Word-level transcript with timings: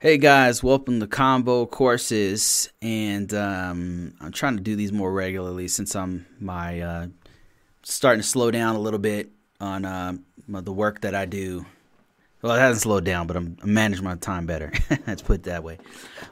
Hey 0.00 0.16
guys, 0.16 0.62
welcome 0.62 1.00
to 1.00 1.08
Combo 1.08 1.66
Courses, 1.66 2.72
and 2.80 3.34
um, 3.34 4.14
I'm 4.20 4.30
trying 4.30 4.56
to 4.56 4.62
do 4.62 4.76
these 4.76 4.92
more 4.92 5.10
regularly 5.10 5.66
since 5.66 5.96
I'm 5.96 6.24
my 6.38 6.80
uh, 6.80 7.06
starting 7.82 8.22
to 8.22 8.26
slow 8.28 8.52
down 8.52 8.76
a 8.76 8.78
little 8.78 9.00
bit 9.00 9.32
on 9.60 9.84
uh, 9.84 10.12
the 10.46 10.72
work 10.72 11.00
that 11.00 11.16
I 11.16 11.24
do. 11.24 11.66
Well, 12.42 12.54
it 12.54 12.60
hasn't 12.60 12.82
slowed 12.82 13.06
down, 13.06 13.26
but 13.26 13.36
I'm, 13.36 13.56
I'm 13.60 13.74
managing 13.74 14.04
my 14.04 14.14
time 14.14 14.46
better. 14.46 14.72
Let's 15.08 15.22
put 15.22 15.40
it 15.40 15.42
that 15.42 15.64
way. 15.64 15.78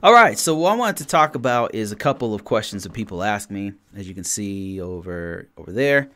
All 0.00 0.12
right, 0.12 0.38
so 0.38 0.54
what 0.54 0.70
I 0.70 0.76
wanted 0.76 0.98
to 0.98 1.06
talk 1.06 1.34
about 1.34 1.74
is 1.74 1.90
a 1.90 1.96
couple 1.96 2.34
of 2.36 2.44
questions 2.44 2.84
that 2.84 2.92
people 2.92 3.24
ask 3.24 3.50
me, 3.50 3.72
as 3.96 4.06
you 4.06 4.14
can 4.14 4.22
see 4.22 4.80
over 4.80 5.48
over 5.56 5.72
there, 5.72 6.08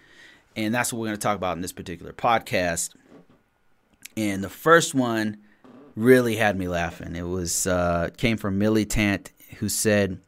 and 0.55 0.73
that's 0.73 0.93
what 0.93 1.01
we're 1.01 1.09
going 1.09 1.19
to 1.19 1.23
talk 1.23 1.37
about 1.37 1.57
in 1.57 1.63
this 1.63 1.73
particular 1.73 2.13
podcast. 2.13 2.95
And 4.17 4.45
the 4.45 4.49
first 4.49 4.95
one 4.95 5.39
really 5.97 6.37
had 6.37 6.59
me 6.59 6.69
laughing. 6.69 7.17
It 7.17 7.27
was 7.27 7.67
uh, 7.67 8.11
came 8.17 8.37
from 8.37 8.59
Millie 8.59 8.87
Tant, 8.87 9.31
who 9.59 9.69
said, 9.69 10.19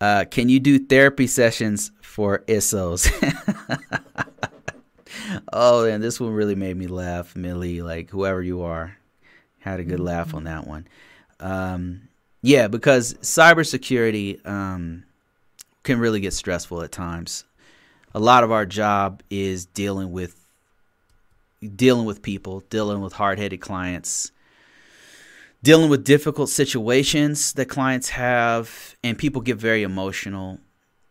uh, 0.00 0.24
"Can 0.30 0.48
you 0.48 0.60
do 0.60 0.78
therapy 0.78 1.26
sessions 1.26 1.90
for 2.00 2.40
ISOs?" 2.46 3.10
oh, 5.52 5.84
and 5.84 6.02
this 6.02 6.20
one 6.20 6.32
really 6.32 6.54
made 6.54 6.76
me 6.76 6.86
laugh, 6.86 7.36
Millie. 7.36 7.82
Like 7.82 8.10
whoever 8.10 8.42
you 8.42 8.62
are, 8.62 8.96
had 9.60 9.80
a 9.80 9.84
good 9.84 9.96
mm-hmm. 9.96 10.06
laugh 10.06 10.34
on 10.34 10.44
that 10.44 10.66
one. 10.66 10.86
Um, 11.40 12.08
yeah, 12.42 12.68
because 12.68 13.14
cybersecurity 13.14 14.44
um, 14.46 15.04
can 15.82 15.98
really 15.98 16.20
get 16.20 16.32
stressful 16.32 16.82
at 16.82 16.92
times. 16.92 17.44
A 18.14 18.20
lot 18.20 18.44
of 18.44 18.52
our 18.52 18.66
job 18.66 19.22
is 19.30 19.66
dealing 19.66 20.12
with 20.12 20.38
dealing 21.76 22.04
with 22.04 22.22
people, 22.22 22.60
dealing 22.70 23.00
with 23.00 23.12
hard-headed 23.12 23.60
clients, 23.60 24.32
dealing 25.62 25.88
with 25.88 26.04
difficult 26.04 26.48
situations 26.48 27.52
that 27.54 27.66
clients 27.66 28.10
have, 28.10 28.96
and 29.04 29.16
people 29.16 29.40
get 29.40 29.56
very 29.56 29.82
emotional 29.82 30.58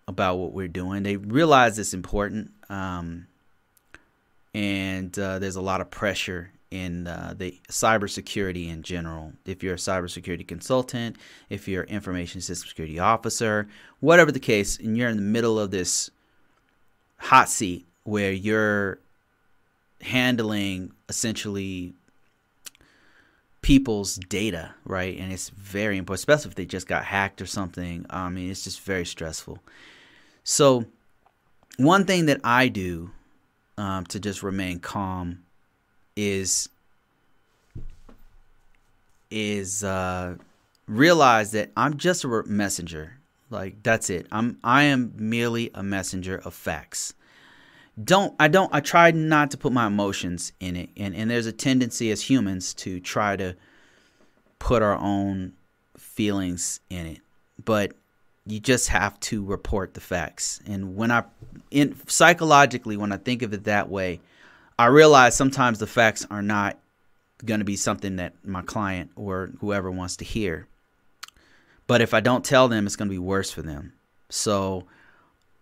about 0.08 0.36
what 0.36 0.52
we're 0.52 0.68
doing. 0.68 1.04
They 1.04 1.16
realize 1.16 1.80
it's 1.80 1.94
important, 1.94 2.52
um, 2.70 3.28
and 4.54 5.18
uh, 5.18 5.40
there's 5.40 5.56
a 5.56 5.62
lot 5.62 5.82
of 5.82 5.90
pressure 5.90 6.52
in 6.70 7.06
uh, 7.06 7.34
the 7.38 7.60
cybersecurity 7.70 8.70
in 8.70 8.82
general. 8.82 9.34
If 9.46 9.62
you're 9.62 9.74
a 9.74 9.78
cybersecurity 9.78 10.48
consultant, 10.48 11.18
if 11.50 11.68
you're 11.68 11.84
information 11.84 12.42
system 12.42 12.70
security 12.70 13.00
officer, 13.00 13.68
whatever 14.00 14.32
the 14.32 14.40
case, 14.40 14.80
and 14.80 14.98
you're 14.98 15.10
in 15.10 15.18
the 15.18 15.22
middle 15.22 15.60
of 15.60 15.72
this 15.72 16.10
hot 17.18 17.50
seat 17.50 17.86
where 18.04 18.32
you're 18.32 19.00
handling 20.02 20.92
essentially 21.08 21.94
people's 23.62 24.16
data, 24.16 24.74
right? 24.86 25.18
And 25.18 25.32
it's 25.32 25.50
very 25.50 25.98
important, 25.98 26.20
especially 26.20 26.50
if 26.50 26.56
they 26.56 26.66
just 26.66 26.88
got 26.88 27.06
hacked 27.06 27.42
or 27.42 27.46
something. 27.46 28.06
I 28.10 28.30
mean, 28.30 28.50
it's 28.50 28.64
just 28.64 28.82
very 28.82 29.06
stressful. 29.06 29.60
So, 30.44 30.86
one 31.78 32.06
thing 32.06 32.26
that 32.26 32.42
I 32.44 32.68
do 32.68 33.12
um, 33.78 34.06
to 34.08 34.20
just 34.20 34.44
remain 34.44 34.80
calm 34.80 35.44
is 36.16 36.70
is 39.30 39.84
uh, 39.84 40.36
realize 40.88 41.52
that 41.52 41.72
I'm 41.78 41.98
just 41.98 42.24
a 42.24 42.44
messenger. 42.46 43.18
Like 43.50 43.84
that's 43.84 44.10
it. 44.10 44.28
I'm 44.32 44.58
I 44.64 44.84
am 44.84 45.14
merely 45.18 45.72
a 45.74 45.84
messenger 45.84 46.42
of 46.44 46.54
facts 46.54 47.14
don't 48.04 48.34
I 48.40 48.48
don't 48.48 48.74
I 48.74 48.80
try 48.80 49.12
not 49.12 49.52
to 49.52 49.58
put 49.58 49.72
my 49.74 49.88
emotions 49.88 50.52
in 50.60 50.76
it. 50.76 50.90
And 50.98 51.16
and 51.16 51.30
there's 51.30 51.46
a 51.46 51.52
tendency 51.52 52.12
as 52.12 52.22
humans 52.22 52.74
to 52.76 53.00
try 53.00 53.36
to 53.36 53.56
put 54.60 54.82
our 54.82 54.96
own 54.96 55.54
feelings 55.98 56.80
in 56.90 57.06
it. 57.06 57.20
But 57.64 57.94
you 58.46 58.60
just 58.60 58.90
have 58.90 59.20
to 59.22 59.44
report 59.44 59.94
the 59.94 60.02
facts. 60.02 60.62
And 60.66 60.96
when 60.96 61.12
I 61.12 61.24
in 61.70 61.96
psychologically 62.08 62.98
when 62.98 63.12
I 63.12 63.18
think 63.18 63.42
of 63.42 63.54
it 63.54 63.66
that 63.66 63.90
way, 63.90 64.22
I 64.80 64.88
realize 64.88 65.36
sometimes 65.36 65.80
the 65.80 65.88
facts 65.88 66.26
are 66.32 66.42
not 66.42 66.78
going 67.46 67.60
to 67.60 67.66
be 67.66 67.76
something 67.76 68.18
that 68.18 68.34
my 68.46 68.62
client 68.62 69.12
or 69.16 69.52
whoever 69.60 69.92
wants 69.92 70.18
to 70.18 70.26
hear. 70.26 70.68
But 71.88 72.02
if 72.02 72.14
I 72.14 72.20
don't 72.20 72.46
tell 72.46 72.68
them, 72.68 72.86
it's 72.86 72.96
going 72.96 73.10
to 73.10 73.14
be 73.14 73.20
worse 73.20 73.52
for 73.52 73.62
them. 73.62 73.94
So 74.30 74.86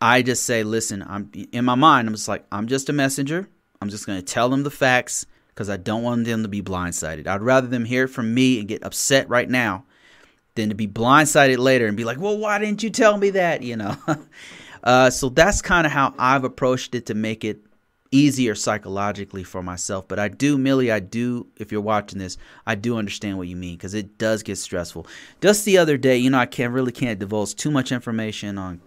I 0.02 0.22
just 0.22 0.44
say, 0.44 0.64
listen, 0.64 1.04
I'm 1.08 1.32
in 1.52 1.66
my 1.66 1.76
mind, 1.76 2.08
I'm 2.08 2.14
just 2.14 2.28
like, 2.28 2.46
I'm 2.52 2.68
just 2.68 2.90
a 2.90 2.94
messenger. 2.94 3.50
I'm 3.82 3.90
just 3.90 4.06
going 4.06 4.20
to 4.20 4.26
tell 4.26 4.50
them 4.50 4.64
the 4.64 4.72
facts 4.72 5.26
because 5.50 5.70
I 5.70 5.78
don't 5.78 6.04
want 6.04 6.26
them 6.26 6.44
to 6.44 6.50
be 6.50 6.62
blindsided. 6.62 7.28
I'd 7.28 7.42
rather 7.42 7.68
them 7.68 7.86
hear 7.86 8.08
from 8.08 8.34
me 8.34 8.60
and 8.60 8.68
get 8.68 8.84
upset 8.84 9.30
right 9.30 9.50
now 9.50 9.86
than 10.56 10.70
to 10.70 10.76
be 10.76 10.88
blindsided 10.88 11.58
later 11.58 11.88
and 11.88 11.98
be 11.98 12.04
like, 12.04 12.20
well, 12.20 12.38
why 12.38 12.60
didn't 12.60 12.84
you 12.84 12.90
tell 12.90 13.18
me 13.18 13.32
that? 13.32 13.62
You 13.62 13.78
know? 13.78 13.96
uh, 14.84 15.10
so 15.10 15.30
that's 15.30 15.62
kind 15.62 15.86
of 15.86 15.94
how 15.94 16.14
I've 16.18 16.44
approached 16.44 16.96
it 16.96 17.06
to 17.08 17.14
make 17.14 17.44
it 17.44 17.62
easier 18.12 18.56
psychologically 18.56 19.44
for 19.44 19.62
myself. 19.62 20.08
But 20.08 20.20
I 20.20 20.28
do, 20.28 20.58
Millie, 20.58 20.92
I 20.92 21.00
do, 21.00 21.48
if 21.58 21.72
you're 21.72 21.82
watching 21.82 22.20
this, 22.20 22.38
I 22.66 22.76
do 22.76 22.98
understand 22.98 23.38
what 23.38 23.48
you 23.48 23.56
mean 23.56 23.76
because 23.76 23.94
it 23.94 24.18
does 24.18 24.44
get 24.44 24.58
stressful. 24.58 25.08
Just 25.42 25.66
the 25.66 25.78
other 25.78 25.98
day, 25.98 26.18
you 26.18 26.30
know, 26.30 26.40
I 26.40 26.46
can't 26.46 26.74
really 26.74 26.92
can't 26.92 27.20
divulge 27.20 27.56
too 27.56 27.72
much 27.72 27.92
information 27.92 28.58
on 28.58 28.82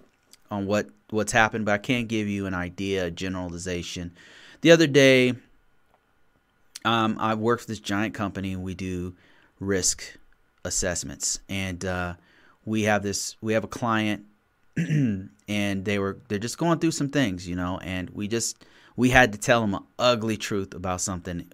on 0.53 0.67
what 0.67 0.87
what's 1.09 1.33
happened, 1.33 1.65
but 1.65 1.73
I 1.73 1.79
can't 1.79 2.07
give 2.07 2.29
you 2.29 2.47
an 2.47 2.55
idea, 2.55 3.07
a 3.07 3.11
generalization. 3.11 4.13
The 4.61 4.71
other 4.71 4.87
day, 4.87 5.35
um, 6.85 7.17
I 7.19 7.35
worked 7.35 7.63
for 7.63 7.69
this 7.69 7.81
giant 7.81 8.15
company, 8.15 8.53
and 8.53 8.63
we 8.63 8.75
do 8.75 9.15
risk 9.59 10.05
assessments, 10.65 11.41
and 11.49 11.83
uh, 11.85 12.15
we 12.67 12.83
have 12.83 13.03
this. 13.03 13.37
We 13.41 13.55
have 13.55 13.65
a 13.65 13.69
client, 13.69 14.27
and 14.77 15.31
they 15.49 15.99
were 15.99 16.19
they're 16.29 16.39
just 16.39 16.59
going 16.59 16.79
through 16.81 16.93
some 16.93 17.09
things, 17.09 17.49
you 17.49 17.57
know, 17.57 17.79
and 17.83 18.11
we 18.11 18.29
just 18.29 18.63
we 18.95 19.09
had 19.09 19.33
to 19.33 19.39
tell 19.39 19.63
them 19.63 19.75
an 19.75 19.84
ugly 19.99 20.37
truth 20.37 20.75
about 20.75 21.01
something 21.01 21.51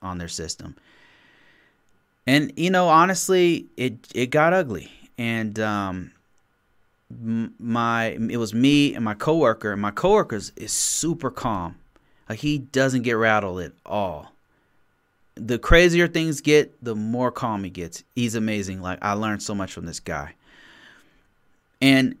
on 0.00 0.16
their 0.16 0.28
system. 0.28 0.76
And 2.26 2.54
you 2.56 2.70
know, 2.70 2.88
honestly, 2.88 3.66
it 3.76 4.08
it 4.14 4.28
got 4.28 4.54
ugly, 4.54 4.90
and 5.18 5.58
um, 5.60 6.12
my 7.10 8.16
it 8.30 8.36
was 8.36 8.54
me 8.54 8.94
and 8.94 9.04
my 9.04 9.14
coworker 9.14 9.72
and 9.72 9.82
my 9.82 9.90
coworker 9.90 10.36
is 10.36 10.72
super 10.72 11.30
calm. 11.30 11.76
Like 12.28 12.38
he 12.38 12.58
doesn't 12.58 13.02
get 13.02 13.12
rattled 13.12 13.60
at 13.60 13.72
all. 13.84 14.32
The 15.34 15.58
crazier 15.58 16.06
things 16.06 16.40
get 16.40 16.82
the 16.82 16.94
more 16.94 17.32
calm 17.32 17.64
he 17.64 17.70
gets. 17.70 18.04
He's 18.14 18.34
amazing. 18.34 18.80
Like 18.80 18.98
i 19.02 19.12
learned 19.12 19.42
so 19.42 19.54
much 19.54 19.72
from 19.72 19.86
this 19.86 20.00
guy. 20.00 20.34
And 21.80 22.16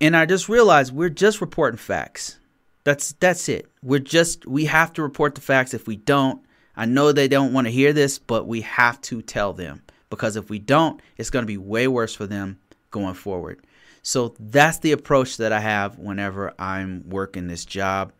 and 0.00 0.16
i 0.16 0.24
just 0.24 0.48
realized 0.48 0.94
we're 0.94 1.10
just 1.10 1.40
reporting 1.40 1.78
facts. 1.78 2.38
That's 2.84 3.12
that's 3.20 3.48
it. 3.48 3.66
We're 3.82 4.00
just 4.00 4.46
we 4.46 4.64
have 4.64 4.92
to 4.94 5.02
report 5.02 5.34
the 5.34 5.42
facts. 5.42 5.74
If 5.74 5.86
we 5.86 5.96
don't 5.96 6.40
i 6.74 6.86
know 6.86 7.12
they 7.12 7.28
don't 7.28 7.52
want 7.52 7.66
to 7.66 7.70
hear 7.70 7.92
this 7.92 8.18
but 8.18 8.46
we 8.46 8.62
have 8.62 8.98
to 9.02 9.20
tell 9.20 9.52
them. 9.52 9.82
Because 10.08 10.36
if 10.36 10.48
we 10.48 10.58
don't 10.58 11.00
it's 11.18 11.30
going 11.30 11.42
to 11.42 11.46
be 11.46 11.58
way 11.58 11.86
worse 11.86 12.14
for 12.14 12.26
them 12.26 12.58
going 12.90 13.14
forward 13.14 13.60
so 14.02 14.34
that's 14.38 14.78
the 14.78 14.92
approach 14.92 15.36
that 15.36 15.52
I 15.52 15.60
have 15.60 15.98
whenever 15.98 16.52
I'm 16.58 17.08
working 17.08 17.46
this 17.46 17.64
job, 17.64 18.12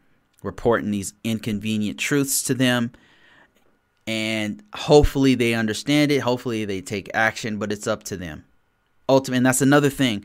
reporting 0.43 0.93
these 0.93 1.12
inconvenient 1.25 1.98
truths 1.98 2.43
to 2.44 2.54
them. 2.54 2.93
And 4.06 4.62
hopefully 4.75 5.34
they 5.34 5.54
understand 5.54 6.12
it. 6.12 6.20
Hopefully 6.20 6.65
they 6.65 6.81
take 6.81 7.10
action, 7.15 7.59
but 7.59 7.72
it's 7.72 7.88
up 7.88 8.04
to 8.04 8.16
them. 8.16 8.44
Ultimately, 9.09 9.38
and 9.38 9.47
that's 9.47 9.60
another 9.60 9.91
thing. 9.91 10.25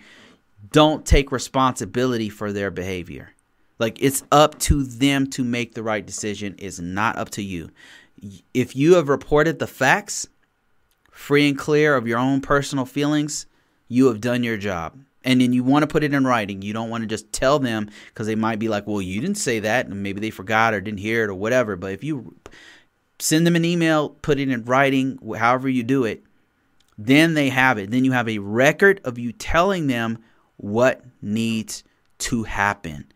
Don't 0.72 1.06
take 1.06 1.32
responsibility 1.32 2.30
for 2.30 2.52
their 2.52 2.72
behavior. 2.72 3.32
Like 3.80 4.02
it's 4.02 4.24
up 4.32 4.60
to 4.60 4.84
them 4.84 5.28
to 5.32 5.44
make 5.44 5.74
the 5.74 5.84
right 5.84 6.06
decision. 6.06 6.56
It's 6.60 6.80
not 6.80 7.18
up 7.18 7.30
to 7.32 7.44
you. 7.44 7.70
If 8.54 8.76
you 8.76 8.96
have 8.96 9.10
reported 9.10 9.60
the 9.60 9.68
facts, 9.68 10.28
free 11.12 11.50
and 11.50 11.58
clear 11.58 11.96
of 11.96 12.08
your 12.08 12.20
own 12.20 12.42
personal 12.42 12.86
feelings, 12.86 13.48
you 13.88 14.08
have 14.08 14.22
done 14.22 14.44
your 14.44 14.58
job 14.58 14.98
and 15.24 15.42
then 15.42 15.54
you 15.54 15.64
want 15.64 15.84
to 15.84 15.88
put 15.88 16.04
it 16.04 16.14
in 16.14 16.26
writing. 16.26 16.62
You 16.62 16.74
don't 16.74 16.90
want 16.90 17.02
to 17.02 17.08
just 17.08 17.32
tell 17.32 17.60
them 17.60 17.90
because 18.08 18.28
they 18.28 18.36
might 18.36 18.60
be 18.60 18.70
like, 18.70 18.88
well, 18.88 19.02
you 19.02 19.20
didn't 19.20 19.38
say 19.38 19.60
that, 19.60 19.88
and 19.88 20.04
maybe 20.04 20.22
they 20.22 20.30
forgot 20.30 20.74
or 20.74 20.82
didn't 20.82 21.00
hear 21.00 21.24
it 21.24 21.30
or 21.30 21.36
whatever. 21.36 21.76
But 21.76 21.92
if 21.94 22.04
you 22.04 22.36
send 23.20 23.46
them 23.46 23.56
an 23.56 23.66
email, 23.66 24.10
put 24.10 24.40
it 24.40 24.50
in 24.50 24.64
writing, 24.66 25.20
however 25.38 25.68
you 25.68 25.84
do 25.84 26.04
it, 26.04 26.24
then 26.98 27.34
they 27.34 27.50
have 27.50 27.78
it. 27.78 27.92
Then 27.92 28.06
you 28.06 28.12
have 28.12 28.30
a 28.30 28.40
record 28.40 29.02
of 29.04 29.20
you 29.20 29.32
telling 29.32 29.88
them 29.88 30.24
what 30.58 31.04
needs 31.22 31.84
to 32.20 32.44
happen. 32.44 33.12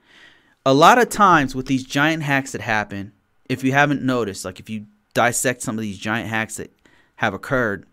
A 0.65 0.73
lot 0.73 0.99
of 0.99 1.09
times 1.09 1.55
with 1.55 1.65
these 1.65 1.83
giant 1.83 2.23
hacks 2.23 2.51
that 2.51 2.61
happen, 2.61 3.13
if 3.49 3.63
you 3.63 3.71
haven't 3.71 4.03
noticed, 4.03 4.45
like 4.45 4.59
if 4.59 4.69
you 4.69 4.85
dissect 5.13 5.61
some 5.61 5.77
of 5.77 5.81
these 5.81 5.97
giant 5.97 6.29
hacks 6.29 6.57
that 6.57 6.71
have 7.17 7.33
occurred 7.33 7.85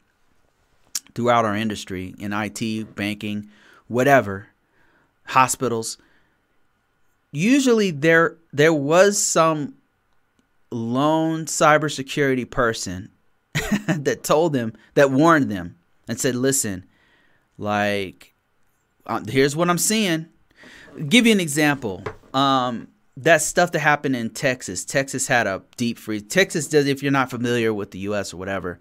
throughout 1.14 1.44
our 1.44 1.56
industry 1.56 2.14
in 2.18 2.32
IT, 2.32 2.94
banking, 2.94 3.48
whatever, 3.88 4.48
hospitals. 5.26 5.98
Usually 7.32 7.90
there 7.90 8.36
there 8.52 8.72
was 8.72 9.18
some 9.18 9.74
lone 10.70 11.46
cybersecurity 11.46 12.48
person 12.48 13.10
that 13.88 14.22
told 14.22 14.52
them 14.52 14.74
that 14.94 15.10
warned 15.10 15.50
them 15.50 15.76
and 16.06 16.20
said, 16.20 16.34
"Listen, 16.34 16.84
like, 17.58 18.34
uh, 19.06 19.20
here's 19.26 19.56
what 19.56 19.68
I'm 19.68 19.78
seeing." 19.78 20.26
Give 21.08 21.26
you 21.26 21.32
an 21.32 21.40
example. 21.40 22.02
Um, 22.34 22.88
that 23.16 23.42
stuff 23.42 23.72
that 23.72 23.80
happened 23.80 24.16
in 24.16 24.30
Texas. 24.30 24.84
Texas 24.84 25.26
had 25.26 25.46
a 25.46 25.62
deep 25.76 25.98
freeze. 25.98 26.22
Texas 26.22 26.68
does, 26.68 26.86
if 26.86 27.02
you're 27.02 27.12
not 27.12 27.30
familiar 27.30 27.74
with 27.74 27.90
the 27.90 27.98
U.S. 28.00 28.32
or 28.32 28.36
whatever, 28.36 28.78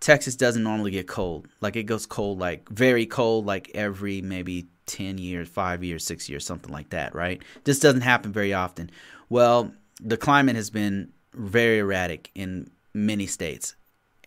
Texas 0.00 0.36
doesn't 0.36 0.62
normally 0.62 0.90
get 0.90 1.08
cold. 1.08 1.48
Like 1.60 1.76
it 1.76 1.84
goes 1.84 2.06
cold, 2.06 2.38
like 2.38 2.68
very 2.68 3.06
cold, 3.06 3.46
like 3.46 3.70
every 3.74 4.22
maybe 4.22 4.66
10 4.86 5.18
years, 5.18 5.48
five 5.48 5.82
years, 5.84 6.04
six 6.04 6.28
years, 6.28 6.44
something 6.44 6.72
like 6.72 6.90
that, 6.90 7.14
right? 7.14 7.42
This 7.64 7.80
doesn't 7.80 8.02
happen 8.02 8.32
very 8.32 8.52
often. 8.52 8.90
Well, 9.28 9.72
the 10.00 10.16
climate 10.16 10.56
has 10.56 10.70
been 10.70 11.12
very 11.34 11.78
erratic 11.78 12.30
in 12.34 12.70
many 12.94 13.26
states. 13.26 13.74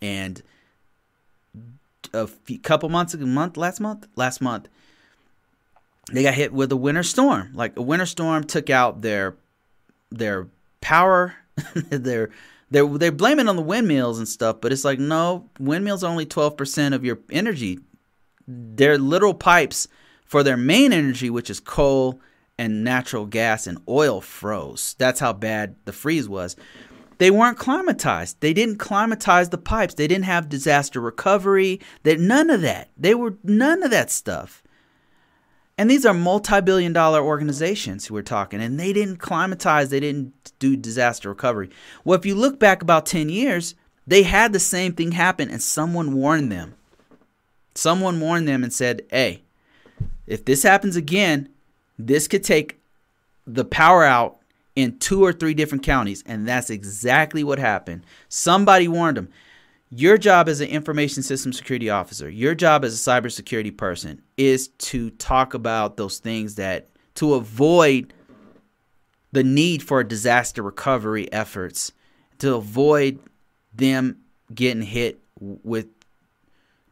And 0.01 0.41
a 2.13 2.27
few, 2.27 2.59
couple 2.59 2.89
months 2.89 3.13
ago, 3.13 3.25
month, 3.25 3.57
last 3.57 3.79
month, 3.79 4.07
last 4.15 4.41
month, 4.41 4.68
they 6.12 6.23
got 6.23 6.33
hit 6.33 6.51
with 6.53 6.71
a 6.71 6.77
winter 6.77 7.03
storm. 7.03 7.51
Like 7.53 7.77
a 7.77 7.81
winter 7.81 8.06
storm 8.06 8.44
took 8.44 8.69
out 8.69 9.01
their 9.01 9.35
their 10.09 10.47
power, 10.81 11.35
their 11.89 12.31
they're 12.71 12.88
they're 12.88 13.12
blaming 13.12 13.47
on 13.47 13.57
the 13.57 13.62
windmills 13.62 14.18
and 14.18 14.27
stuff, 14.27 14.62
but 14.62 14.71
it's 14.71 14.85
like 14.85 14.97
no, 14.97 15.50
windmills 15.59 16.03
only 16.03 16.25
twelve 16.25 16.57
percent 16.57 16.95
of 16.95 17.06
your 17.06 17.19
energy. 17.29 17.79
They're 18.47 18.97
little 18.97 19.33
pipes 19.33 19.88
for 20.25 20.41
their 20.41 20.57
main 20.57 20.94
energy, 20.94 21.29
which 21.29 21.50
is 21.50 21.59
coal 21.59 22.19
and 22.57 22.83
natural 22.83 23.25
gas 23.25 23.68
and 23.68 23.79
oil, 23.88 24.21
froze. 24.21 24.95
That's 24.97 25.19
how 25.19 25.33
bad 25.33 25.75
the 25.85 25.94
freeze 25.94 26.27
was. 26.27 26.56
They 27.18 27.29
weren't 27.29 27.59
climatized. 27.59 28.38
They 28.39 28.53
didn't 28.53 28.77
climatize 28.77 29.50
the 29.50 29.57
pipes. 29.57 29.94
They 29.94 30.07
didn't 30.07 30.25
have 30.25 30.50
disaster 30.50 31.00
recovery. 31.00 31.79
They 32.03 32.18
none 32.18 32.50
of 32.50 32.62
that. 32.62 32.89
They 32.97 33.13
were 33.13 33.38
none 33.44 33.83
of 33.83 33.91
that 33.91 34.09
stuff. 34.09 34.60
And 35.81 35.89
these 35.89 36.06
are 36.06 36.13
multi-billion 36.13 36.94
dollar 36.94 37.24
organizations 37.24 38.06
who 38.06 38.13
we're 38.13 38.22
talking, 38.22 38.62
and 38.62 38.80
they 38.80 38.94
didn't 38.94 39.18
climatize, 39.18 39.89
they 39.89 40.00
didn't 40.00 40.51
do 40.60 40.75
disaster 40.75 41.28
recovery. 41.28 41.72
Well, 42.06 42.19
if 42.19 42.24
you 42.24 42.36
look 42.36 42.60
back 42.60 42.83
about 42.83 43.07
10 43.07 43.30
years, 43.30 43.74
they 44.06 44.22
had 44.22 44.54
the 44.54 44.60
same 44.60 44.94
thing 44.94 45.13
happen, 45.13 45.50
and 45.50 45.60
someone 45.60 46.13
warned 46.13 46.51
them. 46.51 46.75
Someone 47.74 48.19
warned 48.19 48.48
them 48.48 48.63
and 48.63 48.72
said, 48.72 49.01
hey, 49.10 49.42
if 50.28 50.45
this 50.45 50.62
happens 50.62 50.95
again, 50.95 51.50
this 51.98 52.28
could 52.28 52.44
take 52.44 52.80
the 53.48 53.66
power 53.66 54.04
out 54.04 54.38
in 54.75 55.00
two 55.00 55.25
or 55.25 55.33
three 55.33 55.56
different 55.56 55.83
counties. 55.83 56.24
And 56.28 56.48
that's 56.48 56.69
exactly 56.69 57.44
what 57.44 57.57
happened. 57.57 58.04
Somebody 58.30 58.88
warned 58.88 59.18
them. 59.18 59.30
Your 59.93 60.17
job 60.17 60.47
as 60.47 60.61
an 60.61 60.69
information 60.69 61.21
system 61.21 61.51
security 61.51 61.89
officer, 61.89 62.29
your 62.29 62.55
job 62.55 62.85
as 62.85 62.95
a 62.95 63.11
cybersecurity 63.11 63.75
person 63.75 64.21
is 64.38 64.69
to 64.69 65.09
talk 65.11 65.53
about 65.53 65.97
those 65.97 66.19
things 66.19 66.55
that 66.55 66.88
to 67.15 67.33
avoid 67.33 68.13
the 69.33 69.43
need 69.43 69.83
for 69.83 70.01
disaster 70.03 70.63
recovery 70.63 71.31
efforts, 71.33 71.91
to 72.39 72.55
avoid 72.55 73.19
them 73.73 74.17
getting 74.53 74.81
hit 74.81 75.19
with 75.41 75.88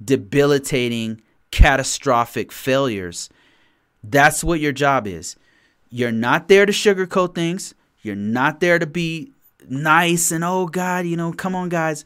debilitating, 0.04 1.22
catastrophic 1.52 2.52
failures. 2.52 3.30
That's 4.04 4.44
what 4.44 4.60
your 4.60 4.74
job 4.74 5.07
is. 5.07 5.38
You're 5.90 6.12
not 6.12 6.50
there 6.50 6.66
to 6.66 6.74
sugarcoat 6.74 7.34
things. 7.34 7.74
You're 8.02 8.16
not 8.16 8.60
there 8.60 8.78
to 8.78 8.86
be 8.86 9.31
nice 9.69 10.31
and, 10.31 10.44
oh, 10.44 10.68
God, 10.68 11.06
you 11.06 11.16
know, 11.16 11.31
come 11.31 11.56
on, 11.56 11.69
guys. 11.69 12.04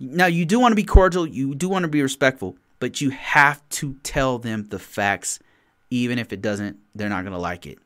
Now, 0.00 0.26
you 0.26 0.46
do 0.46 0.58
want 0.58 0.72
to 0.72 0.76
be 0.76 0.84
cordial, 0.84 1.26
you 1.26 1.54
do 1.54 1.68
want 1.68 1.82
to 1.82 1.88
be 1.88 2.00
respectful, 2.00 2.56
but 2.78 3.02
you 3.02 3.10
have 3.10 3.66
to 3.68 3.94
tell 4.02 4.38
them 4.38 4.64
the 4.70 4.78
facts, 4.78 5.38
even 5.90 6.18
if 6.18 6.32
it 6.32 6.40
doesn't, 6.40 6.78
they're 6.94 7.10
not 7.10 7.22
going 7.22 7.34
to 7.34 7.38
like 7.38 7.66
it. 7.66 7.78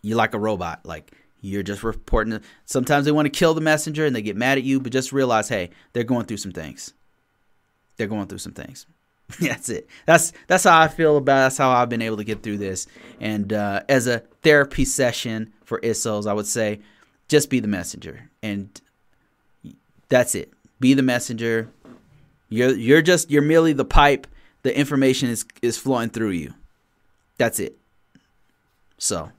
You're 0.00 0.16
like 0.16 0.32
a 0.32 0.38
robot. 0.38 0.86
Like, 0.86 1.12
you're 1.42 1.62
just 1.62 1.82
reporting. 1.82 2.40
Sometimes 2.64 3.04
they 3.04 3.12
want 3.12 3.26
to 3.26 3.38
kill 3.38 3.52
the 3.52 3.60
messenger 3.60 4.06
and 4.06 4.16
they 4.16 4.22
get 4.22 4.36
mad 4.36 4.56
at 4.56 4.64
you, 4.64 4.80
but 4.80 4.90
just 4.90 5.12
realize, 5.12 5.50
hey, 5.50 5.68
they're 5.92 6.02
going 6.02 6.24
through 6.24 6.38
some 6.38 6.52
things. 6.52 6.94
They're 7.98 8.06
going 8.06 8.26
through 8.26 8.38
some 8.38 8.52
things. 8.52 8.86
that's 9.40 9.68
it. 9.68 9.88
That's 10.06 10.32
that's 10.46 10.64
how 10.64 10.80
I 10.80 10.86
feel 10.86 11.16
about. 11.16 11.38
It. 11.38 11.40
That's 11.40 11.58
how 11.58 11.70
I've 11.70 11.88
been 11.88 12.02
able 12.02 12.18
to 12.18 12.24
get 12.24 12.44
through 12.44 12.58
this. 12.58 12.86
And 13.18 13.52
uh, 13.52 13.82
as 13.88 14.06
a 14.06 14.20
therapy 14.42 14.84
session 14.84 15.52
for 15.64 15.80
ISOs, 15.80 16.28
I 16.28 16.32
would 16.32 16.46
say, 16.46 16.80
just 17.26 17.50
be 17.50 17.58
the 17.58 17.66
messenger, 17.66 18.30
and 18.40 18.80
that's 20.08 20.36
it 20.36 20.52
be 20.80 20.94
the 20.94 21.02
messenger. 21.02 21.68
You're 22.48 22.74
you're 22.74 23.02
just 23.02 23.30
you're 23.30 23.42
merely 23.42 23.72
the 23.72 23.84
pipe. 23.84 24.26
The 24.62 24.76
information 24.76 25.28
is 25.30 25.44
is 25.62 25.78
flowing 25.78 26.10
through 26.10 26.30
you. 26.30 26.54
That's 27.38 27.60
it. 27.60 27.76
So, 28.98 29.30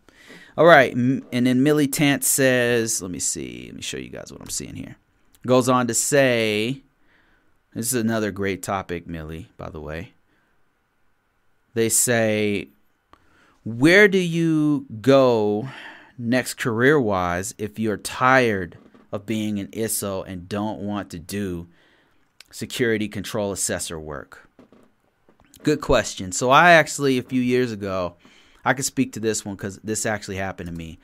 all 0.55 0.65
right, 0.65 0.93
and 0.93 1.23
then 1.31 1.63
Millie 1.63 1.87
Tant 1.87 2.23
says, 2.23 3.01
let 3.01 3.09
me 3.09 3.19
see, 3.19 3.63
let 3.67 3.75
me 3.75 3.81
show 3.81 3.97
you 3.97 4.09
guys 4.09 4.31
what 4.31 4.41
I'm 4.41 4.49
seeing 4.49 4.75
here. 4.75 4.97
Goes 5.45 5.67
on 5.67 5.87
to 5.87 5.95
say, 5.95 6.81
this 7.73 7.87
is 7.87 7.99
another 7.99 8.31
great 8.31 8.61
topic, 8.61 9.07
Millie, 9.07 9.49
by 9.57 9.69
the 9.69 9.81
way. 9.81 10.11
They 11.73 11.89
say, 11.89 12.69
where 13.63 14.07
do 14.07 14.19
you 14.19 14.85
go 15.01 15.69
next 16.17 16.55
career 16.55 16.99
wise 16.99 17.53
if 17.57 17.79
you're 17.79 17.97
tired 17.97 18.77
of 19.11 19.25
being 19.25 19.59
an 19.59 19.67
ISO 19.67 20.25
and 20.27 20.49
don't 20.49 20.79
want 20.79 21.09
to 21.11 21.19
do 21.19 21.67
security 22.51 23.07
control 23.07 23.51
assessor 23.51 23.99
work? 23.99 24.49
Good 25.63 25.81
question. 25.81 26.31
So, 26.31 26.49
I 26.49 26.71
actually, 26.71 27.17
a 27.17 27.23
few 27.23 27.41
years 27.41 27.71
ago, 27.71 28.15
I 28.63 28.73
could 28.73 28.85
speak 28.85 29.13
to 29.13 29.19
this 29.19 29.45
one 29.45 29.55
because 29.55 29.77
this 29.79 30.05
actually 30.05 30.35
happened 30.35 30.67
to 30.67 30.75
me. 30.75 30.99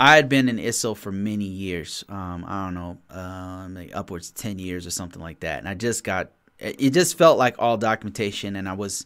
I 0.00 0.14
had 0.14 0.28
been 0.28 0.48
an 0.48 0.58
ISO 0.58 0.96
for 0.96 1.10
many 1.10 1.44
years. 1.44 2.04
Um, 2.08 2.44
I 2.46 2.66
don't 2.66 2.74
know, 2.74 2.98
um, 3.10 3.74
like 3.74 3.90
upwards 3.94 4.28
of 4.28 4.36
10 4.36 4.58
years 4.58 4.86
or 4.86 4.90
something 4.90 5.20
like 5.20 5.40
that. 5.40 5.58
And 5.58 5.68
I 5.68 5.74
just 5.74 6.04
got, 6.04 6.30
it 6.58 6.90
just 6.90 7.18
felt 7.18 7.38
like 7.38 7.56
all 7.58 7.76
documentation 7.76 8.56
and 8.56 8.68
I 8.68 8.74
was 8.74 9.04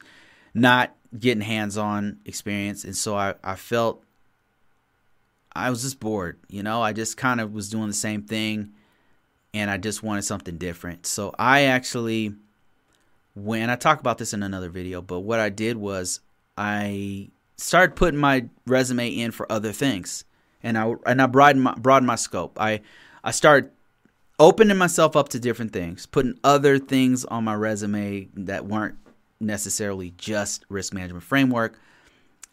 not 0.52 0.94
getting 1.18 1.42
hands 1.42 1.78
on 1.78 2.18
experience. 2.26 2.84
And 2.84 2.96
so 2.96 3.16
I, 3.16 3.34
I 3.42 3.54
felt 3.54 4.04
I 5.54 5.70
was 5.70 5.82
just 5.82 6.00
bored, 6.00 6.38
you 6.48 6.62
know. 6.62 6.82
I 6.82 6.92
just 6.92 7.16
kind 7.16 7.40
of 7.40 7.52
was 7.52 7.68
doing 7.68 7.88
the 7.88 7.94
same 7.94 8.22
thing, 8.22 8.72
and 9.52 9.70
I 9.70 9.76
just 9.76 10.02
wanted 10.02 10.22
something 10.22 10.56
different. 10.56 11.06
So 11.06 11.34
I 11.38 11.64
actually, 11.64 12.34
when 13.34 13.70
I 13.70 13.76
talk 13.76 14.00
about 14.00 14.18
this 14.18 14.32
in 14.32 14.42
another 14.42 14.68
video, 14.68 15.02
but 15.02 15.20
what 15.20 15.40
I 15.40 15.48
did 15.48 15.76
was 15.76 16.20
I 16.56 17.30
started 17.56 17.96
putting 17.96 18.20
my 18.20 18.46
resume 18.66 19.08
in 19.08 19.30
for 19.30 19.50
other 19.50 19.72
things, 19.72 20.24
and 20.62 20.78
I 20.78 20.94
and 21.06 21.20
I 21.20 21.26
broadened 21.26 21.64
my 21.64 21.74
broadened 21.74 22.06
my 22.06 22.16
scope. 22.16 22.58
I 22.60 22.80
I 23.22 23.30
started 23.30 23.70
opening 24.38 24.78
myself 24.78 25.16
up 25.16 25.28
to 25.30 25.38
different 25.38 25.72
things, 25.72 26.06
putting 26.06 26.38
other 26.42 26.78
things 26.78 27.24
on 27.26 27.44
my 27.44 27.54
resume 27.54 28.28
that 28.34 28.66
weren't 28.66 28.96
necessarily 29.38 30.14
just 30.16 30.64
risk 30.68 30.94
management 30.94 31.24
framework 31.24 31.78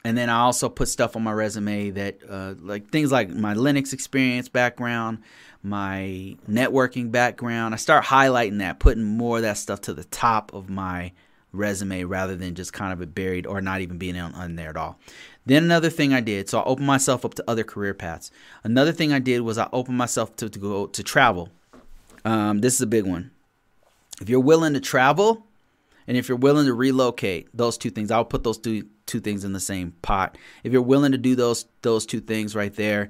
and 0.03 0.17
then 0.17 0.29
I 0.29 0.39
also 0.39 0.69
put 0.69 0.87
stuff 0.87 1.15
on 1.15 1.23
my 1.23 1.31
resume 1.31 1.91
that 1.91 2.19
uh, 2.27 2.55
like 2.59 2.89
things 2.89 3.11
like 3.11 3.29
my 3.29 3.53
Linux 3.53 3.91
experience 3.91 4.47
background, 4.47 5.19
my 5.61 6.37
networking 6.49 7.11
background. 7.11 7.73
I 7.73 7.77
start 7.77 8.05
highlighting 8.05 8.59
that, 8.59 8.79
putting 8.79 9.03
more 9.03 9.37
of 9.37 9.43
that 9.43 9.57
stuff 9.57 9.81
to 9.81 9.93
the 9.93 10.05
top 10.05 10.53
of 10.53 10.69
my 10.69 11.11
resume 11.51 12.03
rather 12.03 12.35
than 12.35 12.55
just 12.55 12.71
kind 12.71 12.93
of 12.93 13.01
it 13.01 13.13
buried 13.13 13.45
or 13.45 13.59
not 13.59 13.81
even 13.81 13.97
being 13.97 14.17
on, 14.17 14.33
on 14.35 14.55
there 14.55 14.69
at 14.69 14.77
all. 14.77 14.97
Then 15.45 15.63
another 15.63 15.89
thing 15.89 16.13
I 16.13 16.21
did, 16.21 16.47
so 16.47 16.59
I 16.59 16.63
opened 16.63 16.87
myself 16.87 17.25
up 17.25 17.33
to 17.33 17.43
other 17.47 17.63
career 17.63 17.93
paths. 17.93 18.31
Another 18.63 18.91
thing 18.91 19.11
I 19.11 19.19
did 19.19 19.41
was 19.41 19.57
I 19.57 19.67
opened 19.73 19.97
myself 19.97 20.35
to, 20.37 20.49
to 20.49 20.59
go 20.59 20.87
to 20.87 21.03
travel. 21.03 21.49
Um, 22.23 22.59
this 22.59 22.75
is 22.75 22.81
a 22.81 22.87
big 22.87 23.05
one. 23.05 23.31
If 24.21 24.29
you're 24.29 24.39
willing 24.39 24.73
to 24.73 24.79
travel, 24.79 25.47
and 26.07 26.17
if 26.17 26.29
you're 26.29 26.37
willing 26.37 26.65
to 26.67 26.73
relocate, 26.73 27.49
those 27.53 27.77
two 27.77 27.89
things, 27.89 28.11
I'll 28.11 28.25
put 28.25 28.43
those 28.43 28.57
two 28.57 28.87
two 29.09 29.19
things 29.19 29.43
in 29.43 29.53
the 29.53 29.59
same 29.59 29.93
pot. 30.01 30.37
If 30.63 30.71
you're 30.71 30.81
willing 30.81 31.11
to 31.11 31.17
do 31.17 31.35
those 31.35 31.65
those 31.81 32.05
two 32.05 32.21
things 32.21 32.55
right 32.55 32.73
there, 32.73 33.09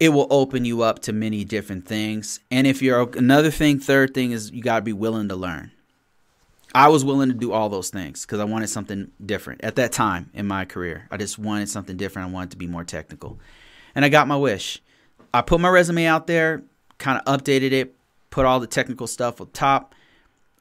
it 0.00 0.10
will 0.10 0.26
open 0.30 0.64
you 0.64 0.82
up 0.82 1.00
to 1.00 1.12
many 1.12 1.44
different 1.44 1.86
things. 1.86 2.40
And 2.50 2.66
if 2.66 2.82
you're 2.82 3.08
another 3.16 3.50
thing, 3.50 3.78
third 3.78 4.14
thing 4.14 4.32
is 4.32 4.50
you 4.50 4.62
got 4.62 4.76
to 4.76 4.82
be 4.82 4.92
willing 4.92 5.28
to 5.28 5.36
learn. 5.36 5.72
I 6.74 6.88
was 6.88 7.04
willing 7.04 7.28
to 7.28 7.34
do 7.34 7.52
all 7.52 7.68
those 7.68 7.90
things 7.90 8.24
because 8.24 8.40
I 8.40 8.44
wanted 8.44 8.68
something 8.68 9.10
different 9.24 9.62
at 9.62 9.76
that 9.76 9.92
time 9.92 10.30
in 10.32 10.46
my 10.46 10.64
career. 10.64 11.06
I 11.10 11.18
just 11.18 11.38
wanted 11.38 11.68
something 11.68 11.96
different. 11.96 12.30
I 12.30 12.32
wanted 12.32 12.52
to 12.52 12.56
be 12.56 12.66
more 12.66 12.84
technical. 12.84 13.38
And 13.94 14.04
I 14.04 14.08
got 14.08 14.26
my 14.26 14.36
wish. 14.36 14.80
I 15.34 15.42
put 15.42 15.60
my 15.60 15.68
resume 15.68 16.06
out 16.06 16.26
there, 16.26 16.62
kind 16.98 17.20
of 17.20 17.40
updated 17.40 17.72
it, 17.72 17.94
put 18.30 18.46
all 18.46 18.58
the 18.58 18.66
technical 18.66 19.06
stuff 19.06 19.40
on 19.40 19.50
top, 19.50 19.94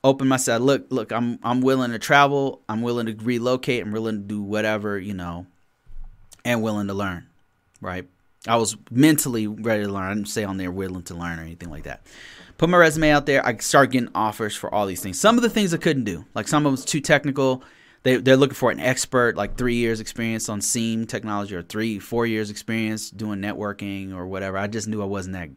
open 0.04 0.28
myself. 0.28 0.62
Look, 0.62 0.88
look, 0.90 1.12
I'm 1.12 1.40
I'm 1.44 1.62
willing 1.62 1.92
to 1.92 2.00
travel. 2.00 2.62
I'm 2.68 2.82
willing 2.82 3.08
to 3.08 3.14
relocate. 3.14 3.84
I'm 3.84 3.92
willing 3.92 4.18
to 4.18 4.24
do 4.24 4.42
whatever 4.42 5.00
you 5.00 5.14
know, 5.14 5.46
and 6.44 6.62
willing 6.62 6.88
to 6.88 6.94
learn. 6.94 7.28
Right. 7.80 8.08
I 8.48 8.56
was 8.56 8.76
mentally 8.90 9.46
ready 9.46 9.84
to 9.84 9.90
learn. 9.90 10.04
I 10.04 10.14
didn't 10.14 10.30
say 10.30 10.44
on 10.44 10.58
there 10.58 10.72
willing 10.72 11.04
to 11.04 11.14
learn 11.14 11.40
or 11.40 11.44
anything 11.44 11.70
like 11.70 11.84
that. 11.84 12.02
put 12.58 12.70
my 12.70 12.78
resume 12.78 13.12
out 13.12 13.28
there. 13.28 13.46
I 13.46 13.56
start 13.58 13.92
getting 13.92 14.10
offers 14.16 14.56
for 14.56 14.74
all 14.74 14.88
these 14.88 15.02
things. 15.02 15.20
Some 15.20 15.38
of 15.38 15.44
the 15.44 15.50
things 15.50 15.74
I 15.74 15.78
couldn't 15.78 16.06
do, 16.06 16.26
like 16.34 16.48
some 16.48 16.62
of 16.62 16.64
them 16.66 16.74
was 16.74 16.86
too 16.86 17.02
technical. 17.02 17.64
They 18.04 18.18
they're 18.18 18.38
looking 18.38 18.56
for 18.56 18.72
an 18.72 18.80
expert, 18.80 19.36
like 19.36 19.58
three 19.58 19.76
years 19.76 20.00
experience 20.00 20.50
on 20.50 20.60
SIEM 20.62 21.06
technology, 21.06 21.56
or 21.56 21.62
three 21.62 22.00
four 22.00 22.26
years 22.26 22.50
experience 22.50 23.12
doing 23.12 23.40
networking 23.40 24.14
or 24.14 24.26
whatever. 24.26 24.58
I 24.58 24.66
just 24.66 24.88
knew 24.88 25.04
I 25.04 25.06
wasn't 25.06 25.34
that 25.34 25.50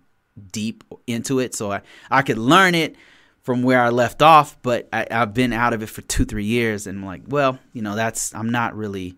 deep 0.52 0.84
into 1.06 1.38
it, 1.38 1.54
so 1.54 1.72
I 1.72 1.80
I 2.10 2.20
could 2.20 2.38
learn 2.38 2.74
it 2.74 2.96
from 3.44 3.62
where 3.62 3.80
I 3.80 3.90
left 3.90 4.22
off, 4.22 4.56
but 4.62 4.88
I, 4.92 5.06
I've 5.10 5.34
been 5.34 5.52
out 5.52 5.74
of 5.74 5.82
it 5.82 5.86
for 5.86 6.00
two 6.02 6.24
three 6.24 6.46
years, 6.46 6.86
and 6.86 6.98
I'm 6.98 7.06
like, 7.06 7.22
well, 7.28 7.58
you 7.72 7.82
know, 7.82 7.94
that's 7.94 8.34
I'm 8.34 8.50
not 8.50 8.74
really 8.74 9.16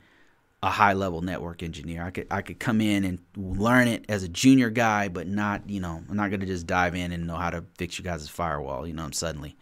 a 0.63 0.69
high 0.69 0.95
level 0.95 1.23
network 1.23 1.63
engineer. 1.63 2.03
I 2.03 2.11
could 2.11 2.27
I 2.31 2.43
could 2.43 2.59
come 2.59 2.81
in 2.81 3.05
and 3.05 3.21
learn 3.37 3.89
it 3.89 4.05
as 4.09 4.25
a 4.25 4.29
junior 4.29 4.69
guy, 4.69 5.09
but 5.09 5.29
not 5.29 5.71
you 5.71 5.81
know 5.81 6.03
I'm 6.11 6.17
not 6.17 6.31
gonna 6.31 6.45
just 6.45 6.67
dive 6.67 6.95
in 6.95 7.13
and 7.13 7.27
know 7.27 7.37
how 7.37 7.51
to 7.51 7.65
fix 7.79 7.99
you 7.99 8.05
guys' 8.05 8.29
firewall. 8.29 8.87
You 8.87 8.93
know, 8.93 9.05
I'm 9.05 9.13
suddenly. 9.13 9.57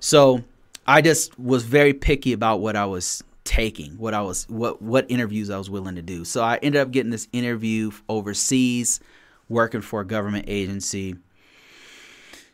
So 0.00 0.42
I 0.86 1.02
just 1.02 1.38
was 1.38 1.64
very 1.64 1.92
picky 1.92 2.32
about 2.32 2.60
what 2.60 2.74
I 2.74 2.86
was 2.86 3.22
taking, 3.44 3.98
what 3.98 4.14
I 4.14 4.22
was 4.22 4.48
what 4.48 4.80
what 4.80 5.10
interviews 5.10 5.50
I 5.50 5.58
was 5.58 5.68
willing 5.68 5.96
to 5.96 6.02
do. 6.02 6.24
So 6.24 6.42
I 6.42 6.56
ended 6.62 6.80
up 6.80 6.90
getting 6.90 7.10
this 7.10 7.28
interview 7.32 7.90
overseas, 8.08 9.00
working 9.50 9.82
for 9.82 10.00
a 10.00 10.06
government 10.06 10.46
agency. 10.48 11.16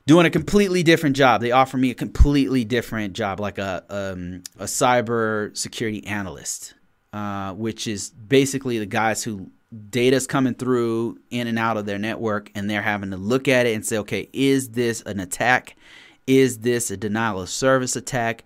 Doing 0.06 0.26
a 0.26 0.30
completely 0.30 0.82
different 0.82 1.16
job. 1.16 1.40
They 1.40 1.50
offered 1.50 1.78
me 1.78 1.90
a 1.90 1.94
completely 1.94 2.64
different 2.64 3.14
job, 3.14 3.40
like 3.40 3.58
a 3.58 3.84
um, 3.90 4.42
a 4.58 4.64
cyber 4.64 5.56
security 5.56 6.06
analyst 6.06 6.74
uh, 7.16 7.54
which 7.54 7.86
is 7.86 8.10
basically 8.10 8.78
the 8.78 8.84
guys 8.84 9.24
who 9.24 9.50
data's 9.88 10.26
coming 10.26 10.54
through 10.54 11.18
in 11.30 11.46
and 11.46 11.58
out 11.58 11.78
of 11.78 11.86
their 11.86 11.98
network 11.98 12.50
and 12.54 12.68
they're 12.68 12.82
having 12.82 13.10
to 13.10 13.16
look 13.16 13.48
at 13.48 13.66
it 13.66 13.74
and 13.74 13.86
say 13.86 13.96
okay 13.96 14.28
is 14.34 14.70
this 14.70 15.00
an 15.02 15.18
attack? 15.18 15.76
Is 16.26 16.58
this 16.58 16.90
a 16.90 16.96
denial 16.96 17.40
of 17.40 17.48
service 17.48 17.96
attack? 17.96 18.44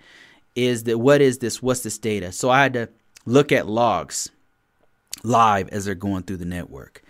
Is 0.54 0.84
that 0.84 0.98
what 0.98 1.20
is 1.20 1.38
this? 1.38 1.60
What's 1.60 1.80
this 1.80 1.98
data? 1.98 2.30
So 2.30 2.48
i 2.48 2.62
had 2.62 2.74
to 2.74 2.88
look 3.26 3.50
at 3.50 3.66
logs 3.66 4.30
live 5.24 5.68
as 5.70 5.84
they're 5.84 5.96
going 5.96 6.22
through 6.22 6.36
the 6.36 6.44
network. 6.44 7.02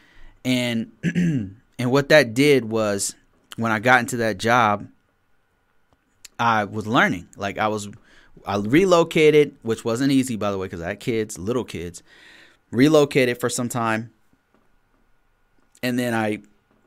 And 0.46 0.92
and 1.04 1.90
what 1.90 2.08
that 2.08 2.32
did 2.32 2.64
was 2.64 3.14
when 3.60 3.72
i 3.72 3.78
got 3.78 4.00
into 4.00 4.16
that 4.16 4.38
job 4.38 4.86
i 6.38 6.64
was 6.64 6.86
learning 6.86 7.28
like 7.36 7.58
i 7.58 7.68
was 7.68 7.88
I 8.46 8.56
relocated, 8.56 9.56
which 9.62 9.84
wasn't 9.84 10.12
easy, 10.12 10.36
by 10.36 10.50
the 10.50 10.58
way, 10.58 10.66
because 10.66 10.80
I 10.80 10.88
had 10.88 11.00
kids, 11.00 11.38
little 11.38 11.64
kids. 11.64 12.02
Relocated 12.70 13.40
for 13.40 13.48
some 13.48 13.68
time, 13.68 14.12
and 15.82 15.98
then 15.98 16.14
I, 16.14 16.38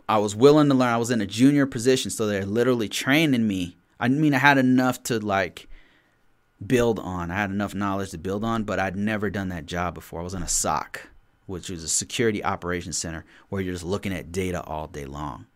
I 0.08 0.18
was 0.20 0.34
willing 0.34 0.70
to 0.70 0.74
learn. 0.74 0.94
I 0.94 0.98
was 0.98 1.12
in 1.12 1.20
a 1.20 1.26
junior 1.26 1.66
position, 1.66 2.10
so 2.10 2.26
they're 2.26 2.46
literally 2.46 2.88
training 2.88 3.46
me. 3.46 3.76
I 4.00 4.08
mean, 4.08 4.34
I 4.34 4.38
had 4.38 4.58
enough 4.58 5.04
to 5.04 5.20
like 5.20 5.68
build 6.66 7.00
on. 7.00 7.32
I 7.32 7.36
had 7.36 7.50
enough 7.50 7.76
knowledge 7.76 8.12
to 8.12 8.18
build 8.18 8.46
on, 8.46 8.64
but 8.64 8.80
I'd 8.80 8.96
never 8.96 9.30
done 9.30 9.50
that 9.50 9.66
job 9.66 9.94
before. 9.94 10.22
I 10.22 10.24
was 10.24 10.34
in 10.34 10.42
a 10.42 10.48
SOC, 10.48 11.10
which 11.48 11.70
was 11.70 11.84
a 11.84 11.90
security 11.90 12.42
operations 12.42 12.98
center, 12.98 13.26
where 13.50 13.62
you're 13.62 13.74
just 13.74 13.84
looking 13.84 14.14
at 14.14 14.32
data 14.32 14.64
all 14.64 14.88
day 14.88 15.06
long. 15.06 15.48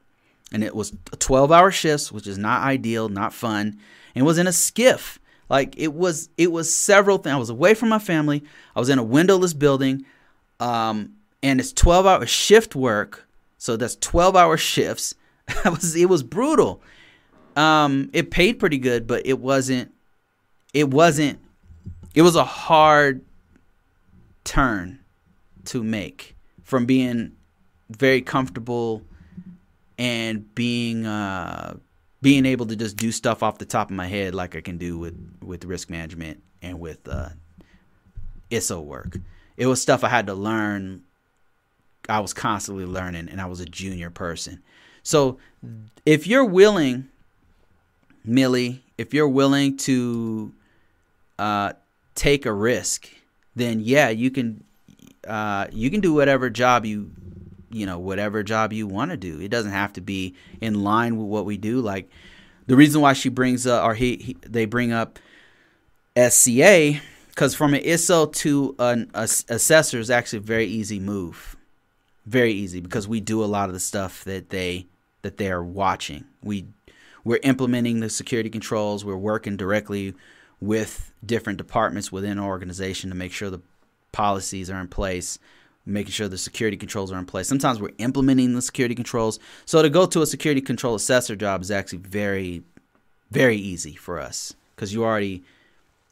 And 0.52 0.64
it 0.64 0.76
was 0.76 0.94
12 1.20 1.52
hour 1.52 1.72
shifts, 1.72 2.12
which 2.12 2.28
is 2.28 2.38
not 2.38 2.64
ideal, 2.64 3.10
not 3.10 3.34
fun. 3.34 3.78
And 4.16 4.26
was 4.26 4.38
in 4.38 4.48
a 4.48 4.52
SCIF 4.52 5.20
Like 5.50 5.76
it 5.78 5.94
was 5.94 6.30
it 6.38 6.52
was 6.52 6.74
several 6.74 7.18
things. 7.18 7.34
I 7.34 7.38
was 7.38 7.50
away 7.50 7.74
from 7.74 7.90
my 7.90 8.00
family. 8.00 8.44
I 8.76 8.80
was 8.80 8.90
in 8.90 9.00
a 9.00 9.04
windowless 9.04 9.54
building. 9.54 10.06
Um, 10.60 11.14
and 11.44 11.60
it's 11.60 11.74
12 11.74 12.06
hour 12.06 12.26
shift 12.26 12.76
work. 12.76 13.28
So 13.58 13.76
that's 13.78 13.96
12 13.98 14.36
hour 14.36 14.58
shifts. 14.58 15.16
it 15.48 15.70
was 15.70 15.96
it 15.96 16.10
was 16.10 16.24
brutal. 16.24 16.82
Um, 17.56 18.10
it 18.14 18.32
paid 18.32 18.60
pretty 18.60 18.78
good, 18.78 19.08
but 19.08 19.26
it 19.26 19.40
wasn't 19.40 19.94
it 20.74 20.90
wasn't 20.90 21.40
it 22.14 22.22
was 22.22 22.36
a 22.36 22.44
hard 22.44 23.24
turn 24.44 25.00
to 25.66 25.84
make 25.84 26.36
from 26.64 26.86
being 26.86 27.34
very 27.90 28.22
comfortable 28.22 29.02
and 29.98 30.54
being 30.56 31.06
uh, 31.06 31.78
being 32.22 32.46
able 32.46 32.66
to 32.68 32.76
just 32.76 32.98
do 32.98 33.12
stuff 33.12 33.44
off 33.44 33.58
the 33.58 33.66
top 33.66 33.90
of 33.90 33.96
my 33.96 34.08
head 34.08 34.36
like 34.36 34.56
I 34.56 34.62
can 34.62 34.78
do 34.78 34.98
with 34.98 35.16
with 35.42 35.66
risk 35.66 35.90
management 35.90 36.42
and 36.62 36.80
with 36.80 37.08
uh, 37.08 37.30
ISO 38.52 38.84
work. 38.84 39.18
It 39.56 39.68
was 39.68 39.82
stuff 39.82 40.04
I 40.04 40.10
had 40.10 40.28
to 40.28 40.34
learn. 40.34 41.04
I 42.10 42.20
was 42.20 42.34
constantly 42.34 42.86
learning, 42.86 43.28
and 43.30 43.42
I 43.42 43.46
was 43.48 43.60
a 43.60 43.66
junior 43.66 44.10
person. 44.10 44.62
So, 45.04 45.40
if 46.06 46.28
you're 46.28 46.46
willing, 46.46 47.10
Millie, 48.24 48.84
if 48.98 49.14
you're 49.14 49.28
willing 49.28 49.78
to 49.78 50.54
uh, 51.38 51.74
take 52.16 52.46
a 52.46 52.54
risk, 52.54 53.10
then 53.56 53.80
yeah, 53.80 54.10
you 54.10 54.32
can 54.32 54.64
uh, 55.28 55.68
you 55.72 55.90
can 55.90 56.00
do 56.00 56.14
whatever 56.14 56.50
job 56.50 56.86
you 56.86 57.12
you 57.70 57.86
know 57.86 58.00
whatever 58.00 58.44
job 58.44 58.74
you 58.74 58.88
want 58.88 59.12
to 59.12 59.18
do. 59.18 59.40
It 59.40 59.50
doesn't 59.50 59.72
have 59.72 59.94
to 59.94 60.02
be 60.02 60.36
in 60.62 60.84
line 60.84 61.18
with 61.18 61.28
what 61.28 61.46
we 61.46 61.58
do. 61.58 61.82
Like 61.82 62.10
the 62.68 62.76
reason 62.76 63.02
why 63.02 63.14
she 63.14 63.30
brings 63.30 63.66
up 63.68 63.86
or 63.86 63.94
he, 63.94 64.18
he 64.18 64.38
they 64.42 64.66
bring 64.66 64.92
up 64.92 65.20
SCA 66.18 67.00
because 67.30 67.54
from 67.54 67.74
an 67.74 67.84
ISO 67.84 68.32
to 68.34 68.76
an 68.80 69.12
assessor 69.14 70.00
is 70.00 70.10
actually 70.10 70.40
a 70.40 70.42
very 70.42 70.66
easy 70.66 71.00
move, 71.00 71.56
very 72.26 72.52
easy 72.52 72.82
because 72.82 73.08
we 73.08 73.20
do 73.20 73.44
a 73.44 73.46
lot 73.46 73.70
of 73.70 73.74
the 73.74 73.80
stuff 73.80 74.24
that 74.24 74.50
they 74.50 74.88
that 75.22 75.38
they 75.38 75.52
are 75.52 75.64
watching. 75.64 76.26
We 76.44 76.68
we're 77.24 77.40
implementing 77.44 78.00
the 78.00 78.10
security 78.10 78.50
controls. 78.50 79.04
We're 79.04 79.18
working 79.18 79.58
directly 79.58 80.14
with 80.60 81.12
different 81.26 81.58
departments 81.58 82.12
within 82.12 82.34
an 82.34 82.40
organization 82.40 83.10
to 83.10 83.16
make 83.16 83.32
sure 83.32 83.50
the 83.50 83.62
policies 84.12 84.70
are 84.70 84.80
in 84.80 84.88
place 84.88 85.38
making 85.88 86.12
sure 86.12 86.28
the 86.28 86.38
security 86.38 86.78
controls 86.78 87.12
are 87.12 87.18
in 87.18 87.26
place. 87.26 87.48
Sometimes 87.48 87.80
we're 87.80 87.92
implementing 87.98 88.54
the 88.54 88.62
security 88.62 88.96
controls. 88.96 89.40
So 89.66 89.82
to 89.82 89.90
go 89.90 90.06
to 90.06 90.22
a 90.22 90.26
security 90.26 90.62
control 90.62 90.96
assessor 90.96 91.36
job 91.36 91.62
is 91.62 91.72
actually 91.72 92.00
very, 92.00 92.64
very 93.32 93.58
easy 93.58 93.96
for 93.96 94.20
us 94.20 94.54
because 94.76 94.94
you 94.94 95.04
already 95.04 95.44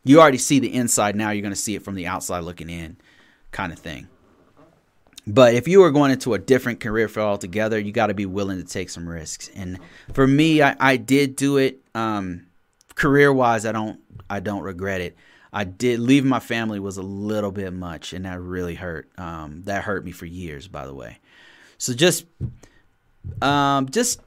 you 0.04 0.22
already 0.22 0.38
see 0.38 0.60
the 0.60 0.74
inside. 0.74 1.16
Now 1.16 1.32
you're 1.32 1.42
going 1.42 1.54
to 1.54 1.60
see 1.60 1.76
it 1.76 1.84
from 1.84 1.96
the 1.96 2.08
outside 2.08 2.40
looking 2.40 2.70
in, 2.70 2.98
kind 3.52 3.74
of 3.74 3.80
thing. 3.80 4.08
But 5.28 5.56
if 5.56 5.68
you 5.68 5.84
are 5.84 5.92
going 5.92 6.12
into 6.12 6.36
a 6.36 6.40
different 6.40 6.80
career 6.80 7.08
field 7.08 7.26
altogether, 7.26 7.80
you 7.80 7.92
got 7.92 8.08
to 8.08 8.14
be 8.14 8.28
willing 8.28 8.60
to 8.60 8.64
take 8.64 8.92
some 8.92 9.10
risks. 9.10 9.50
And 9.56 9.80
for 10.14 10.28
me, 10.28 10.62
I, 10.62 10.76
I 10.80 10.98
did 10.98 11.36
do 11.36 11.58
it. 11.58 11.82
Um, 11.96 12.46
career 12.94 13.34
wise, 13.34 13.66
I 13.66 13.72
don't 13.72 14.00
I 14.30 14.40
don't 14.40 14.62
regret 14.62 15.02
it. 15.02 15.16
I 15.56 15.64
did 15.64 16.02
leave 16.02 16.26
my 16.26 16.42
family 16.42 16.82
was 16.82 16.98
a 16.98 17.02
little 17.02 17.50
bit 17.50 17.72
much, 17.72 18.12
and 18.12 18.26
that 18.26 18.42
really 18.42 18.76
hurt. 18.76 19.10
Um, 19.18 19.64
that 19.64 19.86
hurt 19.86 20.04
me 20.04 20.12
for 20.12 20.26
years, 20.26 20.68
by 20.68 20.86
the 20.86 20.94
way. 20.94 21.20
So 21.78 21.94
just, 21.94 22.26
um, 23.42 23.88
just 23.88 24.20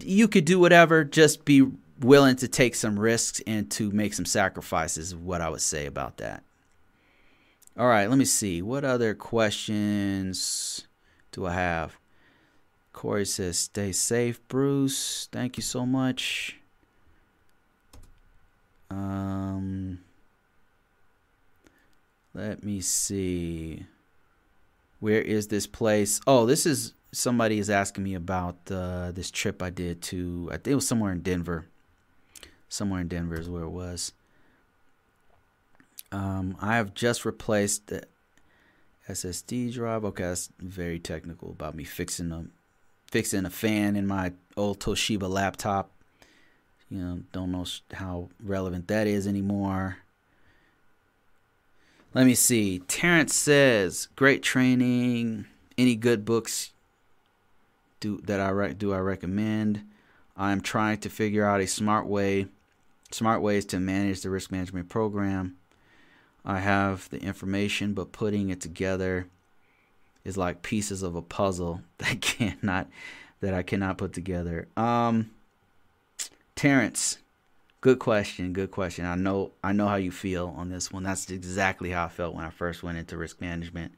you 0.00 0.26
could 0.26 0.46
do 0.46 0.58
whatever. 0.58 1.04
Just 1.04 1.44
be 1.44 1.70
willing 2.00 2.36
to 2.36 2.48
take 2.48 2.76
some 2.76 2.98
risks 2.98 3.42
and 3.46 3.70
to 3.72 3.90
make 3.90 4.14
some 4.14 4.24
sacrifices. 4.24 5.14
What 5.14 5.42
I 5.42 5.50
would 5.50 5.60
say 5.60 5.84
about 5.84 6.16
that. 6.16 6.42
All 7.78 7.86
right, 7.86 8.08
let 8.08 8.16
me 8.16 8.24
see. 8.24 8.62
What 8.62 8.86
other 8.86 9.14
questions 9.14 10.86
do 11.30 11.44
I 11.44 11.52
have? 11.52 11.98
Corey 12.94 13.26
says, 13.26 13.58
"Stay 13.58 13.92
safe, 13.92 14.40
Bruce. 14.48 15.28
Thank 15.30 15.58
you 15.58 15.62
so 15.62 15.84
much." 15.84 16.56
Um. 18.90 20.03
Let 22.34 22.64
me 22.64 22.80
see. 22.80 23.86
Where 24.98 25.20
is 25.20 25.48
this 25.48 25.66
place? 25.66 26.20
Oh, 26.26 26.46
this 26.46 26.66
is 26.66 26.94
somebody 27.12 27.58
is 27.58 27.70
asking 27.70 28.02
me 28.02 28.14
about 28.14 28.56
uh, 28.70 29.12
this 29.12 29.30
trip 29.30 29.62
I 29.62 29.70
did 29.70 30.02
to. 30.02 30.48
I 30.50 30.56
think 30.56 30.68
it 30.68 30.74
was 30.74 30.88
somewhere 30.88 31.12
in 31.12 31.20
Denver. 31.20 31.66
Somewhere 32.68 33.00
in 33.00 33.08
Denver 33.08 33.38
is 33.38 33.48
where 33.48 33.62
it 33.62 33.70
was. 33.70 34.12
Um, 36.10 36.56
I 36.60 36.76
have 36.76 36.94
just 36.94 37.24
replaced 37.24 37.86
the 37.86 38.02
SSD 39.08 39.72
drive. 39.72 40.04
Okay, 40.04 40.24
that's 40.24 40.48
very 40.58 40.98
technical 40.98 41.50
about 41.50 41.76
me 41.76 41.84
fixing 41.84 42.32
a 42.32 42.46
fixing 43.10 43.44
a 43.44 43.50
fan 43.50 43.94
in 43.94 44.08
my 44.08 44.32
old 44.56 44.80
Toshiba 44.80 45.28
laptop. 45.28 45.92
You 46.90 46.98
know, 46.98 47.20
don't 47.32 47.52
know 47.52 47.64
how 47.92 48.28
relevant 48.42 48.88
that 48.88 49.06
is 49.06 49.26
anymore. 49.28 49.98
Let 52.14 52.26
me 52.26 52.36
see. 52.36 52.78
Terrence 52.78 53.34
says, 53.34 54.06
"Great 54.14 54.42
training. 54.42 55.46
Any 55.76 55.96
good 55.96 56.24
books 56.24 56.72
do 57.98 58.20
that 58.24 58.40
I 58.40 58.50
re- 58.50 58.74
do 58.74 58.92
I 58.92 58.98
recommend? 58.98 59.84
I'm 60.36 60.60
trying 60.60 60.98
to 60.98 61.10
figure 61.10 61.44
out 61.44 61.60
a 61.60 61.66
smart 61.66 62.06
way, 62.06 62.46
smart 63.10 63.42
ways 63.42 63.64
to 63.66 63.80
manage 63.80 64.20
the 64.20 64.30
risk 64.30 64.52
management 64.52 64.88
program. 64.88 65.56
I 66.44 66.60
have 66.60 67.08
the 67.10 67.20
information, 67.20 67.94
but 67.94 68.12
putting 68.12 68.50
it 68.50 68.60
together 68.60 69.26
is 70.24 70.36
like 70.36 70.62
pieces 70.62 71.02
of 71.02 71.16
a 71.16 71.22
puzzle 71.22 71.82
that 71.98 72.20
cannot 72.20 72.88
that 73.40 73.54
I 73.54 73.62
cannot 73.62 73.98
put 73.98 74.12
together. 74.12 74.68
Um, 74.76 75.30
Terrence, 76.54 77.18
good 77.84 77.98
question. 77.98 78.54
Good 78.54 78.70
question. 78.70 79.04
I 79.04 79.14
know 79.14 79.52
I 79.62 79.74
know 79.74 79.86
how 79.86 79.96
you 79.96 80.10
feel 80.10 80.54
on 80.56 80.70
this 80.70 80.90
one. 80.90 81.02
That's 81.02 81.30
exactly 81.30 81.90
how 81.90 82.06
I 82.06 82.08
felt 82.08 82.34
when 82.34 82.46
I 82.46 82.48
first 82.48 82.82
went 82.82 82.96
into 82.96 83.18
risk 83.18 83.42
management. 83.42 83.92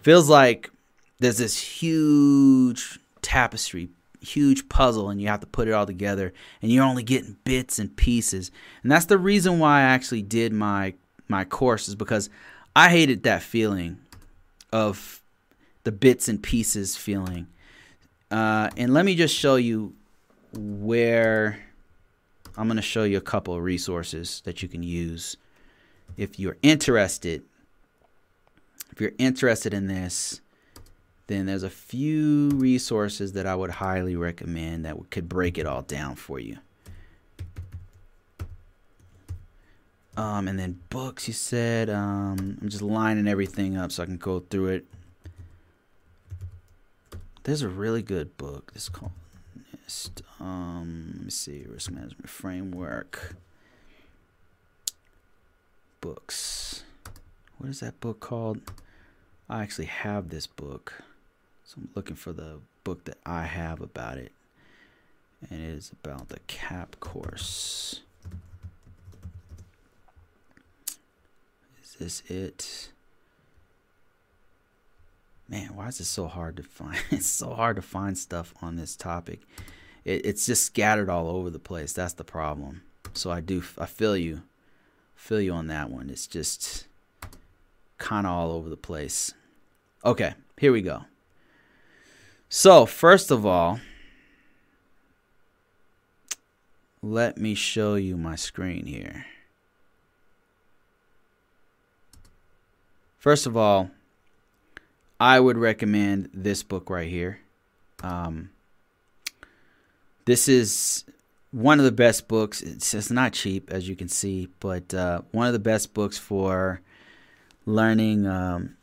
Feels 0.00 0.30
like 0.30 0.70
there's 1.18 1.38
this 1.38 1.58
huge 1.58 3.00
tapestry, 3.22 3.88
huge 4.20 4.68
puzzle, 4.68 5.10
and 5.10 5.20
you 5.20 5.26
have 5.26 5.40
to 5.40 5.46
put 5.48 5.66
it 5.66 5.72
all 5.72 5.86
together, 5.86 6.32
and 6.62 6.70
you're 6.70 6.84
only 6.84 7.02
getting 7.02 7.36
bits 7.42 7.80
and 7.80 7.96
pieces. 7.96 8.52
And 8.84 8.92
that's 8.92 9.06
the 9.06 9.18
reason 9.18 9.58
why 9.58 9.80
I 9.80 9.82
actually 9.82 10.22
did 10.22 10.52
my 10.52 10.94
my 11.26 11.44
course 11.44 11.88
is 11.88 11.96
because 11.96 12.30
I 12.76 12.90
hated 12.90 13.24
that 13.24 13.42
feeling 13.42 13.98
of 14.72 15.20
the 15.82 15.90
bits 15.90 16.28
and 16.28 16.40
pieces 16.40 16.96
feeling. 16.96 17.48
Uh, 18.30 18.70
and 18.76 18.94
let 18.94 19.04
me 19.04 19.16
just 19.16 19.34
show 19.34 19.56
you 19.56 19.94
where 20.52 21.65
I'm 22.56 22.68
going 22.68 22.76
to 22.76 22.82
show 22.82 23.04
you 23.04 23.18
a 23.18 23.22
couple 23.22 23.54
of 23.54 23.62
resources 23.62 24.40
that 24.44 24.62
you 24.62 24.68
can 24.68 24.82
use 24.82 25.36
if 26.16 26.38
you're 26.38 26.56
interested. 26.62 27.42
If 28.92 29.00
you're 29.00 29.12
interested 29.18 29.74
in 29.74 29.88
this, 29.88 30.40
then 31.26 31.46
there's 31.46 31.62
a 31.62 31.70
few 31.70 32.48
resources 32.54 33.32
that 33.32 33.46
I 33.46 33.54
would 33.54 33.72
highly 33.72 34.16
recommend 34.16 34.84
that 34.84 35.10
could 35.10 35.28
break 35.28 35.58
it 35.58 35.66
all 35.66 35.82
down 35.82 36.14
for 36.14 36.38
you. 36.38 36.56
Um, 40.16 40.48
and 40.48 40.58
then 40.58 40.80
books, 40.88 41.28
you 41.28 41.34
said. 41.34 41.90
Um, 41.90 42.58
I'm 42.62 42.68
just 42.70 42.82
lining 42.82 43.28
everything 43.28 43.76
up 43.76 43.92
so 43.92 44.02
I 44.02 44.06
can 44.06 44.16
go 44.16 44.40
through 44.40 44.68
it. 44.68 44.86
There's 47.42 47.62
a 47.62 47.68
really 47.68 48.02
good 48.02 48.36
book. 48.38 48.72
It's 48.74 48.88
called. 48.88 49.12
Um, 50.40 51.12
let 51.14 51.24
me 51.24 51.30
see. 51.30 51.64
Risk 51.68 51.90
Management 51.90 52.28
Framework. 52.28 53.36
Books. 56.00 56.84
What 57.58 57.70
is 57.70 57.80
that 57.80 58.00
book 58.00 58.20
called? 58.20 58.60
I 59.48 59.62
actually 59.62 59.86
have 59.86 60.28
this 60.28 60.46
book. 60.46 61.02
So 61.64 61.76
I'm 61.78 61.88
looking 61.94 62.16
for 62.16 62.32
the 62.32 62.60
book 62.84 63.04
that 63.04 63.18
I 63.24 63.44
have 63.44 63.80
about 63.80 64.18
it. 64.18 64.32
And 65.50 65.60
it 65.60 65.70
is 65.70 65.92
about 65.92 66.28
the 66.28 66.40
CAP 66.46 67.00
course. 67.00 68.02
Is 71.82 71.94
this 71.98 72.22
it? 72.28 72.90
Man, 75.48 75.76
why 75.76 75.88
is 75.88 76.00
it 76.00 76.04
so 76.06 76.26
hard 76.26 76.56
to 76.56 76.62
find? 76.62 76.98
it's 77.10 77.26
so 77.26 77.54
hard 77.54 77.76
to 77.76 77.82
find 77.82 78.18
stuff 78.18 78.52
on 78.60 78.76
this 78.76 78.96
topic. 78.96 79.40
It, 80.06 80.24
it's 80.24 80.46
just 80.46 80.64
scattered 80.64 81.10
all 81.10 81.28
over 81.28 81.50
the 81.50 81.58
place. 81.58 81.92
That's 81.92 82.14
the 82.14 82.24
problem. 82.24 82.82
So 83.12 83.30
I 83.30 83.40
do, 83.40 83.62
I 83.76 83.86
feel 83.86 84.16
you, 84.16 84.42
feel 85.16 85.40
you 85.40 85.52
on 85.52 85.66
that 85.66 85.90
one. 85.90 86.08
It's 86.08 86.26
just 86.26 86.86
kind 87.98 88.26
of 88.26 88.32
all 88.32 88.52
over 88.52 88.70
the 88.70 88.76
place. 88.76 89.34
Okay, 90.04 90.34
here 90.58 90.72
we 90.72 90.80
go. 90.80 91.02
So 92.48 92.86
first 92.86 93.30
of 93.30 93.44
all, 93.44 93.80
let 97.02 97.36
me 97.36 97.54
show 97.54 97.96
you 97.96 98.16
my 98.16 98.36
screen 98.36 98.86
here. 98.86 99.26
First 103.18 103.46
of 103.46 103.56
all, 103.56 103.90
I 105.18 105.40
would 105.40 105.58
recommend 105.58 106.30
this 106.32 106.62
book 106.62 106.88
right 106.90 107.08
here. 107.08 107.40
Um, 108.02 108.50
this 110.26 110.48
is 110.48 111.04
one 111.52 111.78
of 111.78 111.84
the 111.84 111.92
best 111.92 112.28
books. 112.28 112.60
It's, 112.60 112.92
it's 112.92 113.10
not 113.10 113.32
cheap, 113.32 113.72
as 113.72 113.88
you 113.88 113.96
can 113.96 114.08
see, 114.08 114.48
but 114.60 114.92
uh, 114.92 115.22
one 115.32 115.46
of 115.46 115.54
the 115.54 115.58
best 115.58 115.94
books 115.94 116.18
for 116.18 116.82
learning. 117.64 118.26
Um, 118.26 118.76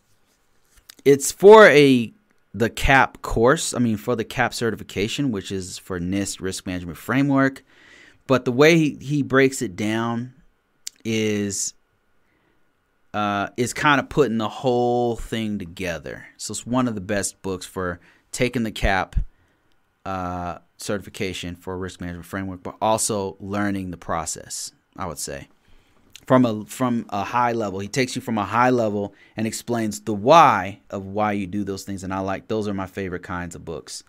it's 1.05 1.31
for 1.31 1.67
a 1.67 2.11
the 2.53 2.69
CAP 2.69 3.21
course. 3.21 3.73
I 3.73 3.79
mean, 3.79 3.97
for 3.97 4.15
the 4.15 4.23
CAP 4.23 4.53
certification, 4.53 5.31
which 5.31 5.51
is 5.51 5.77
for 5.77 5.99
NIST 5.99 6.41
Risk 6.41 6.65
Management 6.65 6.97
Framework. 6.97 7.63
But 8.25 8.45
the 8.45 8.51
way 8.51 8.77
he, 8.77 8.97
he 9.01 9.21
breaks 9.21 9.61
it 9.61 9.75
down 9.75 10.33
is 11.03 11.73
uh, 13.13 13.49
is 13.57 13.73
kind 13.73 13.99
of 13.99 14.09
putting 14.09 14.37
the 14.37 14.49
whole 14.49 15.15
thing 15.15 15.59
together. 15.59 16.25
So 16.37 16.53
it's 16.53 16.65
one 16.65 16.87
of 16.87 16.95
the 16.95 17.01
best 17.01 17.41
books 17.41 17.65
for 17.65 17.99
taking 18.31 18.63
the 18.63 18.71
CAP 18.71 19.17
uh, 20.05 20.59
certification 20.83 21.55
for 21.55 21.77
risk 21.77 22.01
management 22.01 22.25
framework, 22.25 22.61
but 22.61 22.75
also 22.81 23.37
learning 23.39 23.91
the 23.91 23.97
process. 23.97 24.71
I 24.95 25.07
would 25.07 25.17
say 25.17 25.47
from 26.25 26.45
a 26.45 26.65
from 26.65 27.05
a 27.09 27.23
high 27.23 27.51
level. 27.51 27.79
He 27.79 27.87
takes 27.87 28.15
you 28.15 28.21
from 28.21 28.37
a 28.37 28.45
high 28.45 28.69
level 28.69 29.13
and 29.35 29.47
explains 29.47 30.01
the 30.01 30.13
why 30.13 30.79
of 30.89 31.05
why 31.05 31.33
you 31.33 31.47
do 31.47 31.63
those 31.63 31.83
things. 31.83 32.03
And 32.03 32.13
I 32.13 32.19
like 32.19 32.47
those 32.47 32.67
are 32.67 32.73
my 32.73 32.87
favorite 32.87 33.23
kinds 33.23 33.55
of 33.55 33.65
books. 33.65 34.03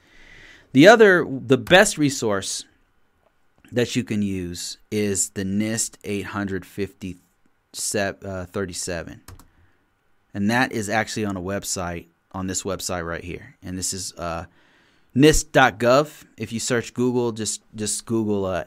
The 0.72 0.88
other, 0.88 1.24
the 1.24 1.58
best 1.58 1.98
resource 1.98 2.64
that 3.70 3.94
you 3.94 4.04
can 4.04 4.22
use 4.22 4.78
is 4.90 5.30
the 5.30 5.44
NIST 5.44 5.96
850 6.04 7.18
uh, 8.24 8.46
37. 8.46 9.22
And 10.32 10.50
that 10.50 10.72
is 10.72 10.88
actually 10.88 11.26
on 11.26 11.36
a 11.36 11.40
website, 11.40 12.06
on 12.32 12.48
this 12.48 12.64
website 12.64 13.06
right 13.06 13.22
here. 13.22 13.56
And 13.62 13.78
this 13.78 13.92
is 13.92 14.12
uh, 14.14 14.46
NIST.gov. 15.16 16.24
If 16.36 16.52
you 16.52 16.60
search 16.60 16.94
Google, 16.94 17.32
just, 17.32 17.62
just 17.74 18.04
Google 18.06 18.46
uh, 18.46 18.64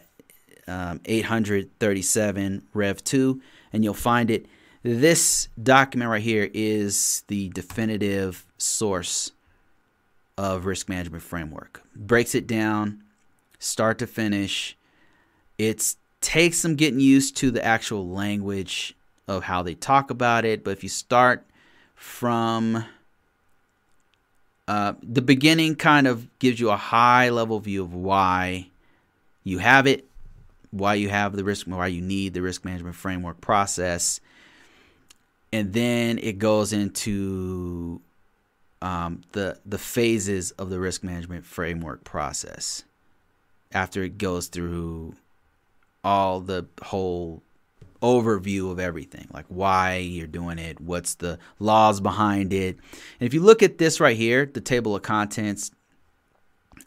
um, 0.67 1.01
837 1.05 2.63
Rev 2.73 3.03
2, 3.03 3.41
and 3.73 3.83
you'll 3.83 3.93
find 3.93 4.31
it. 4.31 4.45
This 4.83 5.49
document 5.61 6.09
right 6.09 6.21
here 6.21 6.49
is 6.53 7.23
the 7.27 7.49
definitive 7.49 8.45
source 8.57 9.31
of 10.37 10.65
risk 10.65 10.87
management 10.87 11.23
framework. 11.23 11.81
Breaks 11.95 12.35
it 12.35 12.47
down, 12.47 13.03
start 13.59 13.97
to 13.99 14.07
finish. 14.07 14.77
It 15.57 15.95
takes 16.21 16.57
some 16.57 16.75
getting 16.75 16.99
used 16.99 17.35
to 17.37 17.51
the 17.51 17.63
actual 17.63 18.07
language 18.07 18.95
of 19.27 19.43
how 19.43 19.63
they 19.63 19.75
talk 19.75 20.09
about 20.09 20.45
it. 20.45 20.63
But 20.63 20.71
if 20.71 20.83
you 20.83 20.89
start 20.89 21.45
from 21.95 22.85
uh, 24.67 24.93
the 25.01 25.21
beginning, 25.21 25.75
kind 25.75 26.07
of 26.07 26.27
gives 26.39 26.59
you 26.59 26.69
a 26.69 26.77
high 26.77 27.29
level 27.29 27.59
view 27.59 27.83
of 27.83 27.93
why 27.93 28.67
you 29.43 29.59
have 29.59 29.87
it, 29.87 30.05
why 30.71 30.95
you 30.95 31.09
have 31.09 31.35
the 31.35 31.43
risk, 31.43 31.67
why 31.67 31.87
you 31.87 32.01
need 32.01 32.33
the 32.33 32.41
risk 32.41 32.65
management 32.65 32.95
framework 32.95 33.39
process, 33.39 34.19
and 35.53 35.73
then 35.73 36.17
it 36.17 36.37
goes 36.37 36.73
into 36.73 38.01
um, 38.81 39.21
the 39.31 39.57
the 39.65 39.77
phases 39.77 40.51
of 40.51 40.69
the 40.69 40.79
risk 40.79 41.03
management 41.03 41.45
framework 41.45 42.03
process. 42.03 42.83
After 43.71 44.03
it 44.03 44.17
goes 44.17 44.47
through 44.47 45.15
all 46.03 46.39
the 46.39 46.65
whole 46.81 47.41
overview 48.01 48.71
of 48.71 48.79
everything 48.79 49.27
like 49.33 49.45
why 49.47 49.95
you're 49.95 50.27
doing 50.27 50.59
it 50.59 50.79
what's 50.79 51.15
the 51.15 51.39
laws 51.59 51.99
behind 51.99 52.53
it. 52.53 52.77
And 53.19 53.25
if 53.25 53.33
you 53.33 53.41
look 53.41 53.63
at 53.63 53.79
this 53.79 53.99
right 53.99 54.15
here 54.15 54.45
the 54.45 54.61
table 54.61 54.95
of 54.95 55.01
contents 55.01 55.71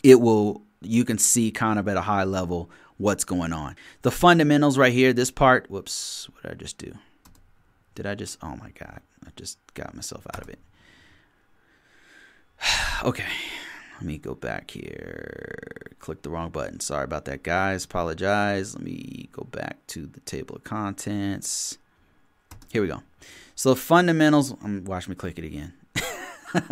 it 0.04 0.20
will 0.20 0.62
you 0.80 1.04
can 1.04 1.18
see 1.18 1.50
kind 1.50 1.78
of 1.78 1.88
at 1.88 1.96
a 1.96 2.02
high 2.02 2.24
level 2.24 2.70
what's 2.96 3.24
going 3.24 3.52
on. 3.52 3.76
The 4.02 4.10
fundamentals 4.10 4.78
right 4.78 4.92
here 4.92 5.12
this 5.12 5.30
part 5.30 5.68
whoops 5.68 6.28
what 6.32 6.42
did 6.44 6.52
i 6.52 6.54
just 6.54 6.78
do? 6.78 6.92
Did 7.96 8.06
i 8.06 8.14
just 8.14 8.38
oh 8.42 8.56
my 8.56 8.70
god 8.78 9.00
i 9.26 9.30
just 9.34 9.58
got 9.74 9.94
myself 9.94 10.26
out 10.34 10.42
of 10.42 10.48
it. 10.48 10.58
Okay 13.02 13.24
let 14.00 14.06
me 14.06 14.16
go 14.16 14.34
back 14.34 14.70
here. 14.70 15.92
Click 15.98 16.22
the 16.22 16.30
wrong 16.30 16.48
button. 16.48 16.80
Sorry 16.80 17.04
about 17.04 17.26
that, 17.26 17.42
guys. 17.42 17.84
Apologize. 17.84 18.74
Let 18.74 18.82
me 18.82 19.28
go 19.30 19.44
back 19.44 19.86
to 19.88 20.06
the 20.06 20.20
table 20.20 20.56
of 20.56 20.64
contents. 20.64 21.76
Here 22.72 22.80
we 22.80 22.88
go. 22.88 23.02
So 23.54 23.74
fundamentals. 23.74 24.54
I'm 24.64 24.86
watch 24.86 25.06
me 25.06 25.14
click 25.14 25.38
it 25.38 25.44
again. 25.44 25.74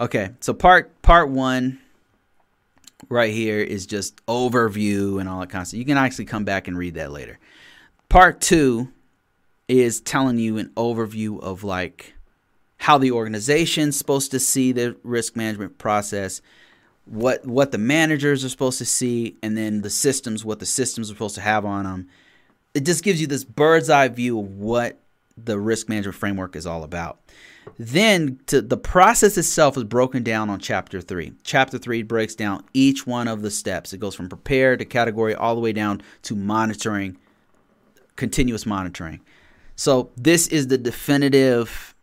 okay, 0.00 0.30
so 0.40 0.54
part 0.54 1.02
part 1.02 1.28
one 1.28 1.80
right 3.10 3.32
here 3.32 3.60
is 3.60 3.84
just 3.84 4.24
overview 4.24 5.20
and 5.20 5.28
all 5.28 5.40
that 5.40 5.50
kind 5.50 5.60
of 5.60 5.68
stuff. 5.68 5.78
You 5.78 5.84
can 5.84 5.98
actually 5.98 6.24
come 6.24 6.44
back 6.44 6.66
and 6.66 6.78
read 6.78 6.94
that 6.94 7.12
later. 7.12 7.38
Part 8.08 8.40
two 8.40 8.88
is 9.68 10.00
telling 10.00 10.38
you 10.38 10.56
an 10.56 10.70
overview 10.78 11.38
of 11.42 11.62
like 11.62 12.14
how 12.78 12.98
the 12.98 13.10
organization's 13.10 13.96
supposed 13.96 14.30
to 14.30 14.40
see 14.40 14.72
the 14.72 14.96
risk 15.02 15.36
management 15.36 15.78
process, 15.78 16.40
what 17.04 17.44
what 17.46 17.72
the 17.72 17.78
managers 17.78 18.44
are 18.44 18.48
supposed 18.48 18.78
to 18.78 18.86
see, 18.86 19.36
and 19.42 19.56
then 19.56 19.82
the 19.82 19.90
systems, 19.90 20.44
what 20.44 20.60
the 20.60 20.66
systems 20.66 21.10
are 21.10 21.14
supposed 21.14 21.34
to 21.34 21.40
have 21.40 21.64
on 21.64 21.84
them. 21.84 22.08
It 22.74 22.84
just 22.84 23.02
gives 23.02 23.20
you 23.20 23.26
this 23.26 23.44
bird's 23.44 23.90
eye 23.90 24.08
view 24.08 24.38
of 24.38 24.58
what 24.58 25.00
the 25.36 25.58
risk 25.58 25.88
management 25.88 26.16
framework 26.16 26.56
is 26.56 26.66
all 26.66 26.82
about. 26.82 27.18
Then 27.78 28.40
to, 28.46 28.60
the 28.60 28.76
process 28.76 29.36
itself 29.36 29.76
is 29.76 29.84
broken 29.84 30.22
down 30.22 30.50
on 30.50 30.58
chapter 30.58 31.00
three. 31.00 31.32
Chapter 31.42 31.78
three 31.78 32.02
breaks 32.02 32.34
down 32.34 32.64
each 32.74 33.06
one 33.06 33.28
of 33.28 33.42
the 33.42 33.50
steps. 33.50 33.92
It 33.92 33.98
goes 33.98 34.14
from 34.14 34.28
prepare 34.28 34.76
to 34.76 34.84
category 34.84 35.34
all 35.34 35.54
the 35.54 35.60
way 35.60 35.72
down 35.72 36.02
to 36.22 36.34
monitoring, 36.34 37.18
continuous 38.16 38.66
monitoring. 38.66 39.20
So 39.76 40.10
this 40.16 40.48
is 40.48 40.68
the 40.68 40.78
definitive 40.78 41.94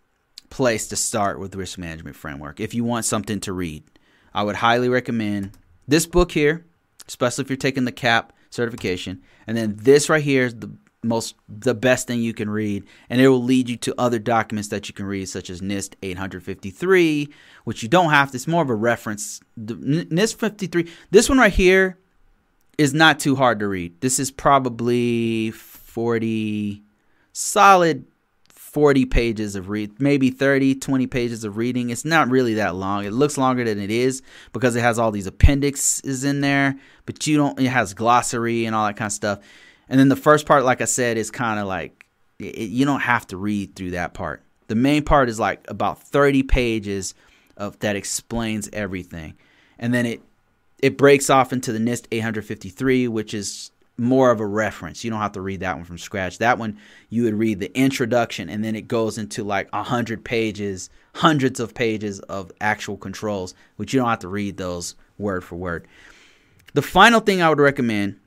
place 0.55 0.87
to 0.87 0.95
start 0.95 1.37
with 1.37 1.51
the 1.51 1.57
risk 1.57 1.77
management 1.77 2.15
framework. 2.15 2.61
If 2.61 2.73
you 2.73 2.85
want 2.85 3.03
something 3.03 3.41
to 3.41 3.51
read. 3.51 3.83
I 4.33 4.41
would 4.41 4.55
highly 4.55 4.87
recommend 4.87 5.51
this 5.85 6.05
book 6.05 6.31
here, 6.31 6.65
especially 7.09 7.43
if 7.43 7.49
you're 7.49 7.57
taking 7.57 7.83
the 7.83 7.91
CAP 7.91 8.31
certification, 8.51 9.21
and 9.47 9.57
then 9.57 9.75
this 9.75 10.07
right 10.07 10.23
here 10.23 10.45
is 10.45 10.55
the 10.55 10.71
most 11.03 11.35
the 11.49 11.73
best 11.73 12.07
thing 12.07 12.21
you 12.21 12.33
can 12.33 12.49
read. 12.49 12.85
And 13.09 13.19
it 13.19 13.27
will 13.27 13.43
lead 13.43 13.67
you 13.67 13.75
to 13.75 13.93
other 13.97 14.17
documents 14.17 14.69
that 14.69 14.87
you 14.87 14.93
can 14.93 15.05
read 15.05 15.27
such 15.27 15.49
as 15.49 15.59
NIST 15.59 15.95
853 16.01 17.27
which 17.65 17.83
you 17.83 17.89
don't 17.89 18.11
have 18.11 18.31
to 18.31 18.37
it's 18.37 18.47
more 18.47 18.63
of 18.63 18.69
a 18.69 18.75
reference. 18.75 19.41
The 19.57 19.75
NIST 19.75 20.37
53 20.37 20.89
this 21.11 21.27
one 21.27 21.37
right 21.37 21.51
here 21.51 21.97
is 22.77 22.93
not 22.93 23.19
too 23.19 23.35
hard 23.35 23.59
to 23.59 23.67
read. 23.67 23.99
This 23.99 24.19
is 24.19 24.31
probably 24.31 25.51
40 25.51 26.81
solid 27.33 28.05
40 28.75 29.05
pages 29.05 29.55
of 29.55 29.69
read 29.69 30.01
maybe 30.01 30.29
30 30.29 30.75
20 30.75 31.07
pages 31.07 31.45
of 31.45 31.55
reading 31.55 31.91
it's 31.91 32.03
not 32.03 32.29
really 32.29 32.55
that 32.55 32.75
long 32.75 33.05
it 33.05 33.13
looks 33.13 33.37
longer 33.37 33.63
than 33.63 33.79
it 33.79 33.89
is 33.89 34.21
because 34.51 34.75
it 34.75 34.81
has 34.81 34.99
all 34.99 35.11
these 35.11 35.27
appendixes 35.27 36.25
in 36.25 36.41
there 36.41 36.75
but 37.05 37.25
you 37.25 37.37
don't 37.37 37.57
it 37.57 37.67
has 37.67 37.93
glossary 37.93 38.65
and 38.65 38.75
all 38.75 38.85
that 38.85 38.97
kind 38.97 39.07
of 39.07 39.13
stuff 39.13 39.39
and 39.89 39.99
then 39.99 40.09
the 40.09 40.15
first 40.15 40.45
part, 40.45 40.63
like 40.63 40.81
I 40.81 40.85
said, 40.85 41.17
is 41.17 41.31
kind 41.31 41.59
of 41.59 41.67
like 41.67 42.05
it, 42.39 42.69
you 42.69 42.85
don't 42.85 43.01
have 43.01 43.27
to 43.27 43.37
read 43.37 43.75
through 43.75 43.91
that 43.91 44.13
part. 44.13 44.43
The 44.67 44.75
main 44.75 45.03
part 45.03 45.29
is 45.29 45.39
like 45.39 45.65
about 45.69 46.01
30 46.01 46.43
pages 46.43 47.13
of 47.55 47.79
that 47.79 47.95
explains 47.95 48.69
everything. 48.73 49.35
And 49.77 49.93
then 49.93 50.05
it 50.05 50.21
it 50.79 50.97
breaks 50.97 51.29
off 51.29 51.53
into 51.53 51.71
the 51.71 51.79
NIST 51.79 52.07
853, 52.11 53.07
which 53.07 53.33
is 53.33 53.71
more 53.97 54.31
of 54.31 54.39
a 54.39 54.45
reference. 54.45 55.03
You 55.03 55.11
don't 55.11 55.21
have 55.21 55.33
to 55.33 55.41
read 55.41 55.61
that 55.61 55.75
one 55.75 55.85
from 55.85 55.97
scratch. 55.97 56.39
That 56.39 56.57
one 56.57 56.77
you 57.09 57.23
would 57.23 57.35
read 57.35 57.59
the 57.59 57.75
introduction 57.77 58.49
and 58.49 58.63
then 58.63 58.75
it 58.75 58.87
goes 58.87 59.17
into 59.17 59.43
like 59.43 59.69
a 59.73 59.83
hundred 59.83 60.23
pages, 60.25 60.89
hundreds 61.15 61.59
of 61.59 61.73
pages 61.73 62.19
of 62.21 62.51
actual 62.59 62.97
controls, 62.97 63.55
which 63.77 63.93
you 63.93 63.99
don't 63.99 64.09
have 64.09 64.19
to 64.19 64.27
read 64.27 64.57
those 64.57 64.95
word 65.17 65.43
for 65.43 65.55
word. 65.55 65.87
The 66.73 66.81
final 66.81 67.21
thing 67.21 67.41
I 67.41 67.49
would 67.49 67.59
recommend 67.59 68.19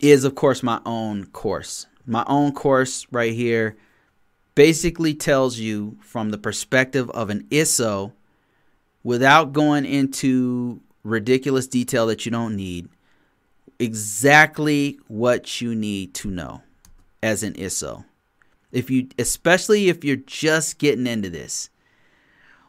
is, 0.00 0.24
of 0.24 0.34
course, 0.34 0.62
my 0.62 0.80
own 0.84 1.26
course. 1.26 1.86
My 2.04 2.24
own 2.26 2.52
course 2.52 3.06
right 3.12 3.32
here 3.32 3.76
basically 4.54 5.14
tells 5.14 5.58
you 5.58 5.96
from 6.00 6.30
the 6.30 6.38
perspective 6.38 7.08
of 7.10 7.30
an 7.30 7.44
ISO 7.50 8.12
without 9.02 9.52
going 9.52 9.84
into 9.84 10.80
ridiculous 11.04 11.66
detail 11.66 12.06
that 12.06 12.24
you 12.26 12.32
don't 12.32 12.56
need 12.56 12.88
exactly 13.78 14.98
what 15.08 15.60
you 15.60 15.74
need 15.74 16.14
to 16.14 16.30
know 16.30 16.62
as 17.22 17.42
an 17.42 17.54
ISO. 17.54 18.04
If 18.72 18.90
you 18.90 19.08
especially 19.18 19.88
if 19.88 20.04
you're 20.04 20.16
just 20.16 20.78
getting 20.78 21.06
into 21.06 21.30
this. 21.30 21.70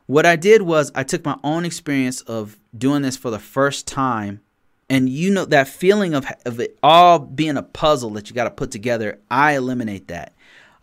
What 0.08 0.26
I 0.28 0.36
did 0.36 0.62
was 0.62 0.92
I 0.94 1.04
took 1.04 1.26
my 1.26 1.38
own 1.44 1.66
experience 1.66 2.22
of 2.22 2.60
doing 2.78 3.02
this 3.02 3.18
for 3.18 3.32
the 3.32 3.40
first 3.40 3.88
time 3.88 4.42
and 4.90 5.10
you 5.10 5.32
know 5.32 5.46
that 5.46 5.68
feeling 5.68 6.14
of, 6.14 6.26
of 6.46 6.60
it 6.60 6.78
all 6.84 7.20
being 7.20 7.58
a 7.58 7.64
puzzle 7.64 8.12
that 8.12 8.30
you 8.30 8.36
got 8.36 8.46
to 8.46 8.52
put 8.52 8.72
together 8.72 9.20
i 9.30 9.56
eliminate 9.56 10.08
that 10.08 10.34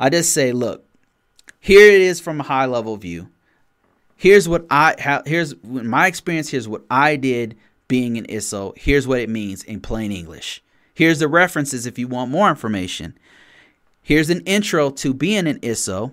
i 0.00 0.08
just 0.08 0.32
say 0.32 0.52
look 0.52 0.84
here 1.60 1.90
it 1.90 2.00
is 2.00 2.20
from 2.20 2.40
a 2.40 2.44
high 2.44 2.66
level 2.66 2.96
view 2.96 3.28
here's 4.16 4.48
what 4.48 4.64
i 4.70 4.94
have 4.98 5.26
here's 5.26 5.54
my 5.62 6.06
experience 6.06 6.48
here's 6.48 6.68
what 6.68 6.82
i 6.90 7.16
did 7.16 7.56
being 7.92 8.16
an 8.16 8.26
iso 8.26 8.72
here's 8.78 9.06
what 9.06 9.20
it 9.20 9.28
means 9.28 9.62
in 9.64 9.80
plain 9.80 10.10
english 10.10 10.62
here's 10.94 11.18
the 11.18 11.28
references 11.28 11.84
if 11.84 11.98
you 11.98 12.08
want 12.08 12.30
more 12.30 12.48
information 12.48 13.16
here's 14.00 14.30
an 14.30 14.40
intro 14.46 14.88
to 14.88 15.12
being 15.12 15.46
an 15.46 15.60
iso 15.60 16.12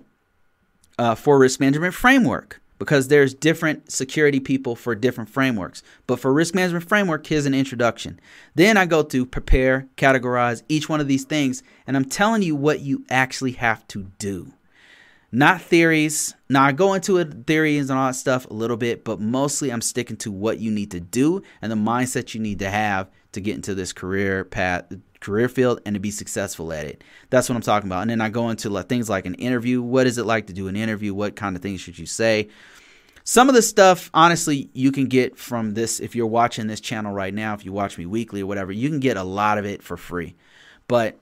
uh, 0.98 1.14
for 1.14 1.38
risk 1.38 1.58
management 1.58 1.94
framework 1.94 2.60
because 2.80 3.08
there's 3.08 3.34
different 3.34 3.92
security 3.92 4.40
people 4.40 4.74
for 4.74 4.94
different 4.94 5.28
frameworks. 5.28 5.82
But 6.06 6.18
for 6.18 6.32
risk 6.32 6.54
management 6.54 6.88
framework, 6.88 7.26
here's 7.26 7.44
an 7.44 7.52
introduction. 7.52 8.18
Then 8.54 8.78
I 8.78 8.86
go 8.86 9.02
to 9.02 9.26
prepare, 9.26 9.86
categorize 9.98 10.62
each 10.66 10.88
one 10.88 10.98
of 10.98 11.06
these 11.06 11.24
things, 11.24 11.62
and 11.86 11.94
I'm 11.94 12.06
telling 12.06 12.42
you 12.42 12.56
what 12.56 12.80
you 12.80 13.04
actually 13.10 13.52
have 13.52 13.86
to 13.88 14.04
do. 14.18 14.54
Not 15.32 15.62
theories. 15.62 16.34
Now 16.48 16.64
I 16.64 16.72
go 16.72 16.94
into 16.94 17.22
theories 17.24 17.88
and 17.88 17.98
all 17.98 18.08
that 18.08 18.14
stuff 18.14 18.46
a 18.46 18.52
little 18.52 18.76
bit, 18.76 19.04
but 19.04 19.20
mostly 19.20 19.70
I'm 19.70 19.80
sticking 19.80 20.16
to 20.18 20.32
what 20.32 20.58
you 20.58 20.70
need 20.70 20.90
to 20.90 21.00
do 21.00 21.42
and 21.62 21.70
the 21.70 21.76
mindset 21.76 22.34
you 22.34 22.40
need 22.40 22.58
to 22.58 22.70
have 22.70 23.08
to 23.32 23.40
get 23.40 23.54
into 23.54 23.74
this 23.74 23.92
career 23.92 24.44
path 24.44 24.86
career 25.20 25.48
field 25.48 25.80
and 25.84 25.94
to 25.94 26.00
be 26.00 26.10
successful 26.10 26.72
at 26.72 26.86
it. 26.86 27.04
That's 27.28 27.48
what 27.48 27.54
I'm 27.54 27.62
talking 27.62 27.88
about. 27.88 28.02
And 28.02 28.10
then 28.10 28.20
I 28.20 28.30
go 28.30 28.48
into 28.48 28.70
like 28.70 28.88
things 28.88 29.08
like 29.08 29.26
an 29.26 29.34
interview. 29.34 29.82
What 29.82 30.06
is 30.06 30.18
it 30.18 30.24
like 30.24 30.46
to 30.46 30.52
do 30.52 30.66
an 30.66 30.76
interview? 30.76 31.14
What 31.14 31.36
kind 31.36 31.54
of 31.54 31.62
things 31.62 31.80
should 31.80 31.98
you 31.98 32.06
say? 32.06 32.48
Some 33.22 33.48
of 33.48 33.54
the 33.54 33.62
stuff, 33.62 34.10
honestly, 34.14 34.70
you 34.72 34.90
can 34.90 35.06
get 35.06 35.36
from 35.36 35.74
this. 35.74 36.00
If 36.00 36.16
you're 36.16 36.26
watching 36.26 36.66
this 36.66 36.80
channel 36.80 37.12
right 37.12 37.34
now, 37.34 37.54
if 37.54 37.64
you 37.64 37.72
watch 37.72 37.98
me 37.98 38.06
weekly 38.06 38.40
or 38.40 38.46
whatever, 38.46 38.72
you 38.72 38.88
can 38.88 38.98
get 38.98 39.18
a 39.18 39.22
lot 39.22 39.58
of 39.58 39.66
it 39.66 39.82
for 39.82 39.96
free. 39.96 40.36
But 40.88 41.18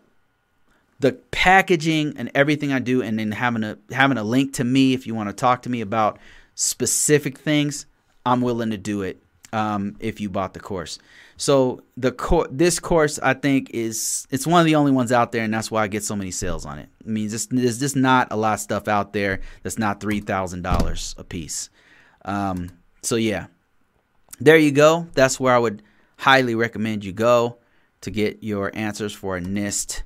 the 1.00 1.12
packaging 1.30 2.14
and 2.16 2.30
everything 2.34 2.72
I 2.72 2.80
do, 2.80 3.02
and 3.02 3.18
then 3.18 3.30
having 3.32 3.64
a 3.64 3.78
having 3.90 4.18
a 4.18 4.24
link 4.24 4.54
to 4.54 4.64
me 4.64 4.94
if 4.94 5.06
you 5.06 5.14
want 5.14 5.28
to 5.28 5.32
talk 5.32 5.62
to 5.62 5.70
me 5.70 5.80
about 5.80 6.18
specific 6.54 7.38
things, 7.38 7.86
I'm 8.26 8.40
willing 8.40 8.70
to 8.70 8.78
do 8.78 9.02
it 9.02 9.22
um, 9.52 9.96
if 10.00 10.20
you 10.20 10.28
bought 10.28 10.54
the 10.54 10.60
course. 10.60 10.98
So 11.36 11.82
the 11.96 12.10
cor- 12.10 12.48
this 12.50 12.80
course 12.80 13.20
I 13.20 13.34
think 13.34 13.70
is 13.70 14.26
it's 14.30 14.46
one 14.46 14.60
of 14.60 14.66
the 14.66 14.74
only 14.74 14.90
ones 14.90 15.12
out 15.12 15.30
there, 15.30 15.44
and 15.44 15.54
that's 15.54 15.70
why 15.70 15.84
I 15.84 15.86
get 15.86 16.02
so 16.02 16.16
many 16.16 16.32
sales 16.32 16.66
on 16.66 16.80
it. 16.80 16.88
I 17.06 17.08
mean, 17.08 17.28
just, 17.28 17.50
there's 17.50 17.78
just 17.78 17.94
not 17.96 18.28
a 18.32 18.36
lot 18.36 18.54
of 18.54 18.60
stuff 18.60 18.88
out 18.88 19.12
there 19.12 19.40
that's 19.62 19.78
not 19.78 20.00
three 20.00 20.20
thousand 20.20 20.62
dollars 20.62 21.14
a 21.16 21.24
piece. 21.24 21.70
Um, 22.24 22.70
so 23.02 23.14
yeah, 23.14 23.46
there 24.40 24.58
you 24.58 24.72
go. 24.72 25.06
That's 25.14 25.38
where 25.38 25.54
I 25.54 25.58
would 25.58 25.82
highly 26.16 26.56
recommend 26.56 27.04
you 27.04 27.12
go 27.12 27.58
to 28.00 28.10
get 28.10 28.42
your 28.42 28.72
answers 28.74 29.12
for 29.12 29.36
a 29.36 29.40
NIST 29.40 30.02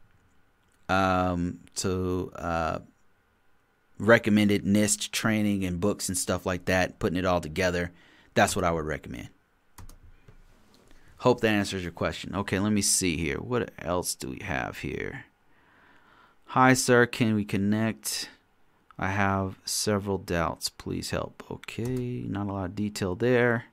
um, 0.93 1.61
to 1.77 2.33
uh, 2.35 2.79
recommended 3.99 4.65
NIST 4.65 5.11
training 5.11 5.65
and 5.65 5.81
books 5.81 6.09
and 6.09 6.19
stuff 6.19 6.45
like 6.45 6.67
that, 6.67 6.99
putting 6.99 7.19
it 7.19 7.25
all 7.25 7.41
together. 7.41 7.93
That's 8.35 8.57
what 8.57 8.65
I 8.65 8.71
would 8.71 8.85
recommend. 8.85 9.29
Hope 11.19 11.41
that 11.41 11.51
answers 11.51 11.83
your 11.83 11.93
question. 11.93 12.35
Okay, 12.35 12.59
let 12.59 12.73
me 12.73 12.83
see 12.83 13.17
here. 13.17 13.39
What 13.39 13.71
else 13.79 14.15
do 14.15 14.29
we 14.29 14.41
have 14.41 14.79
here? 14.79 15.27
Hi, 16.47 16.75
sir. 16.75 17.07
Can 17.07 17.35
we 17.35 17.45
connect? 17.45 18.29
I 18.99 19.09
have 19.09 19.59
several 19.65 20.19
doubts. 20.19 20.69
Please 20.69 21.11
help. 21.11 21.43
Okay, 21.51 22.25
not 22.27 22.49
a 22.49 22.53
lot 22.53 22.65
of 22.67 22.75
detail 22.75 23.15
there. 23.15 23.67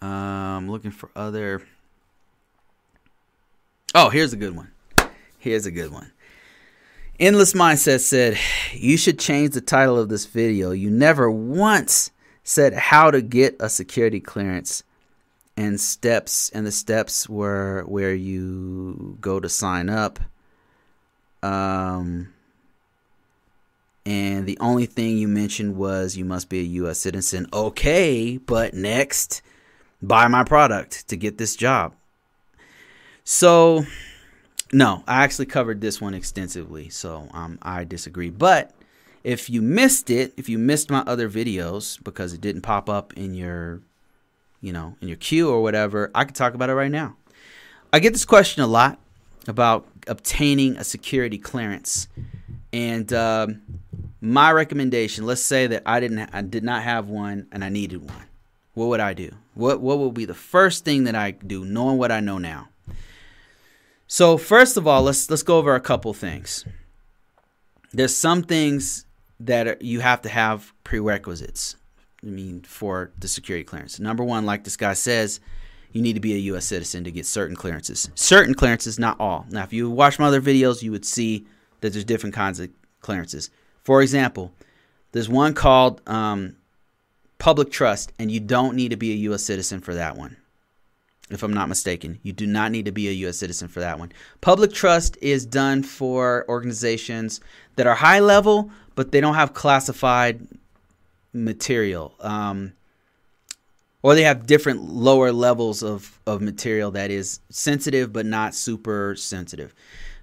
Um, 0.00 0.70
looking 0.70 0.90
for 0.90 1.10
other. 1.16 1.62
Oh, 3.94 4.10
here's 4.10 4.32
a 4.32 4.36
good 4.36 4.54
one. 4.54 4.70
Here's 5.38 5.66
a 5.66 5.70
good 5.70 5.90
one. 5.90 6.12
Endless 7.18 7.52
Mindset 7.52 8.00
said, 8.00 8.38
You 8.72 8.96
should 8.96 9.18
change 9.18 9.54
the 9.54 9.60
title 9.60 9.98
of 9.98 10.08
this 10.08 10.26
video. 10.26 10.72
You 10.72 10.90
never 10.90 11.30
once 11.30 12.10
said 12.42 12.72
how 12.74 13.10
to 13.10 13.20
get 13.20 13.56
a 13.60 13.68
security 13.68 14.20
clearance 14.20 14.82
and 15.58 15.80
steps 15.80 16.50
and 16.50 16.64
the 16.64 16.72
steps 16.72 17.28
were 17.28 17.82
where 17.86 18.14
you 18.14 19.18
go 19.20 19.40
to 19.40 19.48
sign 19.48 19.90
up 19.90 20.20
um 21.42 22.32
and 24.06 24.46
the 24.46 24.56
only 24.60 24.86
thing 24.86 25.18
you 25.18 25.26
mentioned 25.26 25.76
was 25.76 26.16
you 26.16 26.24
must 26.24 26.48
be 26.48 26.60
a 26.60 26.84
US 26.84 27.00
citizen 27.00 27.46
okay 27.52 28.38
but 28.38 28.72
next 28.72 29.42
buy 30.00 30.28
my 30.28 30.44
product 30.44 31.08
to 31.08 31.16
get 31.16 31.38
this 31.38 31.56
job 31.56 31.92
so 33.28 33.84
no 34.72 35.04
I 35.06 35.22
actually 35.24 35.46
covered 35.46 35.82
this 35.82 36.00
one 36.00 36.14
extensively 36.14 36.88
so 36.88 37.28
um 37.32 37.58
I 37.60 37.84
disagree 37.84 38.30
but 38.30 38.72
if 39.24 39.50
you 39.50 39.60
missed 39.60 40.08
it, 40.10 40.32
if 40.36 40.48
you 40.48 40.58
missed 40.58 40.90
my 40.90 41.00
other 41.00 41.28
videos 41.28 42.02
because 42.02 42.32
it 42.32 42.40
didn't 42.40 42.62
pop 42.62 42.88
up 42.88 43.12
in 43.14 43.34
your, 43.34 43.82
you 44.62 44.72
know, 44.72 44.96
in 45.02 45.08
your 45.08 45.16
queue 45.16 45.50
or 45.50 45.62
whatever, 45.62 46.10
I 46.14 46.24
could 46.24 46.34
talk 46.34 46.54
about 46.54 46.70
it 46.70 46.74
right 46.74 46.90
now. 46.90 47.16
I 47.92 47.98
get 47.98 48.14
this 48.14 48.24
question 48.24 48.62
a 48.62 48.66
lot 48.66 48.98
about 49.46 49.86
obtaining 50.06 50.76
a 50.76 50.84
security 50.84 51.36
clearance, 51.36 52.08
and 52.72 53.12
uh, 53.12 53.48
my 54.20 54.52
recommendation. 54.52 55.26
Let's 55.26 55.40
say 55.40 55.66
that 55.66 55.82
I 55.86 56.00
didn't, 56.00 56.30
I 56.32 56.42
did 56.42 56.64
not 56.64 56.82
have 56.82 57.08
one, 57.08 57.48
and 57.52 57.64
I 57.64 57.68
needed 57.68 58.02
one. 58.08 58.26
What 58.74 58.86
would 58.86 59.00
I 59.00 59.14
do? 59.14 59.30
What 59.54 59.80
What 59.80 59.98
will 59.98 60.12
be 60.12 60.24
the 60.24 60.34
first 60.34 60.84
thing 60.84 61.04
that 61.04 61.14
I 61.14 61.30
do, 61.32 61.64
knowing 61.64 61.98
what 61.98 62.12
I 62.12 62.20
know 62.20 62.38
now? 62.38 62.68
So 64.08 64.36
first 64.36 64.76
of 64.76 64.86
all, 64.86 65.02
let's 65.02 65.30
let's 65.30 65.44
go 65.44 65.58
over 65.58 65.76
a 65.76 65.80
couple 65.80 66.12
things 66.12 66.64
there's 67.92 68.14
some 68.14 68.42
things 68.42 69.06
that 69.40 69.66
are, 69.66 69.76
you 69.80 70.00
have 70.00 70.22
to 70.22 70.28
have 70.28 70.72
prerequisites. 70.84 71.76
I 72.22 72.26
mean, 72.26 72.62
for 72.62 73.12
the 73.18 73.28
security 73.28 73.64
clearance. 73.64 74.00
Number 74.00 74.24
one, 74.24 74.44
like 74.44 74.64
this 74.64 74.76
guy 74.76 74.94
says, 74.94 75.40
you 75.92 76.02
need 76.02 76.14
to 76.14 76.20
be 76.20 76.34
a 76.34 76.38
U.S. 76.38 76.66
citizen 76.66 77.04
to 77.04 77.12
get 77.12 77.26
certain 77.26 77.56
clearances. 77.56 78.10
Certain 78.14 78.54
clearances, 78.54 78.98
not 78.98 79.18
all. 79.20 79.46
Now, 79.50 79.62
if 79.62 79.72
you 79.72 79.88
watch 79.88 80.18
my 80.18 80.26
other 80.26 80.40
videos, 80.40 80.82
you 80.82 80.90
would 80.90 81.04
see 81.04 81.46
that 81.80 81.92
there's 81.92 82.04
different 82.04 82.34
kinds 82.34 82.58
of 82.58 82.70
clearances. 83.00 83.50
For 83.84 84.02
example, 84.02 84.52
there's 85.12 85.28
one 85.28 85.54
called 85.54 86.02
um, 86.08 86.56
public 87.38 87.70
trust, 87.70 88.12
and 88.18 88.30
you 88.30 88.40
don't 88.40 88.74
need 88.74 88.90
to 88.90 88.96
be 88.96 89.12
a 89.12 89.16
U.S. 89.16 89.44
citizen 89.44 89.80
for 89.80 89.94
that 89.94 90.16
one. 90.16 90.36
If 91.30 91.42
I'm 91.42 91.52
not 91.52 91.68
mistaken, 91.68 92.18
you 92.22 92.32
do 92.32 92.46
not 92.46 92.72
need 92.72 92.86
to 92.86 92.92
be 92.92 93.08
a 93.08 93.12
U.S. 93.12 93.36
citizen 93.36 93.68
for 93.68 93.80
that 93.80 93.98
one. 93.98 94.12
Public 94.40 94.72
trust 94.72 95.18
is 95.20 95.44
done 95.44 95.82
for 95.82 96.46
organizations 96.48 97.40
that 97.76 97.86
are 97.86 97.94
high 97.94 98.20
level, 98.20 98.70
but 98.94 99.12
they 99.12 99.20
don't 99.20 99.34
have 99.34 99.52
classified 99.52 100.46
material. 101.32 102.14
Um, 102.20 102.72
or 104.02 104.14
they 104.14 104.22
have 104.22 104.46
different 104.46 104.82
lower 104.82 105.32
levels 105.32 105.82
of, 105.82 106.18
of 106.26 106.40
material 106.40 106.90
that 106.92 107.10
is 107.10 107.40
sensitive 107.50 108.12
but 108.12 108.24
not 108.26 108.54
super 108.54 109.14
sensitive. 109.16 109.74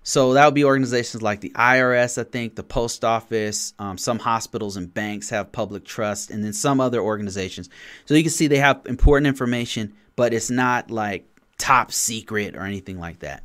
So 0.07 0.33
that 0.33 0.45
would 0.45 0.53
be 0.53 0.63
organizations 0.63 1.23
like 1.23 1.41
the 1.41 1.49
IRS, 1.49 2.19
I 2.19 2.25
think, 2.25 2.55
the 2.55 2.63
post 2.63 3.03
office, 3.03 3.73
um, 3.79 3.97
some 3.97 4.19
hospitals 4.19 4.77
and 4.77 4.93
banks 4.93 5.31
have 5.31 5.51
public 5.51 5.83
trust, 5.83 6.29
and 6.29 6.43
then 6.43 6.53
some 6.53 6.79
other 6.79 6.99
organizations. 6.99 7.69
So 8.05 8.13
you 8.13 8.21
can 8.21 8.31
see 8.31 8.45
they 8.45 8.57
have 8.57 8.83
important 8.85 9.25
information, 9.25 9.95
but 10.15 10.33
it's 10.33 10.49
not 10.49 10.91
like 10.91 11.25
top 11.57 11.91
secret 11.91 12.55
or 12.55 12.61
anything 12.61 12.99
like 12.99 13.19
that. 13.19 13.43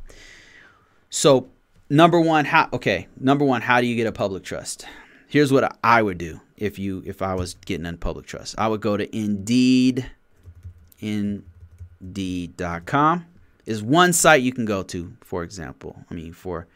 So 1.09 1.49
number 1.89 2.19
one, 2.19 2.45
how 2.45 2.69
okay, 2.73 3.07
number 3.19 3.45
one, 3.45 3.61
how 3.61 3.81
do 3.81 3.87
you 3.87 3.95
get 3.95 4.07
a 4.07 4.11
public 4.11 4.43
trust? 4.43 4.85
Here's 5.27 5.51
what 5.51 5.77
I 5.83 6.01
would 6.01 6.17
do 6.17 6.41
if 6.57 6.77
you 6.79 7.03
if 7.05 7.21
I 7.21 7.35
was 7.35 7.53
getting 7.65 7.85
a 7.85 7.93
public 7.93 8.25
trust. 8.25 8.55
I 8.57 8.67
would 8.67 8.81
go 8.81 8.97
to 8.97 9.15
Indeed, 9.15 10.09
Indeed.com 12.01 13.25
is 13.65 13.83
one 13.83 14.13
site 14.13 14.41
you 14.41 14.51
can 14.51 14.65
go 14.65 14.83
to, 14.83 15.15
for 15.21 15.43
example. 15.43 16.03
I 16.09 16.13
mean, 16.13 16.33
for, 16.33 16.67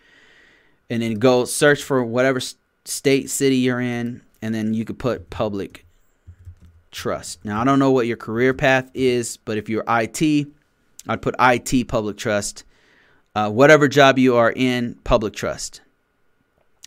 and 0.90 1.02
then 1.02 1.16
go 1.16 1.46
search 1.46 1.84
for 1.84 2.04
whatever 2.04 2.40
state, 2.86 3.30
city 3.30 3.58
you're 3.58 3.82
in, 3.82 4.22
and 4.42 4.54
then 4.54 4.74
you 4.74 4.86
could 4.86 5.00
put 5.00 5.30
public 5.30 5.85
trust. 6.96 7.44
Now, 7.44 7.62
I 7.62 7.66
don't 7.66 7.78
know 7.78 7.92
what 7.92 8.08
your 8.08 8.18
career 8.18 8.54
path 8.54 8.90
is, 8.94 9.38
but 9.38 9.58
if 9.58 9.70
you're 9.70 9.84
IT, 9.88 10.48
I'd 11.08 11.22
put 11.22 11.36
IT 11.40 11.88
public 11.88 12.18
trust. 12.18 12.64
Uh, 13.36 13.52
whatever 13.52 13.88
job 13.88 14.18
you 14.18 14.38
are 14.38 14.54
in, 14.56 14.96
public 15.04 15.34
trust. 15.34 15.82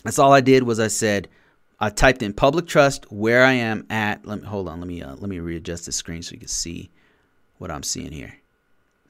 That's 0.03 0.18
all 0.18 0.33
I 0.33 0.40
did 0.40 0.62
was 0.62 0.81
I 0.81 0.88
said, 0.88 1.29
I 1.79 1.90
typed 1.90 2.23
in 2.23 2.33
public 2.33 2.66
trust 2.66 3.05
where 3.12 3.44
I 3.44 3.53
am 3.53 3.87
at. 3.90 4.27
Let 4.27 4.40
me 4.40 4.47
hold 4.47 4.68
on. 4.68 4.81
Let 4.81 4.88
me 4.88 5.03
uh, 5.03 5.14
let 5.16 5.29
me 5.29 5.38
readjust 5.38 5.87
the 5.87 5.92
screen 5.92 6.23
so 6.23 6.33
you 6.33 6.38
can 6.38 6.49
see 6.49 6.90
what 7.59 7.71
I'm 7.71 7.85
seeing 7.85 8.11
here. 8.11 8.35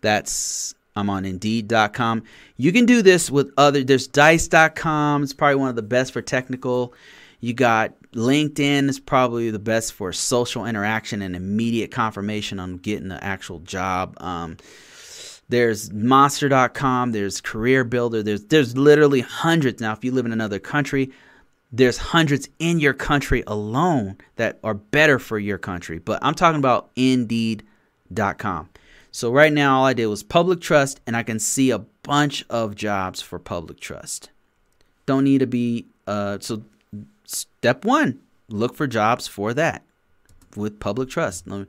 That's 0.03 0.75
I'm 0.95 1.09
on 1.09 1.25
Indeed.com. 1.25 2.25
You 2.57 2.73
can 2.73 2.85
do 2.85 3.01
this 3.01 3.31
with 3.31 3.53
other. 3.57 3.85
There's 3.85 4.07
Dice.com. 4.07 5.23
It's 5.23 5.33
probably 5.33 5.55
one 5.55 5.71
of 5.71 5.77
the 5.77 5.83
best 5.83 6.13
for 6.13 6.21
technical. 6.21 6.93
You 7.41 7.55
got 7.55 7.95
LinkedIn 8.15 8.89
is 8.89 8.99
probably 8.99 9.51
the 9.51 9.59
best 9.59 9.93
for 9.93 10.13
social 10.13 10.65
interaction 10.65 11.23
and 11.23 11.37
immediate 11.37 11.91
confirmation 11.91 12.59
on 12.59 12.77
getting 12.77 13.09
the 13.09 13.23
actual 13.23 13.61
job. 13.61 14.17
Um, 14.21 14.57
there's 15.49 15.93
Monster.com. 15.93 17.13
There's 17.13 17.41
Career 17.41 17.85
Builder. 17.85 18.23
There's 18.23 18.45
there's 18.45 18.77
literally 18.77 19.21
hundreds 19.21 19.81
now. 19.81 19.93
If 19.93 20.05
you 20.05 20.13
live 20.13 20.27
in 20.27 20.33
another 20.33 20.59
country, 20.59 21.11
there's 21.73 21.99
hundreds 21.99 22.49
in 22.59 22.81
your 22.81 22.95
country 22.95 23.43
alone 23.47 24.17
that 24.37 24.59
are 24.63 24.75
better 24.75 25.19
for 25.19 25.39
your 25.39 25.59
country. 25.59 25.99
But 25.99 26.19
I'm 26.23 26.35
talking 26.35 26.59
about 26.59 26.91
Indeed.com. 26.97 28.69
So 29.11 29.33
right 29.33 29.53
now, 29.53 29.79
all 29.79 29.87
I 29.87 29.95
did 29.95 30.07
was 30.07 30.23
public 30.23 30.61
trust, 30.61 31.01
and 31.07 31.17
I 31.17 31.23
can 31.23 31.39
see 31.39 31.71
a 31.71 31.79
bunch 31.79 32.45
of 32.51 32.75
jobs 32.75 33.23
for 33.23 33.39
public 33.39 33.81
trust. 33.81 34.31
Don't 35.07 35.25
need 35.25 35.39
to 35.39 35.47
be 35.47 35.87
uh, 36.07 36.39
so. 36.41 36.63
Step 37.29 37.85
one: 37.85 38.21
look 38.49 38.75
for 38.75 38.87
jobs 38.87 39.27
for 39.27 39.53
that 39.53 39.85
with 40.57 40.81
public 40.81 41.11
trust. 41.11 41.47
Let 41.47 41.61
me, 41.61 41.67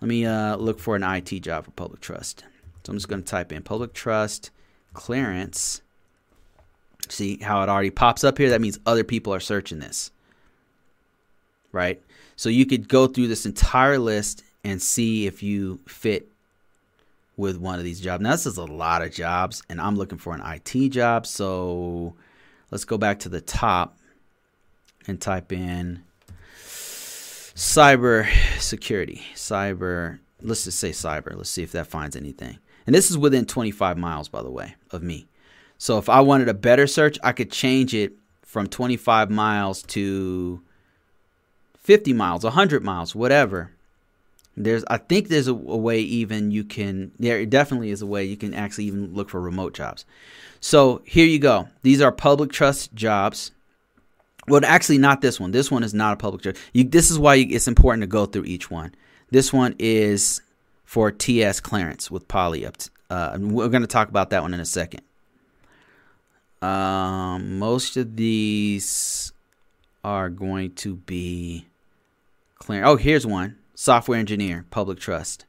let 0.00 0.08
me 0.08 0.24
uh, 0.24 0.56
look 0.56 0.80
for 0.80 0.96
an 0.96 1.02
IT 1.02 1.40
job 1.40 1.66
for 1.66 1.70
public 1.72 2.00
trust. 2.00 2.44
So 2.84 2.90
I'm 2.90 2.96
just 2.96 3.08
going 3.08 3.22
to 3.22 3.28
type 3.28 3.52
in 3.52 3.62
public 3.62 3.92
trust 3.92 4.50
clearance. 4.94 5.82
See 7.08 7.36
how 7.38 7.62
it 7.62 7.68
already 7.68 7.90
pops 7.90 8.24
up 8.24 8.38
here? 8.38 8.50
That 8.50 8.60
means 8.60 8.78
other 8.86 9.04
people 9.04 9.34
are 9.34 9.40
searching 9.40 9.80
this. 9.80 10.10
Right? 11.72 12.02
So 12.36 12.48
you 12.48 12.64
could 12.64 12.88
go 12.88 13.06
through 13.06 13.28
this 13.28 13.46
entire 13.46 13.98
list 13.98 14.42
and 14.64 14.80
see 14.80 15.26
if 15.26 15.42
you 15.42 15.80
fit 15.86 16.28
with 17.36 17.58
one 17.58 17.78
of 17.78 17.84
these 17.84 18.00
jobs. 18.00 18.22
Now, 18.22 18.30
this 18.30 18.46
is 18.46 18.56
a 18.56 18.64
lot 18.64 19.02
of 19.02 19.12
jobs, 19.12 19.62
and 19.68 19.80
I'm 19.80 19.96
looking 19.96 20.18
for 20.18 20.34
an 20.34 20.42
IT 20.44 20.88
job. 20.90 21.26
So 21.26 22.14
let's 22.70 22.84
go 22.84 22.96
back 22.96 23.18
to 23.20 23.28
the 23.28 23.40
top 23.40 23.96
and 25.06 25.20
type 25.20 25.52
in 25.52 26.02
cyber 27.54 28.28
security. 28.58 29.22
Cyber, 29.34 30.18
let's 30.40 30.64
just 30.64 30.78
say 30.78 30.90
cyber. 30.90 31.36
Let's 31.36 31.50
see 31.50 31.62
if 31.62 31.72
that 31.72 31.86
finds 31.86 32.16
anything. 32.16 32.58
And 32.86 32.94
this 32.94 33.10
is 33.10 33.18
within 33.18 33.44
25 33.44 33.96
miles, 33.96 34.28
by 34.28 34.42
the 34.42 34.50
way, 34.50 34.74
of 34.90 35.02
me. 35.02 35.26
So 35.78 35.98
if 35.98 36.08
I 36.08 36.20
wanted 36.20 36.48
a 36.48 36.54
better 36.54 36.86
search, 36.86 37.18
I 37.22 37.32
could 37.32 37.50
change 37.50 37.94
it 37.94 38.12
from 38.42 38.68
25 38.68 39.30
miles 39.30 39.82
to 39.82 40.62
50 41.78 42.12
miles, 42.12 42.44
100 42.44 42.84
miles, 42.84 43.14
whatever. 43.14 43.72
There's, 44.56 44.84
I 44.88 44.98
think 44.98 45.28
there's 45.28 45.48
a, 45.48 45.52
a, 45.54 45.54
way 45.54 46.00
even 46.00 46.50
you 46.50 46.62
can. 46.62 47.12
There 47.18 47.44
definitely 47.46 47.90
is 47.90 48.02
a 48.02 48.06
way 48.06 48.24
you 48.24 48.36
can 48.36 48.52
actually 48.52 48.84
even 48.84 49.14
look 49.14 49.30
for 49.30 49.40
remote 49.40 49.74
jobs. 49.74 50.04
So 50.60 51.00
here 51.04 51.26
you 51.26 51.38
go. 51.38 51.68
These 51.82 52.02
are 52.02 52.12
public 52.12 52.52
trust 52.52 52.94
jobs. 52.94 53.52
Well, 54.48 54.60
actually, 54.64 54.98
not 54.98 55.20
this 55.20 55.38
one. 55.38 55.52
This 55.52 55.70
one 55.70 55.82
is 55.82 55.94
not 55.94 56.14
a 56.14 56.16
public 56.16 56.42
trust. 56.42 56.60
You, 56.72 56.84
this 56.84 57.10
is 57.10 57.18
why 57.18 57.34
you, 57.34 57.46
it's 57.50 57.68
important 57.68 58.02
to 58.02 58.08
go 58.08 58.26
through 58.26 58.44
each 58.44 58.70
one. 58.70 58.94
This 59.30 59.52
one 59.52 59.74
is 59.78 60.42
for 60.84 61.10
TS 61.10 61.60
clearance 61.60 62.10
with 62.10 62.28
Poly. 62.28 62.66
Uh, 62.66 63.38
we're 63.40 63.68
going 63.68 63.82
to 63.82 63.88
talk 63.88 64.08
about 64.08 64.30
that 64.30 64.42
one 64.42 64.52
in 64.52 64.60
a 64.60 64.64
second. 64.64 65.02
Um, 66.60 67.58
most 67.58 67.96
of 67.96 68.16
these 68.16 69.32
are 70.04 70.28
going 70.28 70.74
to 70.76 70.96
be 70.96 71.66
clear. 72.58 72.84
Oh, 72.84 72.96
here's 72.96 73.26
one 73.26 73.56
software 73.74 74.18
engineer, 74.18 74.64
public 74.70 74.98
trust, 75.00 75.44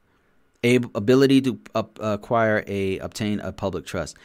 Able, 0.64 0.90
ability 0.94 1.42
to 1.42 1.60
up, 1.74 1.98
acquire 2.00 2.64
a 2.66 2.98
obtain 2.98 3.38
a 3.40 3.52
public 3.52 3.84
trust. 3.84 4.16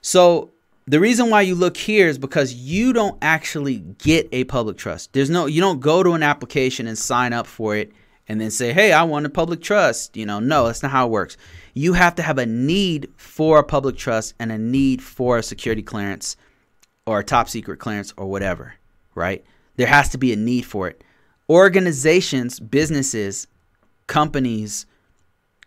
So 0.00 0.52
the 0.86 1.00
reason 1.00 1.30
why 1.30 1.42
you 1.42 1.54
look 1.54 1.76
here 1.76 2.08
is 2.08 2.16
because 2.16 2.54
you 2.54 2.92
don't 2.92 3.18
actually 3.20 3.78
get 3.78 4.28
a 4.32 4.44
public 4.44 4.76
trust. 4.76 5.12
There's 5.12 5.30
no 5.30 5.46
you 5.46 5.60
don't 5.60 5.80
go 5.80 6.02
to 6.02 6.12
an 6.12 6.22
application 6.22 6.86
and 6.86 6.96
sign 6.96 7.32
up 7.32 7.46
for 7.46 7.76
it 7.76 7.92
and 8.28 8.40
then 8.40 8.50
say, 8.50 8.72
"Hey, 8.72 8.92
I 8.92 9.02
want 9.02 9.26
a 9.26 9.30
public 9.30 9.62
trust." 9.62 10.16
You 10.16 10.26
know, 10.26 10.38
no, 10.38 10.66
that's 10.66 10.82
not 10.82 10.92
how 10.92 11.06
it 11.06 11.10
works. 11.10 11.36
You 11.74 11.94
have 11.94 12.14
to 12.16 12.22
have 12.22 12.38
a 12.38 12.46
need 12.46 13.08
for 13.16 13.58
a 13.58 13.64
public 13.64 13.96
trust 13.96 14.34
and 14.38 14.52
a 14.52 14.58
need 14.58 15.02
for 15.02 15.38
a 15.38 15.42
security 15.42 15.82
clearance 15.82 16.36
or 17.04 17.18
a 17.18 17.24
top 17.24 17.48
secret 17.48 17.78
clearance 17.78 18.12
or 18.16 18.26
whatever, 18.26 18.74
right? 19.14 19.44
There 19.76 19.86
has 19.86 20.08
to 20.10 20.18
be 20.18 20.32
a 20.32 20.36
need 20.36 20.64
for 20.64 20.88
it 20.88 21.02
organizations, 21.48 22.58
businesses, 22.58 23.46
companies, 24.06 24.86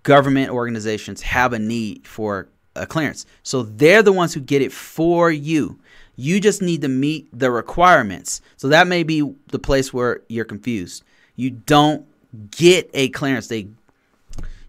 government 0.03 0.49
organizations 0.49 1.21
have 1.21 1.53
a 1.53 1.59
need 1.59 2.05
for 2.07 2.49
a 2.79 2.87
clearance. 2.87 3.25
So 3.43 3.63
they're 3.63 4.03
the 4.03 4.13
ones 4.13 4.33
who 4.33 4.39
get 4.39 4.61
it 4.61 4.71
for 4.71 5.31
you. 5.31 5.79
You 6.15 6.39
just 6.39 6.61
need 6.61 6.81
to 6.81 6.87
meet 6.87 7.27
the 7.37 7.51
requirements. 7.51 8.41
So 8.57 8.67
that 8.69 8.87
may 8.87 9.03
be 9.03 9.33
the 9.47 9.59
place 9.59 9.93
where 9.93 10.21
you're 10.27 10.45
confused. 10.45 11.03
You 11.35 11.51
don't 11.51 12.05
get 12.51 12.89
a 12.93 13.09
clearance. 13.09 13.47
They 13.47 13.67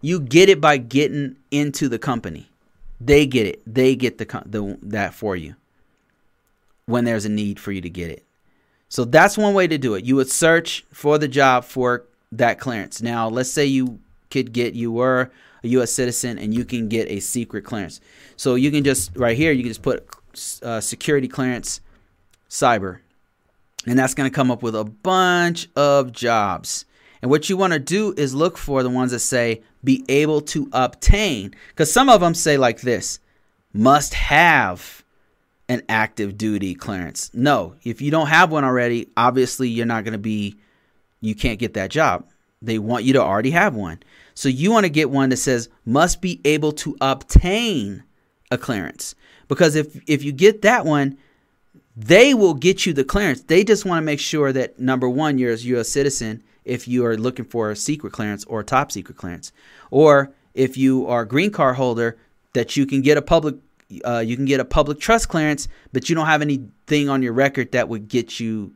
you 0.01 0.19
get 0.19 0.49
it 0.49 0.59
by 0.59 0.77
getting 0.77 1.35
into 1.51 1.87
the 1.87 1.99
company. 1.99 2.49
They 2.99 3.25
get 3.25 3.47
it. 3.47 3.61
They 3.71 3.95
get 3.95 4.17
the, 4.17 4.25
the 4.45 4.77
that 4.83 5.13
for 5.13 5.35
you 5.35 5.55
when 6.85 7.05
there's 7.05 7.25
a 7.25 7.29
need 7.29 7.59
for 7.59 7.71
you 7.71 7.81
to 7.81 7.89
get 7.89 8.09
it. 8.09 8.23
So 8.89 9.05
that's 9.05 9.37
one 9.37 9.53
way 9.53 9.67
to 9.67 9.77
do 9.77 9.93
it. 9.95 10.05
You 10.05 10.17
would 10.17 10.29
search 10.29 10.85
for 10.91 11.17
the 11.17 11.27
job 11.27 11.63
for 11.63 12.03
that 12.31 12.59
clearance. 12.59 13.01
Now, 13.01 13.29
let's 13.29 13.51
say 13.51 13.65
you 13.65 13.99
could 14.29 14.53
get 14.53 14.73
you 14.73 14.91
were 14.91 15.31
a 15.63 15.67
U.S. 15.69 15.91
citizen 15.91 16.37
and 16.37 16.53
you 16.53 16.65
can 16.65 16.87
get 16.87 17.09
a 17.09 17.19
secret 17.19 17.63
clearance. 17.63 18.01
So 18.35 18.55
you 18.55 18.71
can 18.71 18.83
just 18.83 19.15
right 19.15 19.37
here 19.37 19.51
you 19.51 19.63
can 19.63 19.69
just 19.69 19.81
put 19.81 20.07
uh, 20.63 20.81
security 20.81 21.27
clearance 21.27 21.81
cyber, 22.49 22.99
and 23.85 23.97
that's 23.97 24.13
going 24.13 24.29
to 24.29 24.35
come 24.35 24.51
up 24.51 24.63
with 24.63 24.75
a 24.75 24.85
bunch 24.85 25.69
of 25.75 26.11
jobs. 26.11 26.85
And 27.21 27.29
what 27.29 27.49
you 27.49 27.57
want 27.57 27.73
to 27.73 27.79
do 27.79 28.13
is 28.17 28.33
look 28.33 28.57
for 28.57 28.81
the 28.81 28.89
ones 28.89 29.11
that 29.11 29.19
say 29.19 29.61
be 29.83 30.03
able 30.09 30.41
to 30.41 30.69
obtain, 30.73 31.53
because 31.69 31.91
some 31.91 32.09
of 32.09 32.21
them 32.21 32.33
say 32.33 32.57
like 32.57 32.81
this: 32.81 33.19
must 33.73 34.13
have 34.13 35.03
an 35.69 35.83
active 35.87 36.37
duty 36.37 36.75
clearance. 36.75 37.31
No, 37.33 37.75
if 37.83 38.01
you 38.01 38.11
don't 38.11 38.27
have 38.27 38.51
one 38.51 38.65
already, 38.65 39.07
obviously 39.15 39.69
you're 39.69 39.85
not 39.85 40.03
going 40.03 40.11
to 40.11 40.19
be, 40.19 40.57
you 41.21 41.33
can't 41.33 41.59
get 41.59 41.75
that 41.75 41.91
job. 41.91 42.27
They 42.61 42.77
want 42.77 43.05
you 43.05 43.13
to 43.13 43.21
already 43.21 43.51
have 43.51 43.73
one. 43.73 44.03
So 44.33 44.49
you 44.49 44.71
want 44.71 44.85
to 44.85 44.89
get 44.89 45.09
one 45.09 45.29
that 45.29 45.37
says 45.37 45.69
must 45.85 46.21
be 46.21 46.41
able 46.45 46.71
to 46.73 46.95
obtain 47.01 48.03
a 48.49 48.57
clearance. 48.57 49.15
Because 49.47 49.75
if 49.75 50.01
if 50.07 50.23
you 50.23 50.31
get 50.31 50.61
that 50.61 50.85
one, 50.85 51.17
they 51.95 52.33
will 52.33 52.53
get 52.53 52.85
you 52.85 52.93
the 52.93 53.03
clearance. 53.03 53.41
They 53.41 53.63
just 53.63 53.85
want 53.85 54.01
to 54.01 54.05
make 54.05 54.19
sure 54.19 54.51
that 54.53 54.79
number 54.79 55.09
one, 55.09 55.37
you're 55.37 55.53
a 55.53 55.57
U.S. 55.57 55.89
citizen 55.89 56.43
if 56.63 56.87
you 56.87 57.05
are 57.05 57.17
looking 57.17 57.45
for 57.45 57.71
a 57.71 57.75
secret 57.75 58.13
clearance 58.13 58.43
or 58.45 58.61
a 58.61 58.63
top 58.63 58.91
secret 58.91 59.17
clearance, 59.17 59.51
or 59.89 60.31
if 60.53 60.77
you 60.77 61.07
are 61.07 61.21
a 61.21 61.27
green 61.27 61.51
card 61.51 61.75
holder, 61.75 62.17
that 62.53 62.77
you 62.77 62.85
can 62.85 63.01
get 63.01 63.17
a 63.17 63.21
public 63.21 63.55
uh, 64.05 64.23
you 64.25 64.35
can 64.35 64.45
get 64.45 64.59
a 64.59 64.65
public 64.65 64.99
trust 64.99 65.27
clearance, 65.27 65.67
but 65.91 66.07
you 66.09 66.15
don't 66.15 66.27
have 66.27 66.41
anything 66.41 67.09
on 67.09 67.21
your 67.21 67.33
record 67.33 67.73
that 67.73 67.89
would 67.89 68.07
get 68.07 68.39
you 68.39 68.73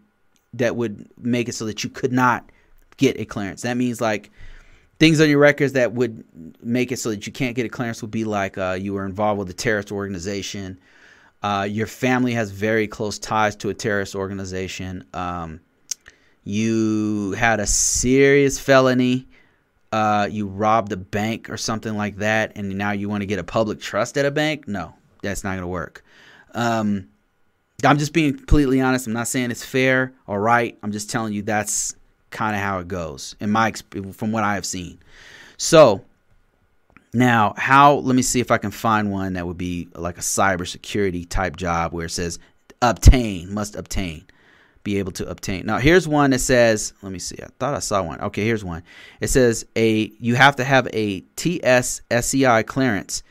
that 0.53 0.75
would 0.75 1.07
make 1.17 1.47
it 1.47 1.53
so 1.53 1.65
that 1.65 1.83
you 1.83 1.89
could 1.89 2.11
not 2.11 2.49
get 2.97 3.19
a 3.19 3.25
clearance. 3.25 3.61
That 3.61 3.77
means 3.77 4.01
like 4.01 4.31
things 4.99 5.19
on 5.19 5.29
your 5.29 5.39
records 5.39 5.73
that 5.73 5.93
would 5.93 6.23
make 6.63 6.91
it 6.91 6.97
so 6.97 7.09
that 7.09 7.25
you 7.25 7.33
can't 7.33 7.55
get 7.55 7.65
a 7.65 7.69
clearance 7.69 8.01
would 8.01 8.11
be 8.11 8.23
like 8.25 8.57
uh, 8.57 8.77
you 8.79 8.93
were 8.93 9.05
involved 9.05 9.39
with 9.39 9.49
a 9.49 9.53
terrorist 9.53 9.91
organization, 9.91 10.79
uh, 11.43 11.67
your 11.69 11.87
family 11.87 12.33
has 12.33 12.51
very 12.51 12.87
close 12.87 13.19
ties 13.19 13.55
to 13.57 13.69
a 13.69 13.73
terrorist 13.73 14.15
organization, 14.15 15.03
um, 15.13 15.59
you 16.43 17.31
had 17.33 17.59
a 17.59 17.65
serious 17.65 18.59
felony 18.59 19.27
uh, 19.95 20.27
you 20.29 20.45
robbed 20.45 20.91
a 20.91 20.97
bank 20.97 21.49
or 21.49 21.55
something 21.55 21.95
like 21.95 22.17
that, 22.17 22.51
and 22.57 22.77
now 22.77 22.91
you 22.91 23.07
want 23.07 23.21
to 23.21 23.25
get 23.25 23.39
a 23.39 23.45
public 23.45 23.79
trust 23.79 24.17
at 24.17 24.25
a 24.25 24.31
bank? 24.31 24.67
No, 24.67 24.93
that's 25.21 25.41
not 25.41 25.51
going 25.51 25.61
to 25.61 25.67
work. 25.67 26.03
Um, 26.53 27.07
I'm 27.81 27.97
just 27.97 28.11
being 28.11 28.35
completely 28.35 28.81
honest. 28.81 29.07
I'm 29.07 29.13
not 29.13 29.29
saying 29.29 29.51
it's 29.51 29.63
fair 29.63 30.13
or 30.27 30.41
right. 30.41 30.77
I'm 30.83 30.91
just 30.91 31.09
telling 31.09 31.31
you 31.31 31.43
that's 31.43 31.95
kind 32.31 32.55
of 32.55 32.61
how 32.61 32.79
it 32.79 32.87
goes 32.87 33.35
in 33.39 33.49
my 33.49 33.73
from 34.13 34.31
what 34.31 34.43
I 34.43 34.55
have 34.55 34.65
seen. 34.65 34.99
So 35.57 36.03
now, 37.13 37.53
how? 37.57 37.95
Let 37.95 38.15
me 38.15 38.21
see 38.21 38.41
if 38.41 38.51
I 38.51 38.57
can 38.57 38.71
find 38.71 39.09
one 39.09 39.33
that 39.33 39.47
would 39.47 39.57
be 39.57 39.87
like 39.95 40.17
a 40.17 40.21
cybersecurity 40.21 41.29
type 41.29 41.55
job 41.55 41.93
where 41.93 42.07
it 42.07 42.11
says 42.11 42.39
obtain 42.81 43.53
must 43.53 43.75
obtain 43.75 44.25
be 44.83 44.99
able 44.99 45.11
to 45.13 45.27
obtain. 45.27 45.65
Now, 45.65 45.79
here's 45.79 46.07
one 46.07 46.29
that 46.31 46.39
says, 46.39 46.93
let 47.01 47.11
me 47.11 47.19
see. 47.19 47.37
I 47.41 47.47
thought 47.59 47.73
I 47.73 47.79
saw 47.79 48.03
one. 48.03 48.21
Okay, 48.21 48.45
here's 48.45 48.63
one. 48.63 48.83
It 49.19 49.27
says 49.27 49.65
a 49.75 50.11
you 50.19 50.35
have 50.35 50.57
to 50.57 50.63
have 50.63 50.87
a 50.93 51.21
TS 51.35 52.01
SCI 52.11 52.63
clearance 52.63 53.23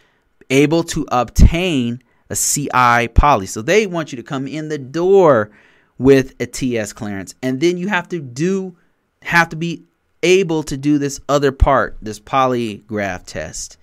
able 0.50 0.82
to 0.84 1.06
obtain 1.12 2.02
a 2.28 2.36
CI 2.36 3.08
poly. 3.08 3.46
So 3.46 3.62
they 3.62 3.86
want 3.86 4.12
you 4.12 4.16
to 4.16 4.22
come 4.22 4.46
in 4.46 4.68
the 4.68 4.78
door 4.78 5.50
with 5.96 6.34
a 6.40 6.46
TS 6.46 6.92
clearance 6.92 7.34
and 7.42 7.60
then 7.60 7.78
you 7.78 7.88
have 7.88 8.08
to 8.08 8.20
do 8.20 8.76
have 9.24 9.48
to 9.50 9.56
be 9.56 9.84
able 10.22 10.62
to 10.64 10.76
do 10.76 10.98
this 10.98 11.20
other 11.28 11.52
part, 11.52 11.96
this 12.00 12.20
polygraph 12.20 13.26
test. 13.26 13.78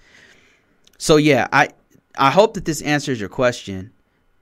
So 0.98 1.18
yeah, 1.18 1.48
I 1.52 1.70
I 2.18 2.32
hope 2.32 2.56
that 2.56 2.66
this 2.66 2.82
answers 2.82 3.20
your 3.20 3.30
question. 3.30 3.92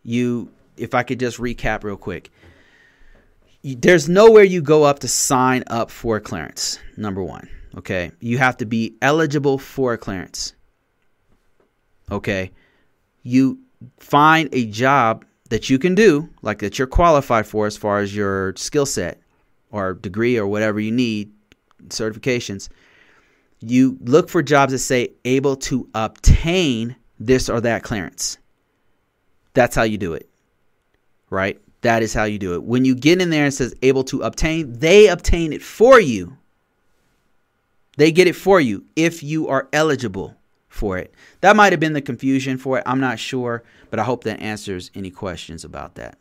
You 0.04 0.52
if 0.78 0.94
I 0.94 1.04
could 1.04 1.20
just 1.20 1.38
recap 1.38 1.84
real 1.84 1.98
quick 1.98 2.32
there's 3.64 4.08
nowhere 4.08 4.44
you 4.44 4.62
go 4.62 4.84
up 4.84 5.00
to 5.00 5.08
sign 5.08 5.64
up 5.68 5.92
for 5.92 6.20
clearance. 6.20 6.80
Number 6.96 7.22
one, 7.22 7.50
okay, 7.78 8.12
you 8.20 8.38
have 8.38 8.58
to 8.58 8.66
be 8.66 8.96
eligible 9.02 9.58
for 9.58 9.98
clearance. 9.98 10.54
Okay, 12.12 12.52
you 13.24 13.60
find 14.00 14.50
a 14.54 14.66
job 14.66 15.26
that 15.50 15.70
you 15.70 15.78
can 15.78 15.96
do, 15.96 16.30
like 16.42 16.60
that 16.60 16.78
you're 16.78 16.88
qualified 16.88 17.46
for 17.46 17.68
as 17.68 17.78
far 17.78 18.00
as 18.00 18.16
your 18.16 18.54
skill 18.56 18.86
set 18.86 19.20
or 19.72 19.94
degree 19.94 20.38
or 20.38 20.48
whatever 20.48 20.80
you 20.80 20.92
need, 20.92 21.32
certifications. 21.88 22.70
You 23.62 23.98
look 24.02 24.30
for 24.30 24.42
jobs 24.42 24.72
that 24.72 24.80
say 24.80 25.12
able 25.26 25.56
to 25.58 25.90
obtain 25.94 26.96
this 27.20 27.50
or 27.50 27.62
that 27.62 27.84
clearance. 27.84 28.38
That's 29.54 29.76
how 29.76 29.84
you 29.84 29.98
do 29.98 30.14
it, 30.14 30.30
right? 31.30 31.60
That 31.82 32.04
is 32.04 32.14
how 32.14 32.26
you 32.26 32.40
do 32.40 32.54
it. 32.54 32.64
When 32.64 32.86
you 32.86 32.96
get 32.96 33.22
in 33.22 33.30
there 33.30 33.46
and 33.46 33.54
says 33.54 33.74
able 33.82 34.04
to 34.06 34.22
obtain, 34.22 34.74
they 34.80 35.08
obtain 35.08 35.54
it 35.54 35.62
for 35.62 36.00
you. 36.00 36.38
They 37.98 38.12
get 38.12 38.28
it 38.28 38.36
for 38.36 38.62
you 38.62 38.86
if 38.96 39.24
you 39.24 39.48
are 39.50 39.68
eligible 39.74 40.36
for 40.70 40.98
it. 40.98 41.14
That 41.42 41.56
might 41.56 41.74
have 41.74 41.80
been 41.80 41.94
the 41.94 42.02
confusion 42.02 42.58
for 42.58 42.78
it. 42.78 42.84
I'm 42.86 43.00
not 43.00 43.20
sure, 43.20 43.64
but 43.90 44.00
I 44.00 44.04
hope 44.04 44.24
that 44.24 44.40
answers 44.40 44.92
any 44.94 45.12
questions 45.12 45.66
about 45.66 45.96
that. 45.96 46.18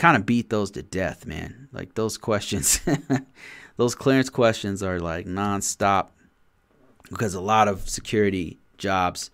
Kind 0.00 0.16
of 0.16 0.24
beat 0.24 0.48
those 0.48 0.70
to 0.70 0.82
death, 0.82 1.26
man. 1.26 1.68
Like 1.74 1.94
those 1.94 2.16
questions, 2.16 2.80
those 3.76 3.94
clearance 3.94 4.30
questions 4.30 4.82
are 4.82 4.98
like 4.98 5.26
nonstop 5.26 6.08
because 7.10 7.34
a 7.34 7.40
lot 7.42 7.68
of 7.68 7.86
security 7.86 8.56
jobs. 8.78 9.30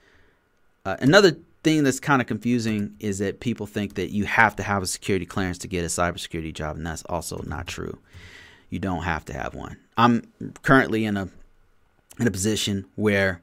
Uh, 0.85 0.97
another 0.99 1.37
thing 1.63 1.85
that's 1.85 2.01
kind 2.01 2.21
of 2.21 2.27
confusing 2.27 2.97
is 2.99 3.21
that 3.21 3.39
people 3.39 3.67
think 3.67 3.95
that 3.95 4.11
you 4.11 4.25
have 4.25 4.57
to 4.57 4.65
have 4.65 4.83
a 4.83 4.89
security 4.89 5.25
clearance 5.25 5.59
to 5.59 5.69
get 5.69 5.85
a 5.85 5.87
cybersecurity 5.87 6.53
job, 6.53 6.77
and 6.77 6.85
that's 6.85 7.05
also 7.05 7.41
not 7.47 7.69
true. 7.69 8.01
You 8.69 8.81
don't 8.81 9.05
have 9.05 9.25
to 9.27 9.35
have 9.35 9.55
one. 9.55 9.77
I'm 9.97 10.33
currently 10.63 11.05
in 11.05 11.17
a 11.17 11.29
in 12.19 12.27
a 12.27 12.31
position 12.33 12.87
where 12.97 13.41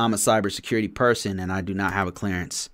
I'm 0.00 0.12
a 0.12 0.16
cybersecurity 0.16 0.92
person 0.92 1.38
and 1.38 1.52
I 1.52 1.60
do 1.60 1.74
not 1.74 1.92
have 1.92 2.08
a 2.08 2.12
clearance. 2.12 2.70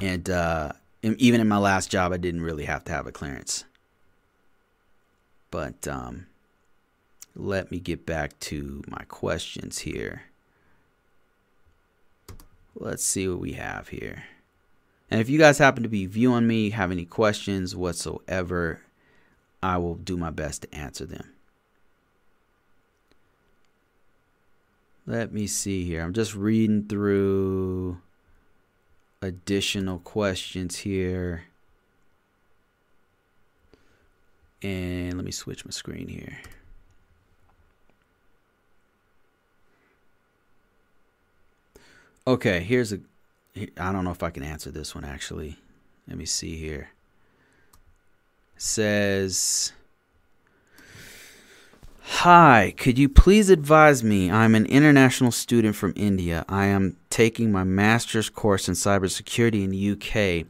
And 0.00 0.30
uh, 0.30 0.72
even 1.02 1.40
in 1.40 1.48
my 1.48 1.58
last 1.58 1.90
job, 1.90 2.12
I 2.12 2.16
didn't 2.16 2.42
really 2.42 2.64
have 2.64 2.84
to 2.84 2.92
have 2.92 3.06
a 3.06 3.12
clearance. 3.12 3.64
But 5.50 5.88
um, 5.88 6.26
let 7.34 7.70
me 7.70 7.80
get 7.80 8.06
back 8.06 8.38
to 8.40 8.82
my 8.86 9.04
questions 9.08 9.78
here. 9.80 10.22
Let's 12.74 13.04
see 13.04 13.28
what 13.28 13.40
we 13.40 13.52
have 13.52 13.88
here. 13.88 14.24
And 15.10 15.20
if 15.20 15.28
you 15.28 15.38
guys 15.38 15.58
happen 15.58 15.82
to 15.82 15.88
be 15.88 16.06
viewing 16.06 16.46
me, 16.46 16.70
have 16.70 16.92
any 16.92 17.04
questions 17.04 17.74
whatsoever, 17.74 18.80
I 19.62 19.76
will 19.78 19.96
do 19.96 20.16
my 20.16 20.30
best 20.30 20.62
to 20.62 20.74
answer 20.74 21.04
them. 21.04 21.32
Let 25.06 25.32
me 25.32 25.48
see 25.48 25.84
here. 25.84 26.02
I'm 26.02 26.12
just 26.12 26.36
reading 26.36 26.86
through 26.86 28.00
additional 29.22 29.98
questions 29.98 30.78
here. 30.78 31.44
And 34.62 35.14
let 35.14 35.24
me 35.24 35.30
switch 35.30 35.64
my 35.64 35.70
screen 35.70 36.08
here. 36.08 36.38
Okay, 42.26 42.60
here's 42.60 42.92
a. 42.92 43.00
I 43.76 43.92
don't 43.92 44.04
know 44.04 44.10
if 44.10 44.22
I 44.22 44.30
can 44.30 44.42
answer 44.42 44.70
this 44.70 44.94
one 44.94 45.04
actually. 45.04 45.58
Let 46.06 46.16
me 46.16 46.26
see 46.26 46.56
here. 46.56 46.90
It 48.54 48.62
says. 48.62 49.72
Hi, 52.02 52.74
could 52.76 52.98
you 52.98 53.08
please 53.08 53.50
advise 53.50 54.04
me? 54.04 54.30
I'm 54.30 54.54
an 54.54 54.66
international 54.66 55.30
student 55.30 55.76
from 55.76 55.92
India. 55.96 56.44
I 56.48 56.66
am 56.66 56.96
taking 57.10 57.52
my 57.52 57.64
master's 57.64 58.30
course 58.30 58.68
in 58.68 58.74
cybersecurity 58.74 59.64
in 59.64 59.70
the 59.70 59.90
UK. 59.92 60.46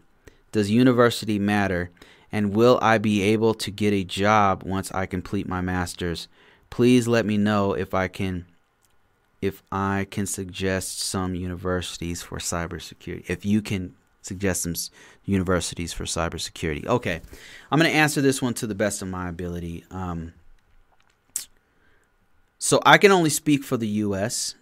Does 0.53 0.71
university 0.71 1.39
matter? 1.39 1.91
And 2.31 2.55
will 2.55 2.79
I 2.81 2.99
be 2.99 3.23
able 3.23 3.55
to 3.55 3.71
get 3.71 3.93
a 3.93 4.05
job 4.05 4.63
once 4.63 4.93
I 4.93 5.07
complete 5.07 5.49
my 5.49 5.61
master's? 5.61 6.29
Please 6.69 7.09
let 7.09 7.27
me 7.27 7.37
know 7.37 7.73
if 7.73 7.93
I 7.95 8.07
can 8.07 8.47
if 9.41 9.63
I 9.73 10.07
can 10.11 10.27
suggest 10.27 11.01
some 11.01 11.35
universities 11.35 12.23
for 12.23 12.39
cybersecurity. 12.39 13.25
If 13.27 13.47
you 13.47 13.63
can 13.63 13.95
suggest 14.21 14.63
some 14.63 14.75
universities 15.25 15.95
for 15.95 16.05
cybersecurity. 16.05 16.87
Okay, 16.87 17.23
I'm 17.71 17.79
going 17.79 17.91
to 17.91 17.97
answer 17.97 18.21
this 18.21 18.43
one 18.43 18.53
to 18.55 18.67
the 18.67 18.75
best 18.75 19.01
of 19.01 19.09
my 19.09 19.31
ability. 19.31 19.85
Um, 19.91 20.35
so 22.59 22.83
I 22.85 22.99
can 22.99 23.13
only 23.13 23.31
speak 23.31 23.65
for 23.65 23.79
the 23.79 23.89
U.S. 23.89 24.57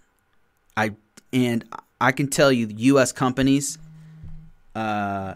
I 0.77 0.95
and 1.33 1.65
I 2.01 2.13
can 2.13 2.29
tell 2.29 2.53
you, 2.53 2.69
U.S. 2.77 3.13
companies, 3.13 3.79
uh, 4.75 5.35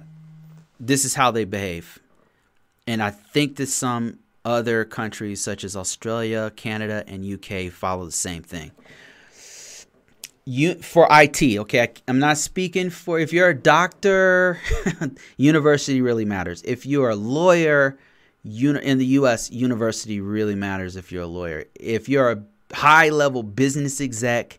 this 0.79 1.05
is 1.05 1.15
how 1.15 1.31
they 1.31 1.45
behave, 1.45 1.99
and 2.87 3.03
I 3.03 3.11
think 3.11 3.57
that 3.57 3.67
some 3.67 4.19
other 4.45 4.85
countries 4.85 5.41
such 5.41 5.65
as 5.65 5.77
Australia, 5.77 6.53
Canada, 6.55 7.05
and 7.07 7.25
UK 7.25 7.73
follow 7.73 8.05
the 8.05 8.13
same 8.13 8.43
thing 8.43 8.73
you 10.45 10.75
for 10.77 11.07
IT. 11.11 11.43
Okay, 11.43 11.81
I, 11.81 11.89
am 12.09 12.19
not 12.19 12.39
speaking 12.39 12.91
for 12.91 13.19
if 13.19 13.33
you're 13.33 13.51
a 13.51 13.55
doctor, 13.55 14.59
university 15.37 16.01
really 16.01 16.25
matters. 16.25 16.63
If 16.65 16.85
you're 16.85 17.11
a 17.11 17.17
lawyer, 17.17 17.99
uni, 18.43 18.85
in 18.85 18.99
the 18.99 19.07
U.S., 19.07 19.51
university 19.51 20.21
really 20.21 20.55
matters. 20.55 20.97
If 20.97 21.13
you're 21.13 21.23
a 21.23 21.29
lawyer, 21.29 21.65
if 21.75 22.09
you're 22.09 22.31
a 22.31 22.43
high 22.75 23.11
level 23.11 23.43
business 23.43 24.01
exec, 24.01 24.59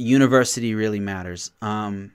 university 0.00 0.74
really 0.74 1.00
matters. 1.00 1.50
Um, 1.60 2.12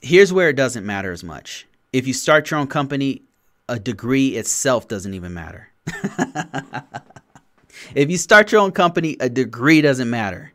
here's 0.00 0.32
where 0.32 0.48
it 0.48 0.56
doesn't 0.56 0.86
matter 0.86 1.12
as 1.12 1.24
much. 1.24 1.66
If 1.92 2.06
you 2.06 2.12
start 2.12 2.50
your 2.50 2.60
own 2.60 2.68
company, 2.68 3.22
a 3.68 3.78
degree 3.78 4.36
itself 4.36 4.88
doesn't 4.88 5.14
even 5.14 5.34
matter. 5.34 5.68
if 7.94 8.10
you 8.10 8.18
start 8.18 8.52
your 8.52 8.60
own 8.60 8.72
company, 8.72 9.16
a 9.20 9.28
degree 9.28 9.80
doesn't 9.80 10.08
matter. 10.08 10.52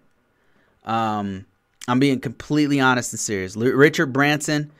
Um, 0.85 1.45
I'm 1.87 1.99
being 1.99 2.19
completely 2.19 2.79
honest 2.79 3.13
and 3.13 3.19
serious. 3.19 3.55
L- 3.55 3.63
Richard 3.63 4.07
Branson, 4.07 4.71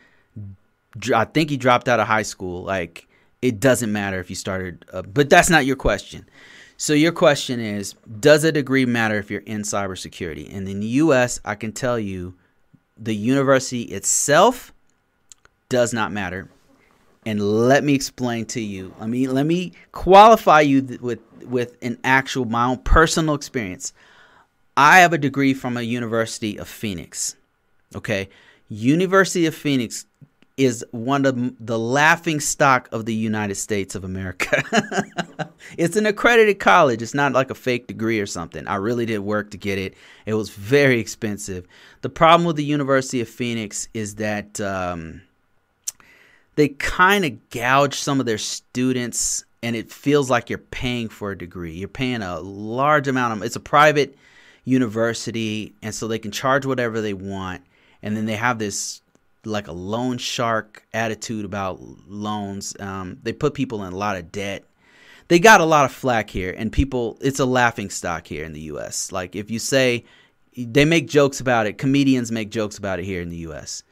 I 1.13 1.25
think 1.25 1.49
he 1.49 1.57
dropped 1.57 1.87
out 1.87 1.99
of 1.99 2.07
high 2.07 2.21
school. 2.23 2.63
Like, 2.63 3.07
it 3.41 3.59
doesn't 3.59 3.91
matter 3.91 4.19
if 4.19 4.29
you 4.29 4.35
started, 4.35 4.85
uh, 4.93 5.01
but 5.01 5.29
that's 5.29 5.49
not 5.49 5.65
your 5.65 5.75
question. 5.75 6.27
So 6.81 6.93
your 6.93 7.11
question 7.11 7.59
is, 7.59 7.93
does 8.19 8.43
a 8.43 8.51
degree 8.51 8.87
matter 8.87 9.19
if 9.19 9.29
you're 9.29 9.41
in 9.41 9.61
cybersecurity? 9.61 10.51
And 10.51 10.67
in 10.67 10.79
the 10.79 10.87
U.S., 10.87 11.39
I 11.45 11.53
can 11.53 11.73
tell 11.73 11.99
you, 11.99 12.33
the 12.97 13.13
university 13.13 13.83
itself 13.83 14.73
does 15.69 15.93
not 15.93 16.11
matter. 16.11 16.49
And 17.23 17.39
let 17.39 17.83
me 17.83 17.93
explain 17.93 18.45
to 18.45 18.59
you. 18.59 18.95
Let 18.99 19.09
me 19.09 19.27
let 19.27 19.45
me 19.45 19.73
qualify 19.91 20.61
you 20.61 20.81
th- 20.81 21.01
with 21.01 21.19
with 21.43 21.77
an 21.83 21.99
actual 22.03 22.45
my 22.45 22.65
own 22.65 22.79
personal 22.79 23.35
experience. 23.35 23.93
I 24.75 25.01
have 25.01 25.13
a 25.13 25.19
degree 25.19 25.53
from 25.53 25.77
a 25.77 25.83
University 25.83 26.57
of 26.57 26.67
Phoenix. 26.67 27.35
Okay, 27.95 28.27
University 28.69 29.45
of 29.45 29.53
Phoenix 29.53 30.07
is 30.65 30.85
one 30.91 31.25
of 31.25 31.65
the 31.65 31.79
laughing 31.79 32.39
stock 32.39 32.87
of 32.91 33.05
the 33.05 33.15
United 33.15 33.55
States 33.55 33.95
of 33.95 34.03
America. 34.03 34.63
it's 35.77 35.95
an 35.95 36.05
accredited 36.05 36.59
college. 36.59 37.01
It's 37.01 37.15
not 37.15 37.33
like 37.33 37.49
a 37.49 37.55
fake 37.55 37.87
degree 37.87 38.19
or 38.19 38.27
something. 38.27 38.67
I 38.67 38.75
really 38.75 39.07
did 39.07 39.19
work 39.19 39.49
to 39.51 39.57
get 39.57 39.79
it. 39.79 39.95
It 40.27 40.35
was 40.35 40.51
very 40.51 40.99
expensive. 40.99 41.65
The 42.01 42.09
problem 42.09 42.45
with 42.45 42.57
the 42.57 42.63
University 42.63 43.21
of 43.21 43.27
Phoenix 43.27 43.87
is 43.95 44.15
that 44.15 44.61
um, 44.61 45.23
they 46.55 46.67
kind 46.67 47.25
of 47.25 47.49
gouge 47.49 47.95
some 47.95 48.19
of 48.19 48.27
their 48.27 48.37
students, 48.37 49.43
and 49.63 49.75
it 49.75 49.91
feels 49.91 50.29
like 50.29 50.49
you're 50.49 50.59
paying 50.59 51.09
for 51.09 51.31
a 51.31 51.37
degree. 51.37 51.73
You're 51.73 51.87
paying 51.87 52.21
a 52.21 52.39
large 52.39 53.07
amount 53.07 53.33
of. 53.33 53.43
It's 53.43 53.55
a 53.55 53.59
private 53.59 54.15
university, 54.63 55.73
and 55.81 55.95
so 55.95 56.07
they 56.07 56.19
can 56.19 56.31
charge 56.31 56.67
whatever 56.67 57.01
they 57.01 57.15
want. 57.15 57.63
And 58.03 58.15
then 58.15 58.25
they 58.25 58.35
have 58.35 58.59
this 58.59 59.00
like 59.45 59.67
a 59.67 59.73
loan 59.73 60.17
shark 60.17 60.85
attitude 60.93 61.45
about 61.45 61.79
loans. 62.07 62.75
Um, 62.79 63.17
they 63.23 63.33
put 63.33 63.53
people 63.53 63.83
in 63.83 63.93
a 63.93 63.97
lot 63.97 64.17
of 64.17 64.31
debt. 64.31 64.65
They 65.27 65.39
got 65.39 65.61
a 65.61 65.65
lot 65.65 65.85
of 65.85 65.91
flack 65.93 66.29
here, 66.29 66.53
and 66.57 66.71
people, 66.71 67.17
it's 67.21 67.39
a 67.39 67.45
laughing 67.45 67.89
stock 67.89 68.27
here 68.27 68.43
in 68.43 68.53
the 68.53 68.61
U.S. 68.61 69.11
Like 69.11 69.35
if 69.35 69.49
you 69.49 69.59
say, 69.59 70.03
they 70.57 70.83
make 70.85 71.07
jokes 71.07 71.39
about 71.39 71.67
it. 71.67 71.77
Comedians 71.77 72.31
make 72.31 72.51
jokes 72.51 72.77
about 72.77 72.99
it 72.99 73.05
here 73.05 73.21
in 73.21 73.29
the 73.29 73.37
U.S. 73.37 73.83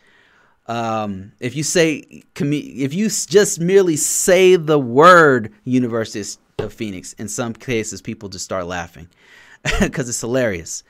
Um, 0.68 1.32
if 1.40 1.56
you 1.56 1.64
say, 1.64 2.24
if 2.36 2.94
you 2.94 3.08
just 3.08 3.60
merely 3.60 3.96
say 3.96 4.56
the 4.56 4.78
word 4.78 5.54
University 5.64 6.40
of 6.60 6.74
Phoenix, 6.74 7.14
in 7.14 7.28
some 7.28 7.54
cases 7.54 8.02
people 8.02 8.30
just 8.30 8.46
start 8.46 8.68
laughing 8.68 9.08
because 9.80 10.10
it's 10.10 10.22
hilarious. 10.22 10.84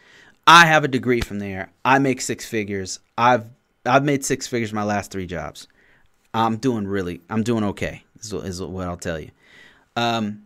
I 0.46 0.66
have 0.66 0.84
a 0.84 0.88
degree 0.88 1.22
from 1.22 1.40
there. 1.40 1.72
I 1.86 2.00
make 2.00 2.22
six 2.22 2.46
figures. 2.46 3.00
I've 3.18 3.46
I've 3.86 4.04
made 4.04 4.26
six 4.26 4.48
figures 4.48 4.74
my 4.74 4.84
last 4.84 5.12
three 5.12 5.26
jobs. 5.26 5.68
I'm 6.34 6.58
doing 6.58 6.88
really, 6.88 7.22
I'm 7.30 7.44
doing 7.44 7.64
okay. 7.66 8.04
Is, 8.20 8.34
is 8.34 8.62
what 8.62 8.88
I'll 8.88 8.98
tell 8.98 9.20
you. 9.20 9.32
Um, 9.96 10.44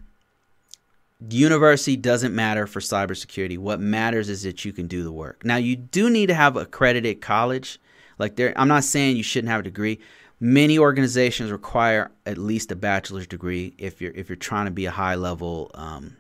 university 1.30 1.96
doesn't 1.96 2.34
matter 2.34 2.68
for 2.68 2.80
cybersecurity. 2.80 3.58
What 3.58 3.80
matters 3.80 4.30
is 4.30 4.44
that 4.44 4.64
you 4.66 4.74
can 4.74 4.88
do 4.88 5.04
the 5.04 5.12
work. 5.12 5.44
Now, 5.44 5.58
you 5.58 5.76
do 5.76 6.10
need 6.10 6.28
to 6.28 6.34
have 6.34 6.56
accredited 6.56 7.22
college. 7.22 7.80
Like 8.20 8.36
there, 8.36 8.54
I'm 8.56 8.68
not 8.68 8.84
saying 8.84 9.18
you 9.18 9.24
shouldn't 9.24 9.52
have 9.52 9.62
a 9.62 9.64
degree. 9.64 10.00
Many 10.40 10.78
organizations 10.78 11.52
require 11.52 12.12
at 12.26 12.38
least 12.38 12.72
a 12.72 12.76
bachelor's 12.76 13.28
degree 13.28 13.74
if 13.78 14.02
you're 14.02 14.12
if 14.12 14.28
you're 14.28 14.36
trying 14.36 14.66
to 14.66 14.72
be 14.72 14.86
a 14.86 14.92
high 14.92 15.16
level 15.16 15.72
um, 15.74 16.18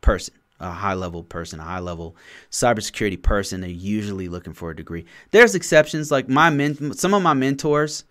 person 0.00 0.34
a 0.60 0.70
high 0.70 0.94
level 0.94 1.22
person, 1.22 1.60
a 1.60 1.64
high 1.64 1.78
level 1.78 2.16
cybersecurity 2.50 3.20
person, 3.20 3.60
they're 3.60 3.70
usually 3.70 4.28
looking 4.28 4.52
for 4.52 4.70
a 4.70 4.76
degree. 4.76 5.04
There's 5.30 5.54
exceptions, 5.54 6.10
like 6.10 6.28
my 6.28 6.50
men, 6.50 6.92
some 6.94 7.14
of 7.14 7.22
my 7.22 7.34
mentors 7.34 8.04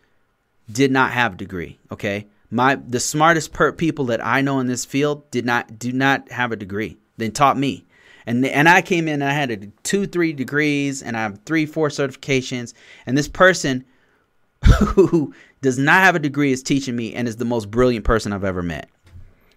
did 0.72 0.92
not 0.92 1.12
have 1.12 1.34
a 1.34 1.38
degree. 1.38 1.78
Okay, 1.92 2.28
my 2.50 2.76
the 2.76 3.00
smartest 3.00 3.54
per- 3.54 3.72
people 3.72 4.06
that 4.06 4.26
I 4.26 4.42
know 4.42 4.60
in 4.60 4.68
this 4.68 4.86
field 4.86 5.30
did 5.32 5.46
not 5.46 5.78
do 5.80 5.92
not 5.92 6.32
have 6.32 6.52
a 6.52 6.56
degree. 6.56 6.98
They 7.18 7.30
taught 7.30 7.58
me, 7.58 7.86
and 8.26 8.46
and 8.46 8.70
I 8.70 8.82
came 8.82 9.08
in 9.08 9.22
and 9.22 9.32
I 9.32 9.34
had 9.34 9.52
a 9.52 9.58
two 9.84 10.06
three 10.06 10.34
degrees 10.34 11.02
and 11.02 11.18
I 11.18 11.22
have 11.22 11.40
three 11.46 11.66
four 11.66 11.90
certifications, 11.90 12.74
and 13.06 13.18
this 13.18 13.28
person 13.28 13.86
who 14.66 15.34
does 15.62 15.78
not 15.78 16.04
have 16.04 16.16
a 16.16 16.20
degree 16.20 16.52
is 16.52 16.64
teaching 16.64 16.96
me 16.96 17.14
and 17.14 17.28
is 17.28 17.38
the 17.38 17.46
most 17.46 17.70
brilliant 17.72 18.06
person 18.06 18.32
I've 18.32 18.44
ever 18.44 18.64
met. 18.64 18.90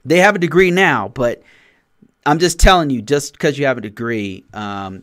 They 0.05 0.18
have 0.18 0.34
a 0.34 0.38
degree 0.38 0.70
now, 0.70 1.09
but 1.09 1.43
I'm 2.30 2.38
just 2.38 2.60
telling 2.60 2.90
you, 2.90 3.02
just 3.02 3.32
because 3.32 3.58
you 3.58 3.66
have 3.66 3.76
a 3.76 3.80
degree, 3.80 4.44
um, 4.54 5.02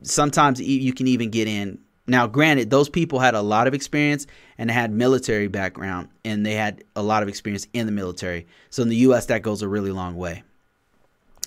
sometimes 0.00 0.58
you 0.58 0.94
can 0.94 1.06
even 1.06 1.28
get 1.28 1.48
in. 1.48 1.78
Now, 2.06 2.26
granted, 2.26 2.70
those 2.70 2.88
people 2.88 3.18
had 3.18 3.34
a 3.34 3.42
lot 3.42 3.66
of 3.66 3.74
experience 3.74 4.26
and 4.56 4.70
had 4.70 4.90
military 4.90 5.48
background, 5.48 6.08
and 6.24 6.46
they 6.46 6.54
had 6.54 6.82
a 6.96 7.02
lot 7.02 7.22
of 7.22 7.28
experience 7.28 7.66
in 7.74 7.84
the 7.84 7.92
military. 7.92 8.46
So 8.70 8.84
in 8.84 8.88
the 8.88 8.96
U.S., 8.96 9.26
that 9.26 9.42
goes 9.42 9.60
a 9.60 9.68
really 9.68 9.90
long 9.90 10.16
way. 10.16 10.44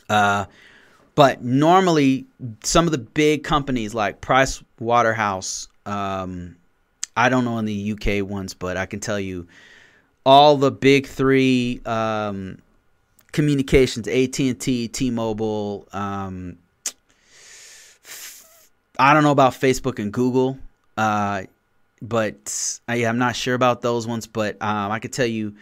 Uh, 0.07 0.45
but 1.15 1.41
normally, 1.41 2.27
some 2.63 2.85
of 2.85 2.91
the 2.91 2.99
big 2.99 3.43
companies 3.43 3.95
like 3.95 4.21
Price 4.21 4.61
Waterhouse, 4.79 5.69
um, 5.87 6.55
I 7.17 7.29
don't 7.29 7.45
know 7.45 7.57
in 7.57 7.65
the 7.65 7.93
UK 7.93 8.29
ones, 8.29 8.53
but 8.53 8.77
I 8.77 8.85
can 8.85 8.99
tell 8.99 9.19
you, 9.19 9.47
all 10.23 10.55
the 10.55 10.69
big 10.69 11.07
three. 11.07 11.81
Um, 11.83 12.59
communications, 13.31 14.07
AT 14.07 14.39
and 14.39 14.59
T, 14.59 14.87
T 14.87 15.11
Mobile. 15.11 15.87
Um, 15.93 16.57
I 18.97 19.13
don't 19.13 19.23
know 19.23 19.31
about 19.31 19.53
Facebook 19.53 19.99
and 19.99 20.11
Google, 20.11 20.57
uh, 20.97 21.43
but 22.01 22.79
uh, 22.89 22.93
yeah, 22.93 23.09
I'm 23.09 23.17
not 23.17 23.35
sure 23.35 23.55
about 23.55 23.81
those 23.81 24.05
ones. 24.05 24.27
But 24.27 24.61
um, 24.61 24.91
I 24.91 24.99
could 24.99 25.13
tell 25.13 25.25
you, 25.25 25.55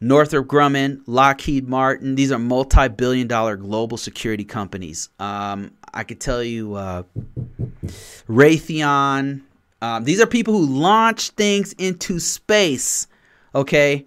Northrop 0.00 0.46
Grumman, 0.48 1.02
Lockheed 1.06 1.68
Martin. 1.68 2.16
These 2.16 2.32
are 2.32 2.38
multi-billion-dollar 2.38 3.56
global 3.56 3.96
security 3.96 4.44
companies. 4.44 5.10
Um, 5.20 5.72
I 5.94 6.02
could 6.02 6.20
tell 6.20 6.42
you, 6.42 6.74
uh, 6.74 7.04
Raytheon. 8.28 9.42
Um, 9.80 10.04
these 10.04 10.20
are 10.20 10.26
people 10.26 10.54
who 10.54 10.64
launch 10.66 11.30
things 11.30 11.72
into 11.74 12.18
space. 12.20 13.06
Okay, 13.54 14.06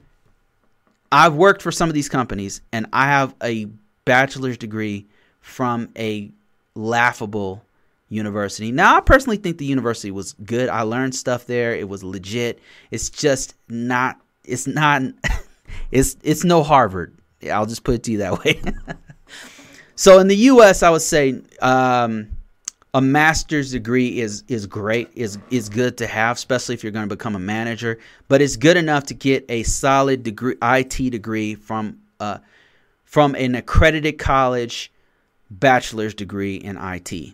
I've 1.12 1.36
worked 1.36 1.62
for 1.62 1.72
some 1.72 1.90
of 1.90 1.94
these 1.94 2.10
companies 2.10 2.62
and 2.72 2.88
I 2.94 3.08
have 3.08 3.36
a 3.44 3.68
bachelor's 4.06 4.58
degree 4.58 5.08
from 5.42 5.90
a 5.98 6.32
laughable 6.76 7.64
university. 8.10 8.72
Now, 8.72 8.98
I 8.98 9.02
personally 9.02 9.38
think 9.38 9.58
the 9.58 9.66
university 9.66 10.12
was 10.12 10.34
good. 10.34 10.70
I 10.70 10.82
learned 10.82 11.16
stuff 11.16 11.46
there. 11.46 11.76
It 11.76 11.88
was 11.88 12.04
legit. 12.04 12.60
It's 12.92 13.10
just 13.10 13.56
not 13.70 14.20
it's 14.44 14.68
not 14.68 15.02
it's 15.92 16.18
it's 16.24 16.44
no 16.44 16.64
Harvard. 16.64 17.16
I'll 17.52 17.66
just 17.66 17.84
put 17.84 17.96
it 17.96 18.04
to 18.04 18.12
you 18.12 18.18
that 18.20 18.44
way. 18.44 18.62
so 19.96 20.20
in 20.20 20.28
the 20.28 20.36
US, 20.36 20.84
I 20.84 20.90
would 20.90 21.02
say 21.02 21.42
um, 21.62 22.30
a 22.96 23.02
master's 23.02 23.72
degree 23.72 24.20
is 24.22 24.46
is 24.48 24.66
great 24.66 25.10
is 25.16 25.38
is 25.52 25.68
good 25.68 25.98
to 25.98 26.08
have 26.08 26.38
especially 26.38 26.74
if 26.74 26.82
you're 26.82 26.94
going 26.94 27.08
to 27.08 27.14
become 27.14 27.36
a 27.36 27.40
manager 27.40 28.00
but 28.30 28.42
it's 28.42 28.56
good 28.56 28.78
enough 28.78 29.04
to 29.04 29.14
get 29.14 29.46
a 29.50 29.64
solid 29.64 30.24
degree 30.24 30.56
IT 30.62 31.12
degree 31.12 31.56
from 31.56 32.00
uh 32.22 32.38
from 33.04 33.36
an 33.36 33.54
accredited 33.54 34.18
college 34.18 34.94
bachelor's 35.52 36.14
degree 36.14 36.56
in 36.56 36.78
IT 36.78 37.34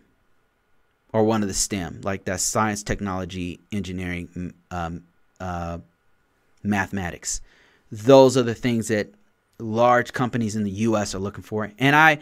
or 1.13 1.23
one 1.23 1.43
of 1.43 1.47
the 1.47 1.53
STEM 1.53 2.01
like 2.03 2.25
that 2.25 2.39
science 2.39 2.81
technology 2.81 3.59
engineering 3.71 4.53
um, 4.71 5.03
uh, 5.39 5.77
mathematics. 6.63 7.41
Those 7.91 8.35
are 8.35 8.43
the 8.43 8.55
things 8.55 8.87
that 8.87 9.09
large 9.59 10.11
companies 10.11 10.55
in 10.55 10.63
the 10.63 10.71
US 10.71 11.13
are 11.13 11.19
looking 11.19 11.43
for 11.43 11.71
and 11.77 11.95
I 11.95 12.17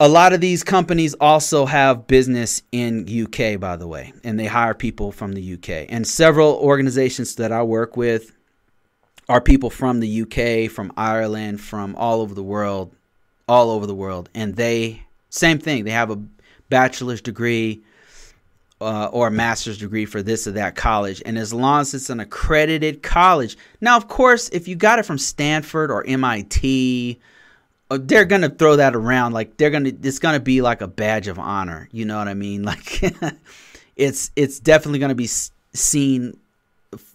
a 0.00 0.08
lot 0.08 0.32
of 0.32 0.40
these 0.40 0.64
companies 0.64 1.14
also 1.14 1.66
have 1.66 2.06
business 2.06 2.62
in 2.72 3.06
UK 3.08 3.58
by 3.60 3.76
the 3.76 3.86
way 3.86 4.12
and 4.24 4.38
they 4.38 4.46
hire 4.46 4.74
people 4.74 5.12
from 5.12 5.32
the 5.32 5.54
UK 5.54 5.86
and 5.88 6.06
several 6.06 6.54
organizations 6.54 7.36
that 7.36 7.52
I 7.52 7.62
work 7.62 7.96
with 7.96 8.32
are 9.28 9.40
people 9.40 9.70
from 9.70 10.00
the 10.00 10.22
UK 10.22 10.70
from 10.70 10.92
Ireland 10.96 11.60
from 11.60 11.94
all 11.96 12.20
over 12.20 12.34
the 12.34 12.42
world 12.42 12.94
all 13.48 13.70
over 13.70 13.86
the 13.86 13.94
world. 13.94 14.28
And 14.34 14.56
they 14.56 15.02
same 15.30 15.58
thing 15.58 15.84
they 15.84 15.90
have 15.90 16.10
a 16.10 16.22
bachelor's 16.68 17.20
degree 17.20 17.82
uh, 18.80 19.06
or 19.12 19.28
a 19.28 19.30
master's 19.30 19.78
degree 19.78 20.06
for 20.06 20.22
this 20.22 20.46
or 20.46 20.52
that 20.52 20.74
college. 20.74 21.22
And 21.24 21.38
as 21.38 21.52
long 21.52 21.80
as 21.80 21.94
it's 21.94 22.10
an 22.10 22.20
accredited 22.20 23.02
college. 23.02 23.56
Now 23.80 23.96
of 23.96 24.08
course 24.08 24.48
if 24.50 24.68
you 24.68 24.76
got 24.76 24.98
it 24.98 25.06
from 25.06 25.18
Stanford 25.18 25.90
or 25.90 26.04
MIT 26.06 27.20
Uh, 27.90 27.98
they're 28.00 28.24
gonna 28.24 28.48
throw 28.48 28.76
that 28.76 28.94
around 28.94 29.32
like 29.32 29.56
they're 29.58 29.70
gonna 29.70 29.92
it's 30.02 30.18
gonna 30.18 30.40
be 30.40 30.62
like 30.62 30.80
a 30.80 30.88
badge 30.88 31.28
of 31.28 31.38
honor 31.38 31.88
you 31.92 32.04
know 32.04 32.16
what 32.16 32.28
i 32.28 32.34
mean 32.34 32.62
like 32.64 33.02
it's 33.96 34.30
it's 34.36 34.58
definitely 34.58 34.98
gonna 34.98 35.14
be 35.14 35.28
seen 35.74 36.34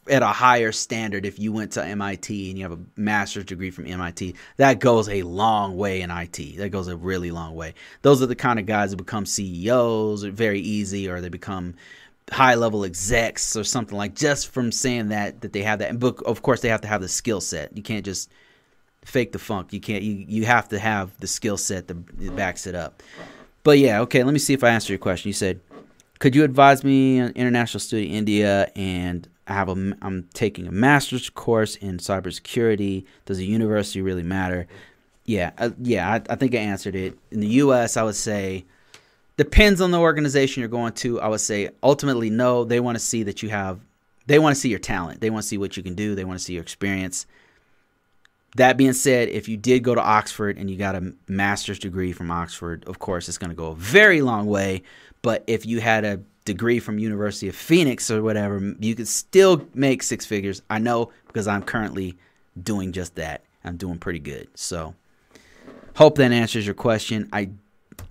at 0.09 0.23
a 0.23 0.27
higher 0.27 0.71
standard 0.71 1.25
if 1.25 1.39
you 1.39 1.51
went 1.51 1.71
to 1.73 1.83
MIT 1.83 2.49
and 2.49 2.57
you 2.57 2.65
have 2.65 2.73
a 2.73 2.79
master's 2.95 3.45
degree 3.45 3.71
from 3.71 3.85
MIT. 3.85 4.35
That 4.57 4.79
goes 4.79 5.07
a 5.07 5.23
long 5.23 5.77
way 5.77 6.01
in 6.01 6.11
IT. 6.11 6.57
That 6.57 6.69
goes 6.69 6.87
a 6.87 6.97
really 6.97 7.31
long 7.31 7.55
way. 7.55 7.73
Those 8.01 8.21
are 8.21 8.25
the 8.25 8.35
kind 8.35 8.59
of 8.59 8.65
guys 8.65 8.91
who 8.91 8.97
become 8.97 9.25
CEOs 9.25 10.23
very 10.23 10.59
easy 10.59 11.09
or 11.09 11.21
they 11.21 11.29
become 11.29 11.75
high 12.31 12.55
level 12.55 12.83
execs 12.83 13.55
or 13.55 13.63
something 13.63 13.97
like 13.97 14.15
just 14.15 14.49
from 14.49 14.71
saying 14.71 15.09
that 15.09 15.41
that 15.41 15.53
they 15.53 15.63
have 15.63 15.79
that. 15.79 15.89
And 15.89 15.99
book 15.99 16.21
of 16.25 16.41
course 16.41 16.61
they 16.61 16.69
have 16.69 16.81
to 16.81 16.87
have 16.87 17.01
the 17.01 17.07
skill 17.07 17.41
set. 17.41 17.75
You 17.75 17.83
can't 17.83 18.05
just 18.05 18.29
fake 19.09 19.31
the 19.31 19.39
funk. 19.39 19.73
You 19.73 19.79
can't 19.79 20.03
you 20.03 20.25
you 20.27 20.45
have 20.45 20.69
to 20.69 20.79
have 20.79 21.17
the 21.19 21.27
skill 21.27 21.57
set 21.57 21.87
that, 21.87 22.35
backs 22.35 22.67
it 22.67 22.75
up. 22.75 23.01
But 23.63 23.79
yeah, 23.79 24.01
okay, 24.01 24.23
let 24.23 24.31
me 24.31 24.39
see 24.39 24.53
if 24.53 24.63
I 24.63 24.69
answer 24.69 24.93
your 24.93 24.99
question. 24.99 25.29
You 25.29 25.33
said 25.33 25.59
could 26.19 26.35
you 26.35 26.43
advise 26.43 26.83
me 26.83 27.19
on 27.19 27.31
international 27.31 27.79
student 27.79 28.11
India 28.11 28.71
and 28.75 29.27
I 29.47 29.53
have 29.53 29.69
a 29.69 29.93
I'm 30.01 30.29
taking 30.33 30.67
a 30.67 30.71
master's 30.71 31.29
course 31.29 31.75
in 31.75 31.97
cybersecurity. 31.97 33.05
Does 33.25 33.39
a 33.39 33.43
university 33.43 34.01
really 34.01 34.23
matter? 34.23 34.67
Yeah, 35.25 35.51
uh, 35.57 35.71
yeah, 35.79 36.09
I, 36.09 36.33
I 36.33 36.35
think 36.35 36.55
I 36.55 36.59
answered 36.59 36.95
it. 36.95 37.17
In 37.29 37.39
the 37.39 37.47
U.S., 37.47 37.97
I 37.97 38.03
would 38.03 38.15
say 38.15 38.65
depends 39.37 39.79
on 39.79 39.91
the 39.91 39.99
organization 39.99 40.61
you're 40.61 40.69
going 40.69 40.93
to. 40.93 41.21
I 41.21 41.27
would 41.27 41.41
say 41.41 41.69
ultimately 41.81 42.29
no. 42.29 42.63
They 42.63 42.79
want 42.79 42.95
to 42.95 43.03
see 43.03 43.23
that 43.23 43.41
you 43.41 43.49
have. 43.49 43.79
They 44.25 44.39
want 44.39 44.55
to 44.55 44.59
see 44.59 44.69
your 44.69 44.79
talent. 44.79 45.21
They 45.21 45.29
want 45.29 45.43
to 45.43 45.47
see 45.47 45.57
what 45.57 45.77
you 45.77 45.83
can 45.83 45.95
do. 45.95 46.13
They 46.13 46.25
want 46.25 46.37
to 46.39 46.43
see 46.43 46.53
your 46.53 46.61
experience. 46.61 47.25
That 48.55 48.77
being 48.77 48.93
said, 48.93 49.29
if 49.29 49.47
you 49.47 49.57
did 49.57 49.83
go 49.83 49.93
to 49.93 50.01
Oxford 50.01 50.57
and 50.57 50.69
you 50.69 50.77
got 50.77 50.95
a 50.95 51.13
master's 51.27 51.79
degree 51.79 52.11
from 52.11 52.31
Oxford, 52.31 52.83
of 52.87 52.99
course, 52.99 53.29
it's 53.29 53.37
going 53.37 53.51
to 53.51 53.55
go 53.55 53.67
a 53.67 53.75
very 53.75 54.21
long 54.21 54.47
way. 54.47 54.83
But 55.21 55.43
if 55.47 55.65
you 55.65 55.81
had 55.81 56.03
a 56.03 56.21
degree 56.45 56.79
from 56.79 56.97
University 56.97 57.47
of 57.47 57.55
Phoenix 57.55 58.09
or 58.09 58.23
whatever, 58.23 58.75
you 58.79 58.95
could 58.95 59.07
still 59.07 59.67
make 59.73 60.01
six 60.01 60.25
figures. 60.25 60.61
I 60.69 60.79
know 60.79 61.11
because 61.27 61.47
I'm 61.47 61.61
currently 61.61 62.17
doing 62.61 62.91
just 62.91 63.15
that. 63.15 63.43
I'm 63.63 63.77
doing 63.77 63.99
pretty 63.99 64.19
good. 64.19 64.47
So, 64.55 64.95
hope 65.95 66.15
that 66.17 66.31
answers 66.31 66.65
your 66.65 66.75
question. 66.75 67.29
I 67.31 67.51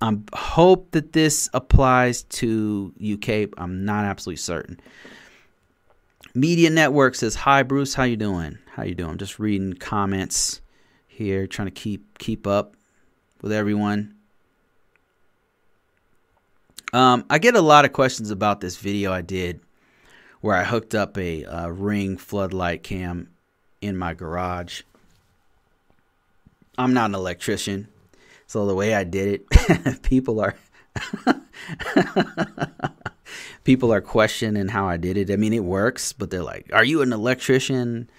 I 0.01 0.17
hope 0.33 0.91
that 0.91 1.13
this 1.13 1.49
applies 1.53 2.23
to 2.23 2.93
UK. 3.01 3.49
I'm 3.57 3.83
not 3.85 4.05
absolutely 4.05 4.37
certain. 4.37 4.79
Media 6.39 6.69
Network 6.69 7.15
says, 7.15 7.35
"Hi 7.35 7.63
Bruce, 7.63 7.95
how 7.95 8.03
you 8.03 8.15
doing? 8.15 8.59
How 8.71 8.83
you 8.83 8.95
doing? 8.95 9.17
Just 9.17 9.39
reading 9.39 9.73
comments 9.73 10.61
here, 11.05 11.47
trying 11.47 11.67
to 11.67 11.71
keep 11.71 12.17
keep 12.17 12.47
up 12.47 12.77
with 13.41 13.51
everyone." 13.51 14.15
Um, 16.93 17.25
I 17.29 17.39
get 17.39 17.55
a 17.55 17.61
lot 17.61 17.83
of 17.83 17.91
questions 17.91 18.31
about 18.31 18.61
this 18.61 18.77
video 18.77 19.11
I 19.11 19.21
did 19.21 19.59
where 20.39 20.55
I 20.55 20.63
hooked 20.63 20.95
up 20.95 21.17
a 21.17 21.43
uh, 21.43 21.67
ring 21.67 22.15
floodlight 22.15 22.83
cam 22.83 23.31
in 23.81 23.97
my 23.97 24.13
garage. 24.13 24.83
I'm 26.77 26.93
not 26.93 27.09
an 27.09 27.15
electrician, 27.15 27.89
so 28.47 28.65
the 28.65 28.73
way 28.73 28.95
I 28.95 29.03
did 29.03 29.41
it, 29.41 30.01
people 30.03 30.39
are 30.39 30.55
people 33.63 33.93
are 33.93 34.01
questioning 34.01 34.67
how 34.67 34.87
I 34.87 34.97
did 34.97 35.17
it. 35.17 35.31
I 35.31 35.35
mean, 35.35 35.53
it 35.53 35.63
works, 35.63 36.13
but 36.13 36.29
they're 36.29 36.43
like, 36.43 36.69
"Are 36.73 36.83
you 36.83 37.01
an 37.01 37.13
electrician?" 37.13 38.09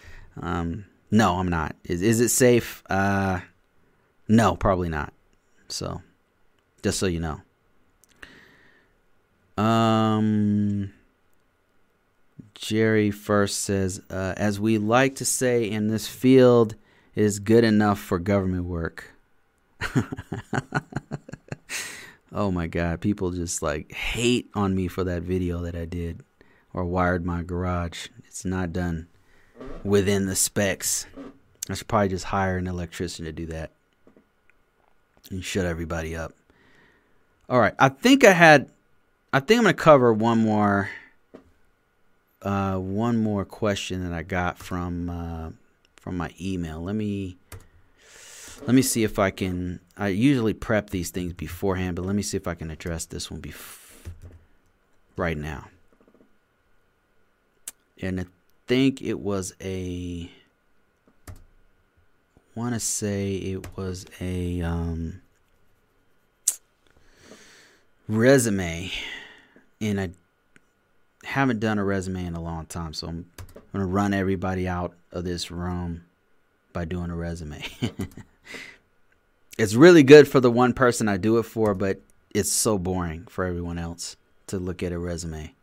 Um, 0.40 0.86
no, 1.10 1.38
I'm 1.38 1.48
not. 1.48 1.76
Is 1.84 2.02
is 2.02 2.20
it 2.20 2.28
safe? 2.28 2.82
Uh, 2.88 3.40
no, 4.28 4.56
probably 4.56 4.88
not. 4.88 5.12
So, 5.68 6.02
just 6.82 6.98
so 6.98 7.06
you 7.06 7.20
know. 7.20 7.40
Um, 9.62 10.92
Jerry 12.54 13.10
first 13.10 13.60
says, 13.60 14.00
uh, 14.10 14.34
as 14.36 14.60
we 14.60 14.78
like 14.78 15.16
to 15.16 15.24
say 15.24 15.68
in 15.68 15.88
this 15.88 16.06
field, 16.06 16.76
is 17.14 17.38
good 17.38 17.64
enough 17.64 17.98
for 17.98 18.18
government 18.18 18.64
work. 18.64 19.12
oh 22.32 22.50
my 22.50 22.66
God, 22.66 23.00
people 23.00 23.30
just 23.30 23.62
like 23.62 23.92
hate 23.92 24.50
on 24.54 24.74
me 24.74 24.88
for 24.88 25.04
that 25.04 25.22
video 25.22 25.60
that 25.62 25.74
I 25.74 25.84
did 25.84 26.22
or 26.72 26.84
wired 26.84 27.24
my 27.24 27.42
garage. 27.42 28.08
It's 28.26 28.44
not 28.44 28.72
done 28.72 29.08
within 29.84 30.26
the 30.26 30.36
specs. 30.36 31.06
I 31.68 31.74
should 31.74 31.88
probably 31.88 32.08
just 32.08 32.26
hire 32.26 32.56
an 32.56 32.66
electrician 32.66 33.24
to 33.24 33.32
do 33.32 33.46
that 33.46 33.70
and 35.30 35.44
shut 35.44 35.66
everybody 35.66 36.16
up. 36.16 36.32
All 37.48 37.60
right, 37.60 37.74
I 37.78 37.88
think 37.88 38.24
I 38.24 38.32
had 38.32 38.70
I 39.32 39.40
think 39.40 39.58
I'm 39.58 39.64
gonna 39.64 39.74
cover 39.74 40.12
one 40.12 40.38
more 40.38 40.90
uh, 42.42 42.76
one 42.76 43.22
more 43.22 43.44
question 43.44 44.08
that 44.08 44.16
I 44.16 44.22
got 44.22 44.58
from 44.58 45.10
uh, 45.10 45.50
from 45.96 46.16
my 46.16 46.32
email. 46.40 46.80
Let 46.80 46.94
me 46.94 47.36
let 48.66 48.74
me 48.74 48.82
see 48.82 49.04
if 49.04 49.18
I 49.18 49.30
can. 49.30 49.80
I 49.96 50.08
usually 50.08 50.54
prep 50.54 50.90
these 50.90 51.10
things 51.10 51.32
beforehand, 51.32 51.96
but 51.96 52.04
let 52.04 52.14
me 52.14 52.22
see 52.22 52.36
if 52.36 52.46
I 52.46 52.54
can 52.54 52.70
address 52.70 53.04
this 53.06 53.30
one 53.30 53.42
right 55.16 55.36
now. 55.36 55.68
And 58.00 58.20
I 58.20 58.26
think 58.66 59.02
it 59.02 59.20
was 59.20 59.54
a. 59.60 60.30
Want 62.54 62.74
to 62.74 62.80
say 62.80 63.36
it 63.36 63.76
was 63.76 64.06
a 64.20 64.60
um, 64.60 65.22
resume 68.08 68.90
and 69.80 70.00
I 70.00 70.10
haven't 71.24 71.60
done 71.60 71.78
a 71.78 71.84
resume 71.84 72.24
in 72.26 72.34
a 72.34 72.42
long 72.42 72.66
time, 72.66 72.92
so 72.92 73.08
I'm 73.08 73.30
gonna 73.72 73.86
run 73.86 74.12
everybody 74.12 74.68
out 74.68 74.94
of 75.12 75.24
this 75.24 75.50
room 75.50 76.04
by 76.72 76.84
doing 76.84 77.10
a 77.10 77.16
resume. 77.16 77.64
it's 79.58 79.74
really 79.74 80.02
good 80.02 80.26
for 80.26 80.40
the 80.40 80.50
one 80.50 80.72
person 80.72 81.08
I 81.08 81.16
do 81.16 81.38
it 81.38 81.42
for, 81.42 81.74
but 81.74 82.00
it's 82.34 82.50
so 82.50 82.78
boring 82.78 83.26
for 83.28 83.44
everyone 83.44 83.78
else 83.78 84.16
to 84.46 84.58
look 84.58 84.82
at 84.82 84.92
a 84.92 84.98
resume, 84.98 85.54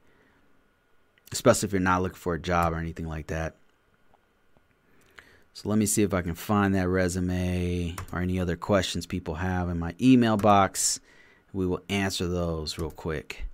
especially 1.32 1.68
if 1.68 1.74
you're 1.74 1.82
not 1.82 2.02
looking 2.02 2.18
for 2.18 2.36
a 2.36 2.40
job 2.40 2.74
or 2.74 2.78
anything 2.78 3.08
like 3.08 3.28
that. 3.28 3.56
So 5.54 5.70
let 5.70 5.80
me 5.80 5.88
see 5.88 6.04
if 6.04 6.14
I 6.14 6.22
can 6.22 6.36
find 6.36 6.76
that 6.76 6.88
resume 6.88 7.96
or 8.14 8.20
any 8.20 8.40
other 8.40 8.56
questions 8.56 9.08
people 9.08 9.34
have 9.36 9.70
in 9.70 9.80
my 9.80 9.96
email 10.00 10.38
box. 10.38 11.00
We 11.52 11.66
will 11.66 11.82
answer 11.90 12.28
those 12.28 12.78
real 12.78 12.92
quick. 12.92 13.47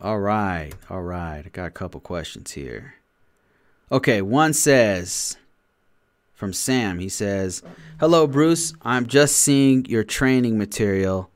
All 0.00 0.20
right, 0.20 0.72
all 0.88 1.02
right. 1.02 1.42
I 1.44 1.48
got 1.48 1.66
a 1.66 1.70
couple 1.70 2.00
questions 2.00 2.52
here. 2.52 2.94
Okay, 3.90 4.22
one 4.22 4.52
says 4.52 5.36
from 6.34 6.52
Sam, 6.52 7.00
he 7.00 7.08
says, 7.08 7.62
Hello, 7.98 8.26
Bruce. 8.26 8.72
I'm 8.82 9.06
just 9.06 9.36
seeing 9.36 9.86
your 9.86 10.04
training 10.04 10.56
material 10.56 11.30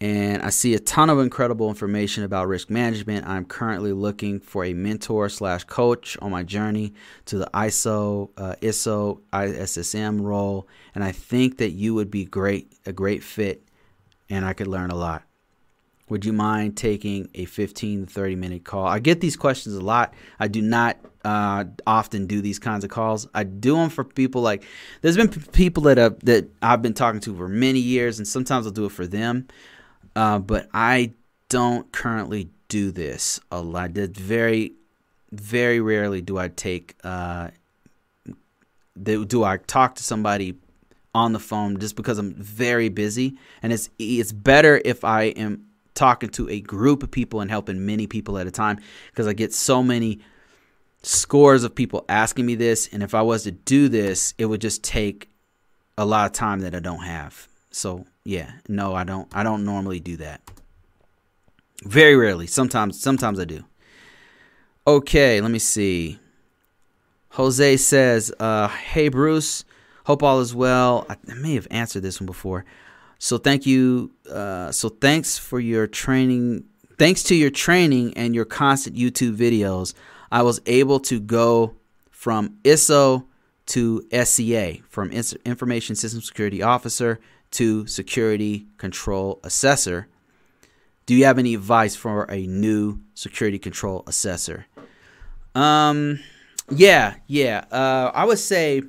and 0.00 0.42
I 0.42 0.48
see 0.48 0.74
a 0.74 0.78
ton 0.78 1.10
of 1.10 1.18
incredible 1.18 1.68
information 1.68 2.24
about 2.24 2.48
risk 2.48 2.70
management. 2.70 3.26
I'm 3.26 3.44
currently 3.44 3.92
looking 3.92 4.40
for 4.40 4.64
a 4.64 4.72
mentor 4.72 5.28
slash 5.28 5.64
coach 5.64 6.16
on 6.22 6.30
my 6.30 6.42
journey 6.42 6.94
to 7.26 7.36
the 7.36 7.50
ISO, 7.52 8.30
uh, 8.38 8.54
ISO, 8.62 9.20
ISSM 9.32 10.22
role, 10.22 10.66
and 10.94 11.04
I 11.04 11.12
think 11.12 11.58
that 11.58 11.72
you 11.72 11.94
would 11.94 12.10
be 12.10 12.24
great, 12.24 12.72
a 12.86 12.92
great 12.92 13.22
fit, 13.22 13.62
and 14.30 14.46
I 14.46 14.54
could 14.54 14.68
learn 14.68 14.90
a 14.90 14.96
lot. 14.96 15.22
Would 16.10 16.24
you 16.24 16.32
mind 16.32 16.76
taking 16.76 17.30
a 17.36 17.44
15 17.44 18.06
to 18.06 18.12
30 18.12 18.34
minute 18.34 18.64
call? 18.64 18.84
I 18.84 18.98
get 18.98 19.20
these 19.20 19.36
questions 19.36 19.76
a 19.76 19.80
lot. 19.80 20.12
I 20.40 20.48
do 20.48 20.60
not 20.60 20.98
uh, 21.24 21.64
often 21.86 22.26
do 22.26 22.40
these 22.40 22.58
kinds 22.58 22.82
of 22.82 22.90
calls. 22.90 23.28
I 23.32 23.44
do 23.44 23.76
them 23.76 23.90
for 23.90 24.02
people 24.02 24.42
like 24.42 24.64
there's 25.02 25.16
been 25.16 25.28
people 25.28 25.84
that 25.84 26.20
that 26.20 26.48
I've 26.60 26.82
been 26.82 26.94
talking 26.94 27.20
to 27.20 27.36
for 27.36 27.48
many 27.48 27.78
years, 27.78 28.18
and 28.18 28.26
sometimes 28.26 28.66
I'll 28.66 28.72
do 28.72 28.86
it 28.86 28.92
for 28.92 29.06
them. 29.06 29.46
Uh, 30.16 30.40
but 30.40 30.68
I 30.74 31.12
don't 31.48 31.90
currently 31.92 32.50
do 32.68 32.90
this 32.90 33.38
a 33.52 33.60
lot. 33.60 33.94
That 33.94 34.16
very, 34.16 34.72
very 35.30 35.80
rarely 35.80 36.20
do 36.20 36.38
I 36.38 36.48
take. 36.48 36.96
Uh, 37.04 37.50
do 39.00 39.44
I 39.44 39.58
talk 39.58 39.94
to 39.94 40.02
somebody 40.02 40.56
on 41.14 41.32
the 41.32 41.38
phone 41.38 41.78
just 41.78 41.94
because 41.94 42.18
I'm 42.18 42.34
very 42.34 42.88
busy, 42.88 43.36
and 43.62 43.72
it's 43.72 43.90
it's 44.00 44.32
better 44.32 44.82
if 44.84 45.04
I 45.04 45.24
am 45.24 45.69
talking 46.00 46.30
to 46.30 46.48
a 46.48 46.62
group 46.62 47.02
of 47.02 47.10
people 47.10 47.42
and 47.42 47.50
helping 47.50 47.84
many 47.84 48.06
people 48.06 48.38
at 48.38 48.46
a 48.46 48.50
time 48.50 48.80
because 49.10 49.26
I 49.26 49.34
get 49.34 49.52
so 49.52 49.82
many 49.82 50.20
scores 51.02 51.62
of 51.62 51.74
people 51.74 52.06
asking 52.08 52.46
me 52.46 52.54
this. 52.54 52.88
And 52.90 53.02
if 53.02 53.14
I 53.14 53.20
was 53.20 53.42
to 53.42 53.50
do 53.50 53.86
this, 53.90 54.32
it 54.38 54.46
would 54.46 54.62
just 54.62 54.82
take 54.82 55.28
a 55.98 56.06
lot 56.06 56.24
of 56.24 56.32
time 56.32 56.60
that 56.60 56.74
I 56.74 56.80
don't 56.80 57.02
have. 57.02 57.48
So 57.70 58.06
yeah, 58.24 58.50
no, 58.66 58.94
I 58.94 59.04
don't. 59.04 59.28
I 59.36 59.42
don't 59.42 59.66
normally 59.66 60.00
do 60.00 60.16
that. 60.16 60.40
Very 61.84 62.16
rarely. 62.16 62.46
Sometimes, 62.46 62.98
sometimes 62.98 63.38
I 63.38 63.44
do. 63.44 63.64
Okay, 64.86 65.42
let 65.42 65.50
me 65.50 65.58
see. 65.58 66.18
Jose 67.32 67.76
says, 67.76 68.32
uh, 68.40 68.68
"Hey 68.68 69.10
Bruce, 69.10 69.66
hope 70.04 70.22
all 70.22 70.40
is 70.40 70.54
well. 70.54 71.06
I 71.10 71.16
may 71.34 71.56
have 71.56 71.68
answered 71.70 72.02
this 72.02 72.20
one 72.20 72.26
before. 72.26 72.64
So 73.20 73.36
thank 73.36 73.66
you. 73.66 74.12
Uh, 74.28 74.72
so 74.72 74.88
thanks 74.88 75.36
for 75.36 75.60
your 75.60 75.86
training. 75.86 76.64
Thanks 76.98 77.22
to 77.24 77.34
your 77.34 77.50
training 77.50 78.14
and 78.16 78.34
your 78.34 78.46
constant 78.46 78.96
YouTube 78.96 79.36
videos, 79.36 79.92
I 80.32 80.42
was 80.42 80.60
able 80.64 81.00
to 81.00 81.20
go 81.20 81.76
from 82.10 82.56
ISO 82.64 83.26
to 83.66 84.02
SCA, 84.10 84.78
from 84.88 85.12
Information 85.12 85.96
System 85.96 86.22
Security 86.22 86.62
Officer 86.62 87.20
to 87.52 87.86
Security 87.86 88.66
Control 88.78 89.38
Assessor. 89.44 90.08
Do 91.04 91.14
you 91.14 91.26
have 91.26 91.38
any 91.38 91.54
advice 91.54 91.94
for 91.94 92.24
a 92.24 92.46
new 92.46 93.00
security 93.14 93.58
control 93.58 94.02
assessor? 94.06 94.66
Um, 95.54 96.20
yeah, 96.70 97.16
yeah. 97.26 97.64
Uh, 97.70 98.12
I 98.14 98.24
would 98.24 98.38
say 98.38 98.82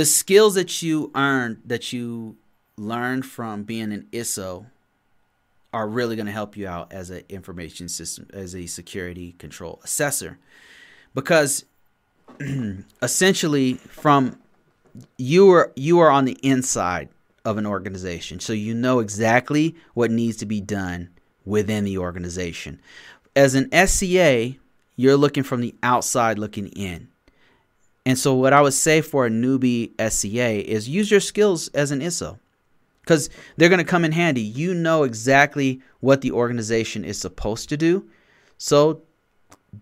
the 0.00 0.06
skills 0.06 0.54
that 0.54 0.80
you 0.80 1.10
earned, 1.14 1.60
that 1.66 1.92
you 1.92 2.34
learned 2.78 3.26
from 3.26 3.64
being 3.64 3.92
an 3.92 4.08
ISO, 4.12 4.64
are 5.74 5.86
really 5.86 6.16
going 6.16 6.24
to 6.24 6.32
help 6.32 6.56
you 6.56 6.66
out 6.66 6.90
as 6.90 7.10
an 7.10 7.22
information 7.28 7.86
system, 7.86 8.26
as 8.32 8.56
a 8.56 8.64
security 8.64 9.32
control 9.32 9.78
assessor, 9.84 10.38
because 11.12 11.66
essentially, 13.02 13.74
from 13.74 14.38
you 15.18 15.50
are 15.50 15.70
you 15.76 15.98
are 15.98 16.08
on 16.08 16.24
the 16.24 16.38
inside 16.42 17.10
of 17.44 17.58
an 17.58 17.66
organization, 17.66 18.40
so 18.40 18.54
you 18.54 18.72
know 18.72 19.00
exactly 19.00 19.76
what 19.92 20.10
needs 20.10 20.38
to 20.38 20.46
be 20.46 20.62
done 20.62 21.10
within 21.44 21.84
the 21.84 21.98
organization. 21.98 22.80
As 23.36 23.54
an 23.54 23.70
SCA, 23.86 24.54
you're 24.96 25.18
looking 25.18 25.42
from 25.42 25.60
the 25.60 25.74
outside 25.82 26.38
looking 26.38 26.68
in. 26.68 27.08
And 28.10 28.18
so, 28.18 28.34
what 28.34 28.52
I 28.52 28.60
would 28.60 28.74
say 28.74 29.02
for 29.02 29.26
a 29.26 29.30
newbie 29.30 29.92
SCA 30.10 30.68
is 30.68 30.88
use 30.88 31.12
your 31.12 31.20
skills 31.20 31.68
as 31.68 31.92
an 31.92 32.00
ISO 32.00 32.40
because 33.02 33.30
they're 33.56 33.68
going 33.68 33.78
to 33.78 33.84
come 33.84 34.04
in 34.04 34.10
handy. 34.10 34.40
You 34.40 34.74
know 34.74 35.04
exactly 35.04 35.80
what 36.00 36.20
the 36.20 36.32
organization 36.32 37.04
is 37.04 37.20
supposed 37.20 37.68
to 37.68 37.76
do. 37.76 38.10
So, 38.58 39.02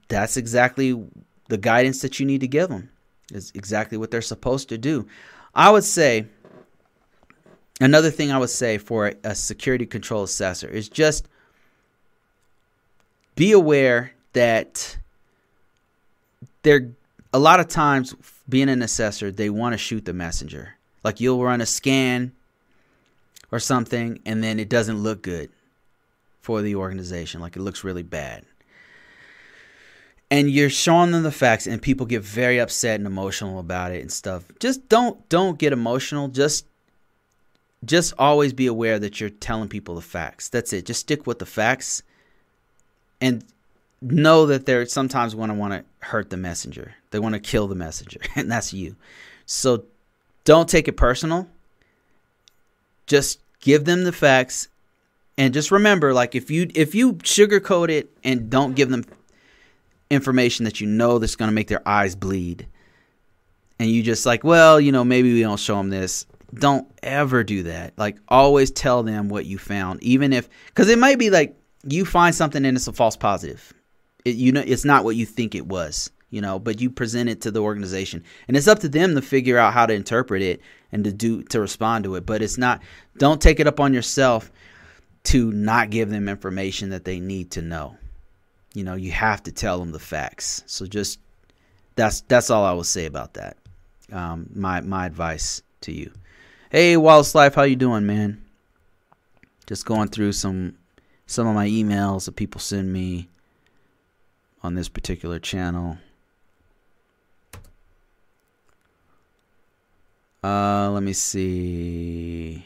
that's 0.09 0.37
exactly 0.37 1.03
the 1.49 1.57
guidance 1.57 2.03
that 2.03 2.21
you 2.21 2.27
need 2.27 2.43
to 2.43 2.49
give 2.49 2.69
them, 2.69 2.91
is 3.33 3.51
exactly 3.55 3.97
what 3.97 4.11
they're 4.11 4.21
supposed 4.21 4.69
to 4.69 4.77
do. 4.77 5.09
I 5.55 5.71
would 5.71 5.85
say, 5.85 6.27
another 7.81 8.11
thing 8.11 8.31
I 8.31 8.37
would 8.37 8.51
say 8.51 8.77
for 8.77 9.15
a 9.25 9.35
security 9.35 9.87
control 9.87 10.23
assessor 10.23 10.69
is 10.69 10.91
just 10.91 11.31
be 13.37 13.53
aware 13.53 14.13
that 14.35 14.99
they're 16.63 16.93
a 17.33 17.39
lot 17.39 17.61
of 17.61 17.69
times 17.69 18.15
being 18.49 18.69
an 18.69 18.83
assessor, 18.83 19.31
they 19.31 19.51
want 19.51 19.75
to 19.75 19.79
shoot 19.79 20.05
the 20.05 20.13
messenger. 20.13 20.75
Like 21.05 21.21
you'll 21.21 21.43
run 21.43 21.61
a 21.61 21.67
scan 21.67 22.33
or 23.53 23.59
something 23.59 24.21
and 24.25 24.43
then 24.43 24.59
it 24.59 24.69
doesn't 24.69 25.03
look 25.03 25.23
good 25.23 25.51
for 26.41 26.63
the 26.63 26.77
organization. 26.77 27.41
Like 27.41 27.57
it 27.57 27.61
looks 27.61 27.85
really 27.85 28.03
bad. 28.03 28.45
And 30.31 30.51
you're 30.51 30.71
showing 30.71 31.13
them 31.13 31.23
the 31.23 31.33
facts 31.33 31.67
and 31.67 31.81
people 31.81 32.05
get 32.05 32.23
very 32.23 32.59
upset 32.59 33.01
and 33.01 33.07
emotional 33.07 33.59
about 33.59 33.93
it 33.93 34.03
and 34.03 34.13
stuff. 34.13 34.45
Just 34.61 34.89
don't 34.89 35.27
don't 35.31 35.59
get 35.59 35.73
emotional. 35.73 36.29
Just 36.29 36.67
just 37.85 38.13
always 38.19 38.53
be 38.53 38.67
aware 38.67 38.99
that 38.99 39.21
you're 39.21 39.31
telling 39.31 39.69
people 39.69 39.95
the 39.95 40.03
facts. 40.03 40.49
That's 40.49 40.73
it. 40.73 40.85
Just 40.85 41.01
stick 41.01 41.27
with 41.27 41.39
the 41.39 41.47
facts. 41.47 42.03
And 43.21 43.45
know 44.01 44.47
that 44.47 44.67
they're 44.67 44.87
sometimes 44.87 45.35
going 45.35 45.49
to 45.49 45.55
want 45.55 45.73
to 45.73 45.85
hurt 46.01 46.31
the 46.31 46.37
messenger. 46.37 46.95
They 47.11 47.19
want 47.19 47.35
to 47.35 47.41
kill 47.41 47.67
the 47.67 47.75
messenger, 47.75 48.21
and 48.37 48.51
that's 48.51 48.73
you. 48.73 48.97
So 49.47 49.85
don't 50.45 50.69
take 50.69 50.89
it 50.89 50.97
personal. 50.97 51.49
Just 53.07 53.41
give 53.61 53.85
them 53.85 54.05
the 54.05 54.13
facts 54.13 54.69
and 55.39 55.55
just 55.55 55.71
remember 55.71 56.13
like 56.13 56.35
if 56.35 56.51
you 56.51 56.69
if 56.75 56.95
you 56.95 57.15
sugarcoat 57.15 57.89
it 57.89 58.11
and 58.25 58.51
don't 58.51 58.75
give 58.75 58.91
them 58.91 59.05
information 60.11 60.65
that 60.65 60.81
you 60.81 60.87
know 60.87 61.19
that's 61.19 61.37
going 61.37 61.49
to 61.49 61.55
make 61.55 61.69
their 61.69 61.87
eyes 61.89 62.15
bleed 62.17 62.67
and 63.79 63.89
you 63.89 64.03
just 64.03 64.27
like, 64.27 64.43
well, 64.43 64.81
you 64.81 64.91
know, 64.91 65.05
maybe 65.05 65.33
we 65.33 65.43
don't 65.43 65.61
show 65.61 65.77
them 65.77 65.91
this. 65.91 66.27
Don't 66.53 66.91
ever 67.03 67.45
do 67.45 67.63
that. 67.65 67.93
Like 67.97 68.17
always 68.29 68.73
tell 68.73 69.05
them 69.05 69.29
what 69.29 69.47
you 69.47 69.59
found 69.59 70.03
even 70.03 70.33
if 70.33 70.49
cuz 70.75 70.89
it 70.89 70.99
might 70.99 71.19
be 71.19 71.31
like 71.31 71.57
you 71.85 72.05
find 72.05 72.35
something 72.35 72.65
and 72.67 72.77
it's 72.77 72.89
a 72.89 72.93
false 72.93 73.17
positive 73.17 73.73
it, 74.29 74.37
you 74.37 74.53
know, 74.53 74.63
it's 74.65 74.85
not 74.85 75.05
what 75.05 75.17
you 75.17 75.27
think 75.27 75.55
it 75.55 75.67
was, 75.67 76.11
you 76.31 76.41
know, 76.41 76.59
but 76.59 76.81
you 76.81 76.91
present 76.91 77.29
it 77.29 77.41
to 77.43 77.51
the 77.51 77.63
organization, 77.63 78.23
and 78.47 78.57
it's 78.57 78.69
up 78.69 78.81
to 78.81 78.89
them 78.89 79.15
to 79.15 79.23
figure 79.23 79.59
out 79.59 79.73
how 79.73 79.87
to 79.87 79.95
interpret 79.95 80.43
it 80.43 80.61
and 80.93 81.05
to 81.05 81.13
do 81.13 81.43
to 81.45 81.61
respond 81.61 82.05
to 82.05 82.15
it. 82.17 82.27
But 82.27 82.43
it's 82.43 82.59
not. 82.59 82.83
Don't 83.17 83.41
take 83.41 83.61
it 83.61 83.67
up 83.67 83.81
on 83.81 83.95
yourself 83.95 84.51
to 85.25 85.53
not 85.53 85.91
give 85.91 86.11
them 86.11 86.29
information 86.29 86.91
that 86.91 87.05
they 87.05 87.21
need 87.21 87.51
to 87.53 87.63
know. 87.63 87.97
You 88.75 88.85
know, 88.85 88.95
you 88.95 89.11
have 89.13 89.43
to 89.45 89.53
tell 89.53 89.79
them 89.79 89.93
the 89.93 89.99
facts. 89.99 90.63
So 90.67 90.87
just 90.87 91.19
that's 91.97 92.21
that's 92.23 92.51
all 92.51 92.65
I 92.65 92.73
will 92.73 92.85
say 92.85 93.07
about 93.07 93.35
that. 93.35 93.57
Um, 94.13 94.49
my 94.55 94.81
my 94.81 95.07
advice 95.07 95.63
to 95.83 95.93
you. 95.93 96.13
Hey, 96.71 96.97
Wallace 96.97 97.35
Life, 97.35 97.55
how 97.55 97.63
you 97.63 97.77
doing, 97.77 98.07
man? 98.07 98.45
Just 99.67 99.85
going 99.85 100.09
through 100.09 100.33
some 100.33 100.77
some 101.27 101.47
of 101.47 101.55
my 101.55 101.69
emails 101.69 102.25
that 102.25 102.37
people 102.37 102.61
send 102.61 102.93
me 102.93 103.29
on 104.63 104.75
this 104.75 104.89
particular 104.89 105.39
channel. 105.39 105.99
Uh, 110.43 110.91
let 110.91 111.03
me 111.03 111.13
see. 111.13 112.65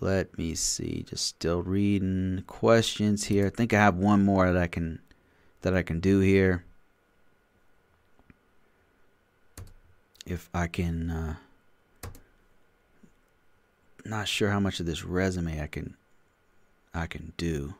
Let 0.00 0.38
me 0.38 0.54
see. 0.54 1.04
Just 1.08 1.26
still 1.26 1.62
reading 1.62 2.44
questions 2.46 3.24
here. 3.24 3.46
I 3.46 3.50
think 3.50 3.72
I 3.72 3.78
have 3.78 3.96
one 3.96 4.24
more 4.24 4.52
that 4.52 4.62
I 4.62 4.68
can 4.68 5.00
that 5.62 5.74
I 5.74 5.82
can 5.82 5.98
do 5.98 6.20
here. 6.20 6.64
If 10.24 10.48
I 10.54 10.68
can 10.68 11.10
uh 11.10 11.34
not 14.04 14.28
sure 14.28 14.50
how 14.50 14.60
much 14.60 14.78
of 14.80 14.86
this 14.86 15.04
resume 15.04 15.60
I 15.60 15.66
can 15.66 15.96
I 16.94 17.06
can 17.06 17.32
do. 17.36 17.74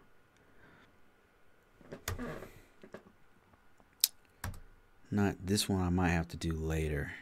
Not 5.10 5.36
this 5.44 5.68
one 5.68 5.82
I 5.82 5.88
might 5.88 6.10
have 6.10 6.28
to 6.28 6.36
do 6.36 6.52
later. 6.52 7.12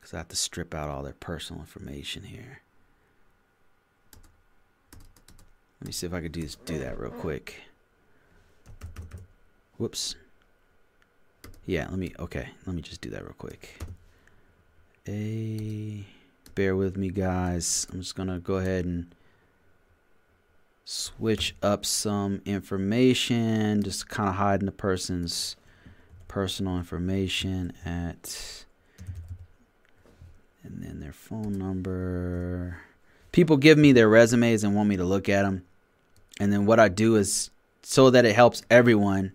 Because 0.00 0.14
I 0.14 0.18
have 0.18 0.28
to 0.28 0.36
strip 0.36 0.74
out 0.74 0.90
all 0.90 1.02
their 1.02 1.14
personal 1.14 1.60
information 1.60 2.24
here. 2.24 2.60
Let 5.80 5.86
me 5.86 5.92
see 5.92 6.06
if 6.06 6.14
I 6.14 6.20
could 6.20 6.32
do 6.32 6.42
this, 6.42 6.56
do 6.56 6.78
that 6.78 6.98
real 6.98 7.10
quick. 7.10 7.62
Whoops. 9.78 10.14
Yeah, 11.66 11.88
let 11.88 11.98
me, 11.98 12.12
okay, 12.18 12.48
let 12.66 12.76
me 12.76 12.82
just 12.82 13.00
do 13.00 13.10
that 13.10 13.22
real 13.22 13.34
quick. 13.36 13.82
A, 15.08 16.04
bear 16.54 16.76
with 16.76 16.96
me 16.96 17.10
guys. 17.10 17.86
I'm 17.92 18.00
just 18.00 18.16
to 18.28 18.38
go 18.38 18.56
ahead 18.56 18.84
and 18.84 19.14
switch 20.84 21.56
up 21.62 21.84
some 21.86 22.42
information, 22.44 23.82
just 23.82 24.08
kind 24.08 24.28
of 24.28 24.34
hiding 24.36 24.66
the 24.66 24.72
person's 24.72 25.56
personal 26.28 26.76
information 26.76 27.72
at, 27.84 28.64
and 30.62 30.82
then 30.82 31.00
their 31.00 31.12
phone 31.12 31.58
number. 31.58 32.78
People 33.32 33.56
give 33.56 33.78
me 33.78 33.92
their 33.92 34.08
resumes 34.08 34.62
and 34.62 34.74
want 34.74 34.88
me 34.88 34.96
to 34.96 35.04
look 35.04 35.28
at 35.28 35.42
them. 35.42 35.64
And 36.38 36.52
then 36.52 36.66
what 36.66 36.80
I 36.80 36.88
do 36.88 37.16
is, 37.16 37.50
so 37.82 38.10
that 38.10 38.24
it 38.24 38.34
helps 38.34 38.62
everyone, 38.70 39.32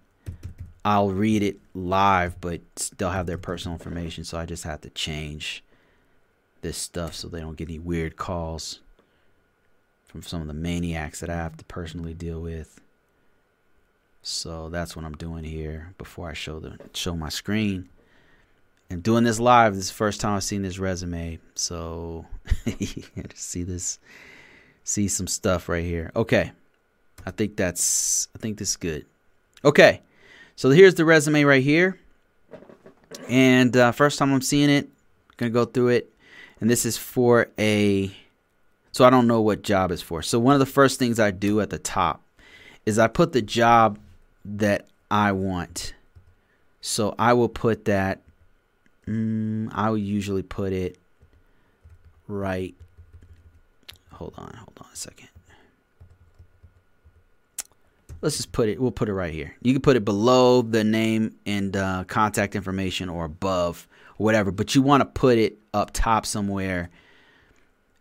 I'll 0.86 1.12
read 1.12 1.43
it 1.43 1.60
live, 1.74 2.39
but 2.39 2.62
they'll 2.97 3.10
have 3.10 3.26
their 3.26 3.38
personal 3.38 3.76
information. 3.76 4.24
So 4.24 4.38
I 4.38 4.45
just 4.45 4.64
have 4.64 4.82
to 4.82 4.89
change 4.89 5.64
this 6.62 6.78
stuff 6.78 7.16
so 7.16 7.28
they 7.28 7.39
don't 7.39 7.58
get 7.58 7.70
any 7.70 7.80
weird 7.80 8.18
calls 8.18 8.80
from 10.10 10.24
some 10.24 10.41
of 10.41 10.47
the 10.47 10.53
maniacs 10.55 11.20
that 11.20 11.30
I 11.30 11.36
have 11.36 11.55
to 11.57 11.66
personally 11.66 12.16
deal 12.16 12.41
with. 12.41 12.82
So 14.24 14.70
that's 14.70 14.95
what 14.95 15.05
I'm 15.05 15.16
doing 15.16 15.43
here 15.43 15.93
before 15.99 16.30
I 16.30 16.34
show 16.34 16.60
the 16.60 16.78
show 16.93 17.16
my 17.16 17.30
screen. 17.30 17.89
And 18.89 19.03
doing 19.03 19.24
this 19.24 19.39
live, 19.39 19.76
this 19.76 19.86
is 19.86 19.89
the 19.91 19.95
first 19.95 20.20
time 20.20 20.36
I've 20.36 20.43
seen 20.43 20.64
this 20.64 20.80
resume. 20.80 21.39
So 21.53 22.26
see 23.36 23.64
this 23.64 23.99
see 24.84 25.07
some 25.07 25.28
stuff 25.28 25.70
right 25.70 25.84
here. 25.84 26.12
Okay. 26.16 26.51
I 27.26 27.32
think 27.32 27.55
that's 27.55 28.28
I 28.36 28.39
think 28.39 28.57
this 28.57 28.72
is 28.72 28.78
good. 28.78 29.05
Okay. 29.64 30.01
So 30.55 30.72
here's 30.72 30.95
the 30.95 31.05
resume 31.05 31.43
right 31.43 31.64
here. 31.64 31.99
And 33.28 33.78
uh, 33.78 33.91
first 33.91 34.18
time 34.18 34.34
I'm 34.34 34.41
seeing 34.41 34.72
it, 34.72 34.89
gonna 35.38 35.51
go 35.51 35.66
through 35.66 35.89
it. 35.89 36.12
And 36.60 36.70
this 36.70 36.84
is 36.86 36.97
for 36.97 37.47
a 37.60 38.12
so 38.92 39.06
I 39.06 39.10
don't 39.10 39.28
know 39.28 39.42
what 39.42 39.62
job 39.62 39.92
is 39.92 40.02
for. 40.02 40.22
So 40.22 40.40
one 40.40 40.54
of 40.54 40.60
the 40.60 40.66
first 40.66 41.00
things 41.00 41.20
I 41.20 41.32
do 41.32 41.62
at 41.62 41.70
the 41.70 41.80
top 41.80 42.22
is 42.86 42.98
I 43.00 43.08
put 43.08 43.34
the 43.34 43.42
job 43.42 44.00
that 44.46 44.88
I 45.12 45.32
want. 45.32 45.94
So 46.82 47.14
I 47.20 47.34
will 47.34 47.50
put 47.50 47.86
that. 47.86 48.22
Mm, 49.08 49.70
I 49.74 49.90
will 49.90 49.98
usually 49.98 50.44
put 50.44 50.74
it 50.74 50.98
right. 52.28 52.76
Hold 54.14 54.34
on, 54.38 54.54
hold 54.54 54.78
on 54.82 54.88
a 54.92 54.96
second. 54.96 55.30
Let's 58.22 58.36
just 58.36 58.52
put 58.52 58.68
it. 58.68 58.82
We'll 58.82 58.92
put 58.92 59.08
it 59.08 59.14
right 59.14 59.34
here. 59.34 59.56
You 59.62 59.74
can 59.74 59.82
put 59.82 59.96
it 59.96 60.04
below 60.04 60.62
the 60.62 60.84
name 60.84 61.36
and 61.46 61.76
uh, 61.76 62.04
contact 62.06 62.54
information, 62.56 63.08
or 63.08 63.26
above, 63.26 63.88
or 64.18 64.26
whatever. 64.26 64.52
But 64.52 64.76
you 64.76 64.82
want 64.82 65.02
to 65.02 65.06
put 65.06 65.38
it 65.38 65.58
up 65.74 65.92
top 65.94 66.26
somewhere. 66.26 66.90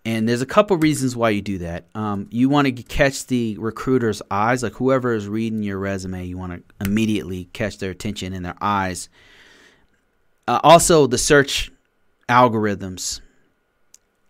And 0.09 0.27
there's 0.27 0.41
a 0.41 0.47
couple 0.47 0.75
reasons 0.79 1.15
why 1.15 1.29
you 1.29 1.43
do 1.43 1.59
that. 1.59 1.85
Um, 1.95 2.29
you 2.31 2.49
want 2.49 2.65
to 2.67 2.83
catch 2.83 3.27
the 3.27 3.59
recruiter's 3.59 4.23
eyes, 4.31 4.63
like 4.63 4.73
whoever 4.73 5.13
is 5.13 5.29
reading 5.29 5.63
your 5.63 5.79
resume. 5.79 6.25
You 6.25 6.39
want 6.39 6.67
to 6.67 6.87
immediately 6.87 7.51
catch 7.53 7.77
their 7.77 7.91
attention 7.91 8.33
in 8.33 8.43
their 8.43 8.57
eyes. 8.59 9.11
Uh, 10.47 10.61
also, 10.63 11.07
the 11.07 11.19
search 11.19 11.71
algorithms 12.27 13.21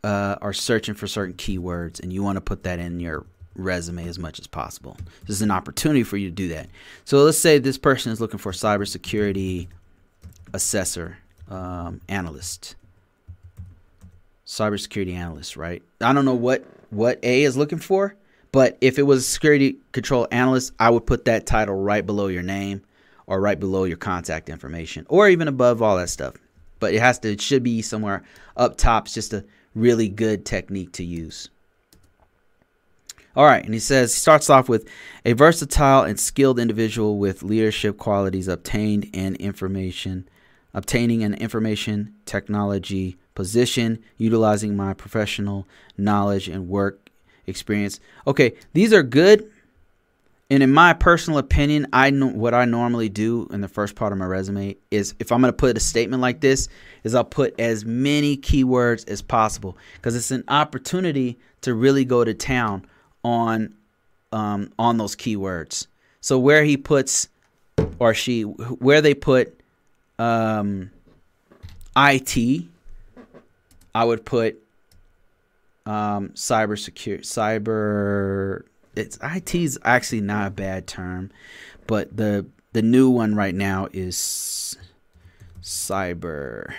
uh, 0.03 0.35
are 0.43 0.53
searching 0.53 0.97
for 0.97 1.07
certain 1.07 1.37
keywords, 1.37 2.01
and 2.01 2.12
you 2.12 2.24
want 2.24 2.35
to 2.35 2.41
put 2.41 2.64
that 2.64 2.81
in 2.81 2.99
your 2.99 3.24
resume 3.55 4.09
as 4.09 4.18
much 4.18 4.41
as 4.41 4.49
possible. 4.49 4.97
This 5.29 5.37
is 5.37 5.43
an 5.43 5.53
opportunity 5.53 6.03
for 6.03 6.16
you 6.16 6.29
to 6.29 6.35
do 6.35 6.49
that. 6.49 6.70
So 7.05 7.18
let's 7.18 7.39
say 7.39 7.59
this 7.59 7.79
person 7.79 8.11
is 8.11 8.20
looking 8.20 8.39
for 8.39 8.51
cybersecurity 8.51 9.68
assessor, 10.53 11.18
um, 11.49 12.01
analyst, 12.09 12.74
cybersecurity 14.49 15.12
analyst, 15.12 15.57
right? 15.57 15.82
I 16.01 16.12
don't 16.12 16.24
know 16.24 16.34
what 16.34 16.64
what 16.90 17.20
A 17.22 17.44
is 17.44 17.57
looking 17.57 17.78
for, 17.78 18.16
but 18.51 18.78
if 18.80 18.99
it 18.99 19.03
was 19.03 19.20
a 19.20 19.28
security 19.28 19.76
control 19.92 20.26
analyst, 20.32 20.72
I 20.80 20.88
would 20.90 21.07
put 21.07 21.26
that 21.26 21.46
title 21.46 21.74
right 21.74 22.05
below 22.05 22.28
your 22.28 22.42
name 22.42 22.82
or 23.26 23.40
right 23.40 23.61
below 23.61 23.84
your 23.84 23.99
contact 23.99 24.49
information 24.49 25.07
or 25.11 25.28
even 25.28 25.49
above 25.49 25.82
all 25.82 25.99
that 25.99 26.09
stuff. 26.09 26.34
But 26.80 26.94
it 26.94 27.01
has 27.01 27.18
to 27.20 27.32
it 27.32 27.42
should 27.42 27.62
be 27.62 27.82
somewhere 27.82 28.24
up 28.57 28.78
top. 28.78 29.05
It's 29.05 29.14
just 29.14 29.34
a 29.34 29.44
really 29.74 30.09
good 30.09 30.46
technique 30.46 30.92
to 30.92 31.05
use. 31.05 31.51
All 33.36 33.44
right, 33.44 33.64
and 33.64 33.74
he 33.74 33.80
says 33.80 34.14
he 34.14 34.18
starts 34.18 34.49
off 34.49 34.68
with 34.68 34.88
a 35.26 35.34
versatile 35.34 36.03
and 36.03 36.18
skilled 36.18 36.59
individual 36.59 37.18
with 37.18 37.42
leadership 37.42 37.99
qualities 37.99 38.49
obtained 38.49 39.11
and 39.12 39.36
information, 39.36 40.26
obtaining 40.75 41.23
an 41.23 41.35
information 41.35 42.14
technology 42.25 43.16
position, 43.35 43.99
utilizing 44.16 44.77
my 44.77 44.95
professional 44.95 45.66
knowledge 45.97 46.49
and 46.49 46.69
work 46.69 47.11
experience. 47.47 48.01
Okay, 48.27 48.55
these 48.73 48.93
are 48.93 49.03
good. 49.03 49.51
And 50.51 50.62
in 50.62 50.73
my 50.73 50.95
personal 50.95 51.39
opinion, 51.39 51.89
I 51.93 52.09
know 52.11 52.29
what 52.29 52.55
I 52.55 52.64
normally 52.64 53.11
do 53.11 53.47
in 53.51 53.61
the 53.61 53.69
first 53.69 53.95
part 53.95 54.12
of 54.12 54.19
my 54.19 54.25
resume 54.25 54.77
is 54.91 55.14
if 55.19 55.31
I'm 55.31 55.43
going 55.43 55.53
to 55.53 55.57
put 55.57 55.77
a 55.77 55.81
statement 55.81 56.23
like 56.23 56.41
this, 56.41 56.69
is 57.05 57.14
I'll 57.14 57.25
put 57.25 57.59
as 57.61 57.85
many 57.85 58.37
keywords 58.37 59.07
as 59.09 59.21
possible 59.21 59.77
because 59.97 60.16
it's 60.16 60.31
an 60.31 60.45
opportunity 60.49 61.39
to 61.61 61.75
really 61.75 62.05
go 62.05 62.25
to 62.25 62.33
town 62.33 62.87
on 63.23 63.75
um, 64.33 64.73
on 64.79 64.97
those 64.97 65.16
keywords. 65.16 65.87
So 66.21 66.39
where 66.39 66.64
he 66.64 66.77
puts 66.77 67.29
or 67.99 68.14
she 68.14 68.43
where 68.43 69.01
they 69.03 69.14
put 69.14 69.58
um, 70.19 70.91
IT, 71.97 72.64
I 73.95 74.05
would 74.05 74.25
put 74.25 74.62
um, 75.87 76.31
cyber 76.31 76.79
secure 76.79 77.19
cyber. 77.19 78.62
It's 78.95 79.19
IT 79.23 79.55
is 79.55 79.79
actually 79.85 80.21
not 80.21 80.49
a 80.49 80.51
bad 80.51 80.87
term, 80.87 81.31
but 81.87 82.16
the 82.16 82.47
the 82.73 82.83
new 82.83 83.09
one 83.09 83.35
right 83.35 83.55
now 83.55 83.89
is 83.93 84.77
cyber 85.62 86.73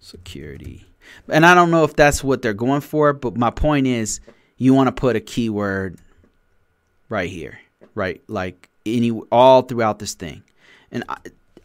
security. 0.00 0.86
And 1.28 1.46
I 1.46 1.54
don't 1.54 1.70
know 1.70 1.84
if 1.84 1.96
that's 1.96 2.22
what 2.22 2.42
they're 2.42 2.52
going 2.52 2.82
for, 2.82 3.12
but 3.12 3.36
my 3.36 3.50
point 3.50 3.86
is 3.86 4.20
you 4.56 4.74
want 4.74 4.88
to 4.88 4.92
put 4.92 5.16
a 5.16 5.20
keyword 5.20 5.98
right 7.08 7.30
here, 7.30 7.58
right? 7.94 8.22
Like 8.28 8.68
any 8.84 9.10
all 9.32 9.62
throughout 9.62 9.98
this 9.98 10.14
thing. 10.14 10.42
And 10.90 11.04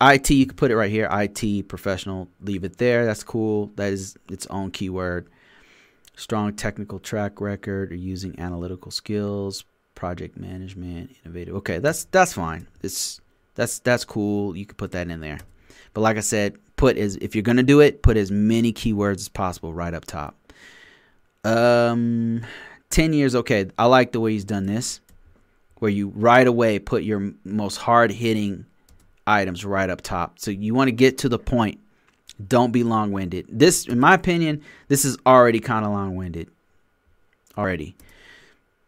IT, 0.02 0.30
you 0.30 0.46
can 0.46 0.56
put 0.56 0.72
it 0.72 0.76
right 0.76 0.92
here. 0.92 1.08
IT 1.12 1.68
professional, 1.68 2.28
leave 2.42 2.64
it 2.64 2.78
there. 2.78 3.06
That's 3.06 3.24
cool. 3.24 3.72
That 3.76 3.94
is 3.94 4.18
its 4.30 4.46
own 4.48 4.72
keyword. 4.72 5.28
Strong 6.16 6.54
technical 6.54 7.00
track 7.00 7.42
record 7.42 7.92
or 7.92 7.96
using 7.96 8.40
analytical 8.40 8.92
skills, 8.92 9.64
project 9.96 10.38
management, 10.38 11.16
innovative. 11.24 11.56
Okay, 11.56 11.80
that's 11.80 12.04
that's 12.06 12.34
fine. 12.34 12.68
It's 12.82 13.20
that's 13.56 13.80
that's 13.80 14.06
cool. 14.06 14.56
You 14.56 14.66
can 14.66 14.76
put 14.76 14.92
that 14.92 15.10
in 15.10 15.22
there. 15.22 15.40
But 15.94 16.02
like 16.02 16.18
I 16.18 16.22
said, 16.22 16.58
put 16.76 16.98
as 16.98 17.16
if 17.18 17.36
you're 17.36 17.44
gonna 17.44 17.64
do 17.64 17.80
it, 17.80 18.04
put 18.04 18.18
as 18.18 18.30
many 18.30 18.74
keywords 18.74 19.18
as 19.18 19.30
possible 19.30 19.74
right 19.74 19.94
up 19.94 20.06
top. 20.06 20.36
Um, 21.44 22.42
ten 22.90 23.14
years. 23.14 23.36
Okay, 23.36 23.68
I 23.78 23.86
like 23.86 24.12
the 24.12 24.20
way 24.20 24.34
he's 24.34 24.46
done 24.46 24.68
this, 24.68 25.02
where 25.80 25.92
you 25.92 26.10
right 26.16 26.46
away 26.46 26.78
put 26.78 27.04
your 27.04 27.34
most 27.44 27.78
hard 27.78 28.12
hitting 28.12 28.66
items 29.26 29.66
right 29.66 29.90
up 29.90 30.02
top. 30.02 30.40
So 30.40 30.52
you 30.52 30.74
want 30.74 30.88
to 30.88 30.92
get 30.92 31.18
to 31.20 31.30
the 31.30 31.40
point. 31.40 31.80
Don't 32.48 32.72
be 32.72 32.84
long 32.84 33.12
winded. 33.12 33.46
This, 33.50 33.88
in 33.88 34.00
my 34.00 34.16
opinion, 34.16 34.62
this 34.88 35.06
is 35.06 35.18
already 35.26 35.60
kind 35.60 35.86
of 35.86 35.92
long 35.92 36.16
winded. 36.16 36.50
Already. 37.58 37.96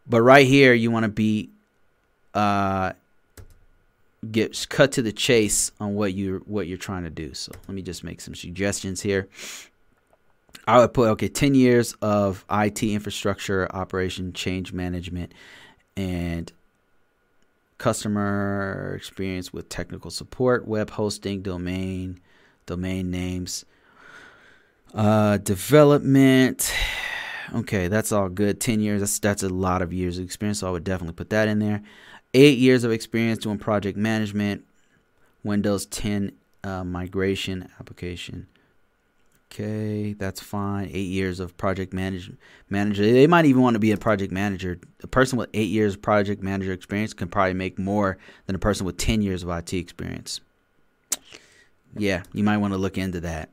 But 0.08 0.22
right 0.22 0.46
here, 0.46 0.74
you 0.74 0.90
want 0.90 1.04
to 1.04 1.08
be 1.08 1.50
uh, 2.34 2.92
get 4.30 4.66
cut 4.68 4.92
to 4.92 5.02
the 5.02 5.12
chase 5.12 5.72
on 5.80 5.94
what 5.94 6.14
you're 6.14 6.40
what 6.40 6.66
you're 6.66 6.78
trying 6.78 7.04
to 7.04 7.10
do. 7.10 7.34
So 7.34 7.52
let 7.66 7.74
me 7.74 7.82
just 7.82 8.04
make 8.04 8.20
some 8.20 8.34
suggestions 8.34 9.02
here. 9.02 9.28
I 10.68 10.78
would 10.78 10.92
put 10.92 11.08
okay, 11.10 11.28
10 11.28 11.54
years 11.54 11.94
of 12.02 12.44
IT 12.50 12.82
infrastructure 12.82 13.68
operation 13.74 14.32
change 14.32 14.72
management 14.72 15.32
and 15.96 16.50
customer 17.78 18.94
experience 18.96 19.52
with 19.52 19.68
technical 19.68 20.10
support, 20.10 20.66
web 20.66 20.90
hosting, 20.90 21.42
domain, 21.42 22.20
domain 22.66 23.10
names, 23.10 23.64
uh, 24.94 25.38
development. 25.38 26.72
Okay, 27.54 27.88
that's 27.88 28.10
all 28.12 28.28
good. 28.28 28.60
10 28.60 28.80
years, 28.80 29.00
that's 29.00 29.18
that's 29.18 29.42
a 29.42 29.48
lot 29.48 29.82
of 29.82 29.92
years 29.92 30.18
of 30.18 30.24
experience, 30.24 30.60
so 30.60 30.68
I 30.68 30.70
would 30.70 30.84
definitely 30.84 31.14
put 31.14 31.30
that 31.30 31.48
in 31.48 31.58
there 31.58 31.82
eight 32.36 32.58
years 32.58 32.84
of 32.84 32.92
experience 32.92 33.38
doing 33.38 33.58
project 33.58 33.96
management, 33.96 34.64
Windows 35.42 35.86
10 35.86 36.32
uh, 36.62 36.84
migration 36.84 37.68
application. 37.80 38.46
Okay, 39.50 40.12
that's 40.12 40.40
fine. 40.40 40.88
Eight 40.92 41.08
years 41.08 41.40
of 41.40 41.56
project 41.56 41.92
manage- 41.92 42.32
manager. 42.68 43.02
They 43.02 43.26
might 43.26 43.46
even 43.46 43.62
want 43.62 43.74
to 43.74 43.80
be 43.80 43.92
a 43.92 43.96
project 43.96 44.32
manager. 44.32 44.78
A 45.02 45.06
person 45.06 45.38
with 45.38 45.48
eight 45.54 45.70
years 45.70 45.94
of 45.94 46.02
project 46.02 46.42
manager 46.42 46.72
experience 46.72 47.14
can 47.14 47.28
probably 47.28 47.54
make 47.54 47.78
more 47.78 48.18
than 48.46 48.56
a 48.56 48.58
person 48.58 48.84
with 48.84 48.96
10 48.96 49.22
years 49.22 49.42
of 49.42 49.48
IT 49.48 49.72
experience. 49.72 50.40
Yeah, 51.96 52.24
you 52.32 52.44
might 52.44 52.58
want 52.58 52.74
to 52.74 52.78
look 52.78 52.98
into 52.98 53.20
that. 53.20 53.50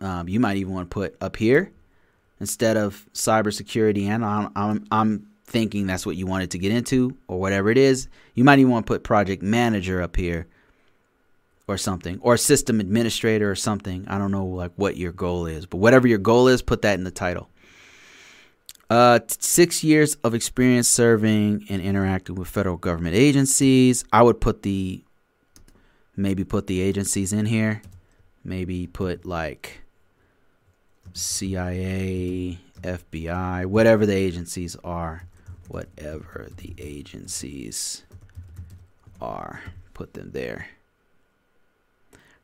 Um, 0.00 0.28
you 0.28 0.40
might 0.40 0.56
even 0.56 0.72
want 0.72 0.90
to 0.90 0.94
put 0.94 1.16
up 1.20 1.36
here 1.36 1.72
instead 2.40 2.76
of 2.76 3.06
cybersecurity 3.14 4.06
and 4.06 4.24
I'm, 4.24 4.50
I'm, 4.56 4.86
I'm 4.90 5.26
thinking 5.44 5.86
that's 5.86 6.06
what 6.06 6.16
you 6.16 6.26
wanted 6.26 6.52
to 6.52 6.58
get 6.58 6.72
into 6.72 7.16
or 7.26 7.40
whatever 7.40 7.70
it 7.70 7.78
is. 7.78 8.08
You 8.34 8.44
might 8.44 8.58
even 8.58 8.70
want 8.70 8.86
to 8.86 8.92
put 8.92 9.02
project 9.02 9.42
manager 9.42 10.00
up 10.00 10.16
here 10.16 10.46
or 11.68 11.76
something 11.76 12.18
or 12.22 12.36
system 12.36 12.80
administrator 12.80 13.50
or 13.50 13.54
something. 13.54 14.04
I 14.08 14.18
don't 14.18 14.32
know 14.32 14.46
like 14.46 14.72
what 14.76 14.96
your 14.96 15.12
goal 15.12 15.46
is, 15.46 15.66
but 15.66 15.78
whatever 15.78 16.08
your 16.08 16.18
goal 16.18 16.48
is, 16.48 16.62
put 16.62 16.82
that 16.82 16.98
in 16.98 17.04
the 17.04 17.10
title. 17.10 17.48
Uh, 18.90 19.20
six 19.28 19.84
years 19.84 20.16
of 20.24 20.34
experience 20.34 20.88
serving 20.88 21.66
and 21.68 21.82
interacting 21.82 22.34
with 22.34 22.48
federal 22.48 22.78
government 22.78 23.14
agencies. 23.14 24.04
I 24.12 24.22
would 24.22 24.40
put 24.40 24.62
the 24.62 25.02
maybe 26.16 26.42
put 26.42 26.66
the 26.66 26.80
agencies 26.80 27.32
in 27.32 27.46
here. 27.46 27.82
Maybe 28.42 28.86
put 28.86 29.26
like 29.26 29.82
CIA, 31.12 32.58
FBI, 32.82 33.66
whatever 33.66 34.06
the 34.06 34.14
agencies 34.14 34.74
are 34.82 35.24
whatever 35.68 36.48
the 36.56 36.74
agencies 36.78 38.02
are. 39.20 39.62
Put 39.94 40.14
them 40.14 40.30
there. 40.32 40.68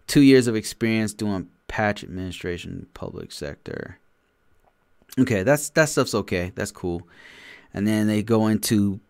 Two 0.07 0.20
years 0.20 0.46
of 0.46 0.57
experience 0.57 1.14
doing 1.14 1.48
patch 1.68 2.05
administration, 2.05 2.86
public 2.94 3.32
sector. 3.32 3.98
Okay, 5.18 5.42
that's 5.42 5.70
that 5.70 5.88
stuff's 5.88 6.14
okay. 6.14 6.52
That's 6.55 6.72
cool. 6.72 7.07
And 7.72 7.86
then 7.86 8.07
they 8.07 8.22
go 8.22 8.46
into 8.46 9.00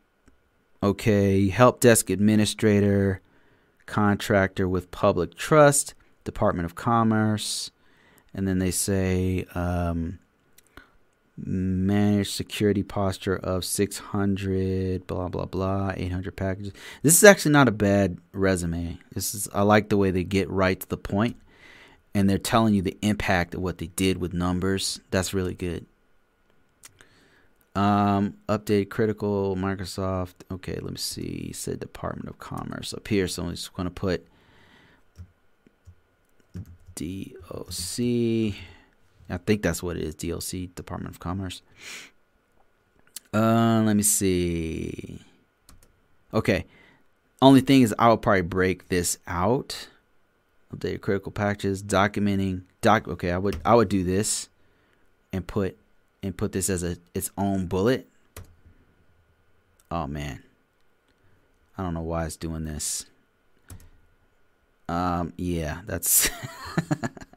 okay, 0.82 1.48
help 1.48 1.80
desk 1.80 2.10
administrator, 2.10 3.22
contractor 3.86 4.68
with 4.68 4.90
public 4.90 5.34
trust, 5.34 5.94
Department 6.24 6.66
of 6.66 6.74
Commerce, 6.74 7.70
and 8.34 8.46
then 8.46 8.58
they 8.58 8.70
say 8.70 9.46
um, 9.54 10.18
managed 11.36 12.30
security 12.30 12.82
posture 12.82 13.36
of 13.36 13.64
600 13.64 15.06
blah 15.06 15.28
blah 15.28 15.46
blah 15.46 15.92
800 15.96 16.36
packages 16.36 16.72
this 17.02 17.16
is 17.16 17.24
actually 17.24 17.50
not 17.50 17.66
a 17.66 17.72
bad 17.72 18.18
resume 18.32 18.98
this 19.12 19.34
is 19.34 19.48
i 19.52 19.62
like 19.62 19.88
the 19.88 19.96
way 19.96 20.12
they 20.12 20.22
get 20.22 20.48
right 20.48 20.78
to 20.78 20.88
the 20.88 20.96
point 20.96 21.36
and 22.14 22.30
they're 22.30 22.38
telling 22.38 22.74
you 22.74 22.82
the 22.82 22.96
impact 23.02 23.54
of 23.54 23.60
what 23.60 23.78
they 23.78 23.88
did 23.88 24.18
with 24.18 24.32
numbers. 24.32 25.00
That's 25.10 25.34
really 25.34 25.54
good. 25.54 25.84
Um, 27.74 28.36
update 28.48 28.88
critical 28.88 29.56
Microsoft. 29.56 30.34
Okay, 30.50 30.74
let 30.74 30.92
me 30.92 30.96
see. 30.96 31.50
Said 31.52 31.80
Department 31.80 32.28
of 32.28 32.38
Commerce 32.38 32.94
up 32.94 33.08
here, 33.08 33.26
so 33.26 33.42
I'm 33.42 33.50
just 33.50 33.74
going 33.74 33.88
to 33.88 33.94
put 33.94 34.24
DOC. 36.94 38.54
I 39.28 39.38
think 39.38 39.62
that's 39.62 39.82
what 39.82 39.96
it 39.96 40.02
is. 40.02 40.14
DLC 40.14 40.74
Department 40.74 41.14
of 41.14 41.20
Commerce. 41.20 41.62
Uh, 43.32 43.82
let 43.84 43.96
me 43.96 44.02
see. 44.02 45.20
Okay. 46.32 46.66
Only 47.42 47.60
thing 47.60 47.82
is, 47.82 47.94
I 47.98 48.08
will 48.08 48.16
probably 48.16 48.42
break 48.42 48.88
this 48.88 49.18
out. 49.26 49.88
Update 50.74 51.00
critical 51.00 51.32
patches, 51.32 51.82
documenting. 51.82 52.62
Doc. 52.80 53.08
Okay, 53.08 53.30
I 53.30 53.38
would 53.38 53.60
I 53.64 53.74
would 53.74 53.88
do 53.88 54.04
this, 54.04 54.48
and 55.32 55.46
put 55.46 55.76
and 56.22 56.36
put 56.36 56.52
this 56.52 56.68
as 56.68 56.82
a 56.82 56.96
its 57.14 57.30
own 57.36 57.66
bullet. 57.66 58.08
Oh 59.90 60.06
man. 60.06 60.42
I 61.76 61.82
don't 61.82 61.94
know 61.94 62.02
why 62.02 62.26
it's 62.26 62.36
doing 62.36 62.64
this. 62.64 63.06
Um 64.88 65.32
yeah, 65.36 65.80
that's 65.86 66.30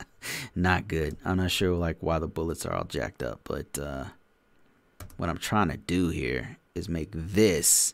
not 0.55 0.88
good. 0.88 1.17
I'm 1.25 1.38
not 1.38 1.51
sure 1.51 1.73
like 1.75 1.97
why 2.01 2.19
the 2.19 2.28
bullets 2.28 2.65
are 2.65 2.73
all 2.73 2.86
jacked 2.86 3.23
up, 3.23 3.41
but 3.43 3.78
uh 3.80 4.05
what 5.17 5.30
I'm 5.30 5.38
trying 5.38 5.69
to 5.69 5.78
do 5.78 6.09
here 6.09 6.57
is 6.75 6.88
make 6.88 7.09
this 7.11 7.93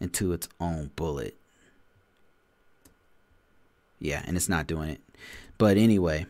into 0.00 0.32
its 0.32 0.48
own 0.60 0.90
bullet. 0.96 1.36
Yeah, 4.00 4.22
and 4.26 4.36
it's 4.36 4.48
not 4.48 4.66
doing 4.66 4.90
it. 4.90 5.00
But 5.56 5.76
anyway. 5.76 6.26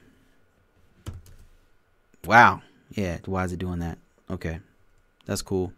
Wow. 2.24 2.62
Yeah, 2.92 3.18
why 3.26 3.44
is 3.44 3.52
it 3.52 3.58
doing 3.58 3.80
that? 3.80 3.98
Okay. 4.30 4.60
That's 5.26 5.42
cool. 5.42 5.72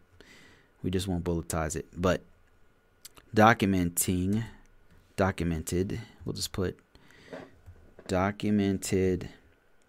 We 0.83 0.91
just 0.91 1.09
won't 1.09 1.25
bulletize 1.25 1.77
it. 1.77 1.87
But 1.97 2.23
documenting, 3.35 4.45
documented, 5.17 6.01
we'll 6.25 6.33
just 6.33 6.53
put 6.53 6.79
documented 8.07 9.29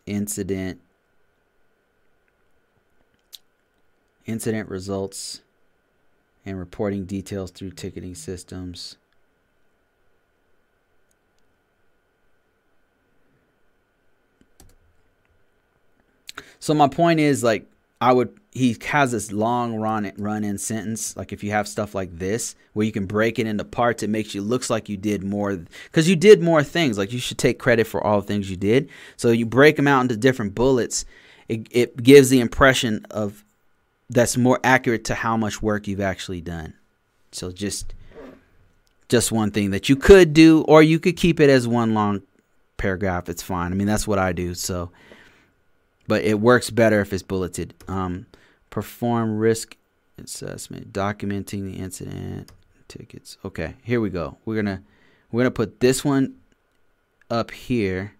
incident 0.05 0.81
incident 4.25 4.69
results 4.69 5.41
and 6.45 6.57
reporting 6.57 7.05
details 7.05 7.51
through 7.51 7.71
ticketing 7.71 8.15
systems. 8.15 8.97
So 16.59 16.73
my 16.73 16.87
point 16.87 17.19
is 17.19 17.43
like 17.43 17.65
I 17.99 18.13
would 18.13 18.40
he 18.51 18.75
has 18.85 19.13
this 19.13 19.31
long 19.31 19.75
run 19.75 20.11
run 20.17 20.43
in 20.43 20.57
sentence 20.57 21.15
like 21.15 21.31
if 21.31 21.43
you 21.43 21.51
have 21.51 21.67
stuff 21.67 21.95
like 21.95 22.17
this 22.17 22.53
where 22.73 22.85
you 22.85 22.91
can 22.91 23.05
break 23.05 23.39
it 23.39 23.47
into 23.47 23.63
parts 23.63 24.03
it 24.03 24.09
makes 24.09 24.35
you 24.35 24.41
looks 24.41 24.69
like 24.69 24.89
you 24.89 24.97
did 24.97 25.23
more 25.23 25.63
cuz 25.93 26.09
you 26.09 26.15
did 26.15 26.41
more 26.41 26.63
things. 26.63 26.97
Like 26.97 27.13
you 27.13 27.19
should 27.19 27.37
take 27.37 27.59
credit 27.59 27.87
for 27.87 28.05
all 28.05 28.19
the 28.19 28.27
things 28.27 28.49
you 28.49 28.57
did. 28.57 28.89
So 29.15 29.31
you 29.31 29.45
break 29.45 29.77
them 29.77 29.87
out 29.87 30.01
into 30.01 30.17
different 30.17 30.53
bullets 30.53 31.05
it, 31.47 31.67
it 31.71 32.03
gives 32.03 32.29
the 32.29 32.39
impression 32.41 33.05
of 33.09 33.43
that's 34.09 34.35
more 34.35 34.59
accurate 34.63 35.05
to 35.05 35.15
how 35.15 35.37
much 35.37 35.61
work 35.61 35.87
you've 35.87 36.01
actually 36.01 36.41
done. 36.41 36.73
So 37.31 37.51
just 37.51 37.93
just 39.07 39.31
one 39.31 39.51
thing 39.51 39.71
that 39.71 39.87
you 39.87 39.95
could 39.95 40.33
do 40.33 40.61
or 40.67 40.83
you 40.83 40.99
could 40.99 41.15
keep 41.15 41.39
it 41.39 41.49
as 41.49 41.67
one 41.67 41.93
long 41.93 42.21
paragraph 42.75 43.29
it's 43.29 43.41
fine. 43.41 43.71
I 43.71 43.75
mean 43.75 43.87
that's 43.87 44.07
what 44.07 44.19
i 44.19 44.33
do 44.33 44.55
so 44.55 44.91
but 46.07 46.23
it 46.25 46.41
works 46.41 46.69
better 46.69 46.99
if 46.99 47.13
it's 47.13 47.23
bulleted. 47.23 47.73
Um, 47.87 48.25
perform 48.71 49.37
risk 49.37 49.77
assessment, 50.17 50.91
documenting 50.91 51.71
the 51.71 51.77
incident, 51.77 52.51
tickets. 52.87 53.37
Okay, 53.45 53.75
here 53.83 54.01
we 54.01 54.09
go. 54.09 54.37
We're 54.43 54.55
gonna 54.55 54.81
we're 55.31 55.41
gonna 55.41 55.51
put 55.51 55.79
this 55.79 56.03
one 56.03 56.37
up 57.29 57.51
here, 57.51 58.13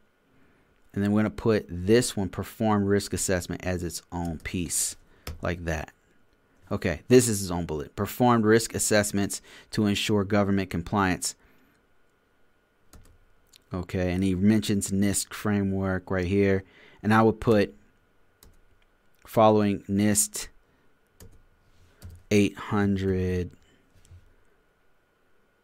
and 0.93 1.03
then 1.03 1.11
we're 1.11 1.21
gonna 1.21 1.31
put 1.31 1.65
this 1.67 2.15
one, 2.15 2.29
perform 2.29 2.85
risk 2.85 3.13
assessment, 3.13 3.65
as 3.65 3.83
its 3.83 4.03
own 4.11 4.37
piece, 4.43 4.95
like 5.41 5.65
that. 5.65 5.91
Okay, 6.71 7.01
this 7.07 7.27
is 7.27 7.39
his 7.39 7.51
own 7.51 7.65
bullet. 7.65 7.95
Performed 7.95 8.45
risk 8.45 8.75
assessments 8.75 9.41
to 9.71 9.87
ensure 9.87 10.23
government 10.23 10.69
compliance. 10.69 11.35
Okay, 13.73 14.11
and 14.11 14.23
he 14.23 14.35
mentions 14.35 14.91
NIST 14.91 15.33
framework 15.33 16.11
right 16.11 16.27
here. 16.27 16.63
And 17.03 17.13
I 17.13 17.21
would 17.23 17.39
put 17.39 17.73
following 19.25 19.81
NIST 19.89 20.47
800 22.29 23.51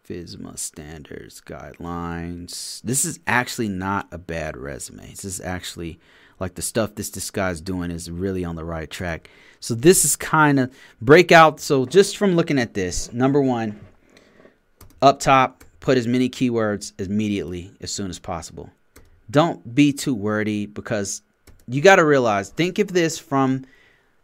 FISMA 0.08 0.58
standards 0.58 1.42
guidelines. 1.46 2.82
This 2.82 3.04
is 3.04 3.20
actually 3.28 3.68
not 3.68 4.08
a 4.12 4.18
bad 4.18 4.56
resume. 4.56 5.10
This 5.10 5.26
is 5.26 5.42
actually 5.42 6.00
like 6.40 6.56
the 6.56 6.62
stuff 6.62 6.96
this 6.96 7.10
this 7.10 7.32
guy's 7.32 7.62
doing 7.62 7.92
is 7.92 8.10
really 8.10 8.46
on 8.46 8.56
the 8.56 8.64
right 8.64 8.90
track. 8.90 9.30
So 9.60 9.76
this 9.76 10.06
is 10.06 10.16
kind 10.16 10.60
of 10.60 10.74
breakout. 11.02 11.60
So 11.60 11.86
just 11.86 12.18
from 12.18 12.36
looking 12.36 12.60
at 12.60 12.74
this, 12.74 13.12
number 13.12 13.42
one, 13.42 13.80
up 15.02 15.20
top, 15.20 15.64
put 15.80 15.98
as 15.98 16.08
many 16.08 16.30
keywords 16.30 16.94
immediately 17.00 17.72
as 17.82 17.92
soon 17.92 18.10
as 18.10 18.20
possible. 18.20 18.70
Don't 19.30 19.76
be 19.76 19.92
too 19.92 20.14
wordy 20.16 20.68
because 20.68 21.22
you 21.68 21.82
got 21.82 21.98
to 21.98 22.06
realize, 22.06 22.50
think 22.50 22.80
of 22.80 22.94
this 22.94 23.20
from 23.20 23.66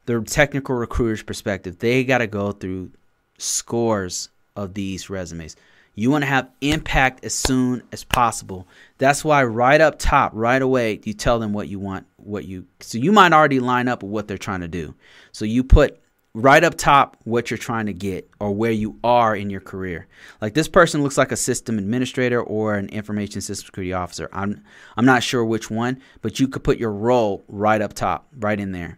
the 0.05 0.21
technical 0.21 0.75
recruiter's 0.75 1.23
perspective. 1.23 1.79
They 1.79 2.03
got 2.03 2.19
to 2.19 2.27
go 2.27 2.51
through 2.51 2.91
scores 3.37 4.29
of 4.55 4.73
these 4.73 5.09
resumes. 5.09 5.55
You 5.95 6.09
want 6.09 6.23
to 6.23 6.27
have 6.27 6.49
impact 6.61 7.23
as 7.23 7.35
soon 7.35 7.83
as 7.91 8.03
possible. 8.03 8.67
That's 8.97 9.23
why 9.23 9.43
right 9.43 9.79
up 9.79 9.99
top, 9.99 10.31
right 10.33 10.61
away, 10.61 10.99
you 11.03 11.13
tell 11.13 11.37
them 11.37 11.53
what 11.53 11.67
you 11.67 11.79
want, 11.79 12.07
what 12.17 12.45
you 12.45 12.65
so 12.79 12.97
you 12.97 13.11
might 13.11 13.31
already 13.31 13.59
line 13.59 13.87
up 13.87 14.01
with 14.01 14.11
what 14.11 14.27
they're 14.27 14.37
trying 14.37 14.61
to 14.61 14.67
do. 14.67 14.95
So 15.31 15.45
you 15.45 15.63
put 15.63 16.01
right 16.35 16.63
up 16.63 16.75
top 16.75 17.15
what 17.25 17.51
you're 17.51 17.59
trying 17.59 17.85
to 17.85 17.93
get 17.93 18.27
or 18.39 18.51
where 18.51 18.71
you 18.71 18.99
are 19.03 19.35
in 19.35 19.51
your 19.51 19.61
career. 19.61 20.07
Like 20.41 20.55
this 20.55 20.67
person 20.67 21.03
looks 21.03 21.17
like 21.17 21.31
a 21.31 21.37
system 21.37 21.77
administrator 21.77 22.41
or 22.41 22.73
an 22.75 22.89
information 22.89 23.39
system 23.39 23.67
security 23.67 23.93
officer. 23.93 24.29
I'm 24.33 24.63
I'm 24.97 25.05
not 25.05 25.21
sure 25.21 25.45
which 25.45 25.69
one, 25.69 26.01
but 26.21 26.39
you 26.39 26.47
could 26.47 26.63
put 26.63 26.79
your 26.79 26.91
role 26.91 27.43
right 27.47 27.81
up 27.81 27.93
top, 27.93 28.27
right 28.39 28.59
in 28.59 28.71
there. 28.71 28.97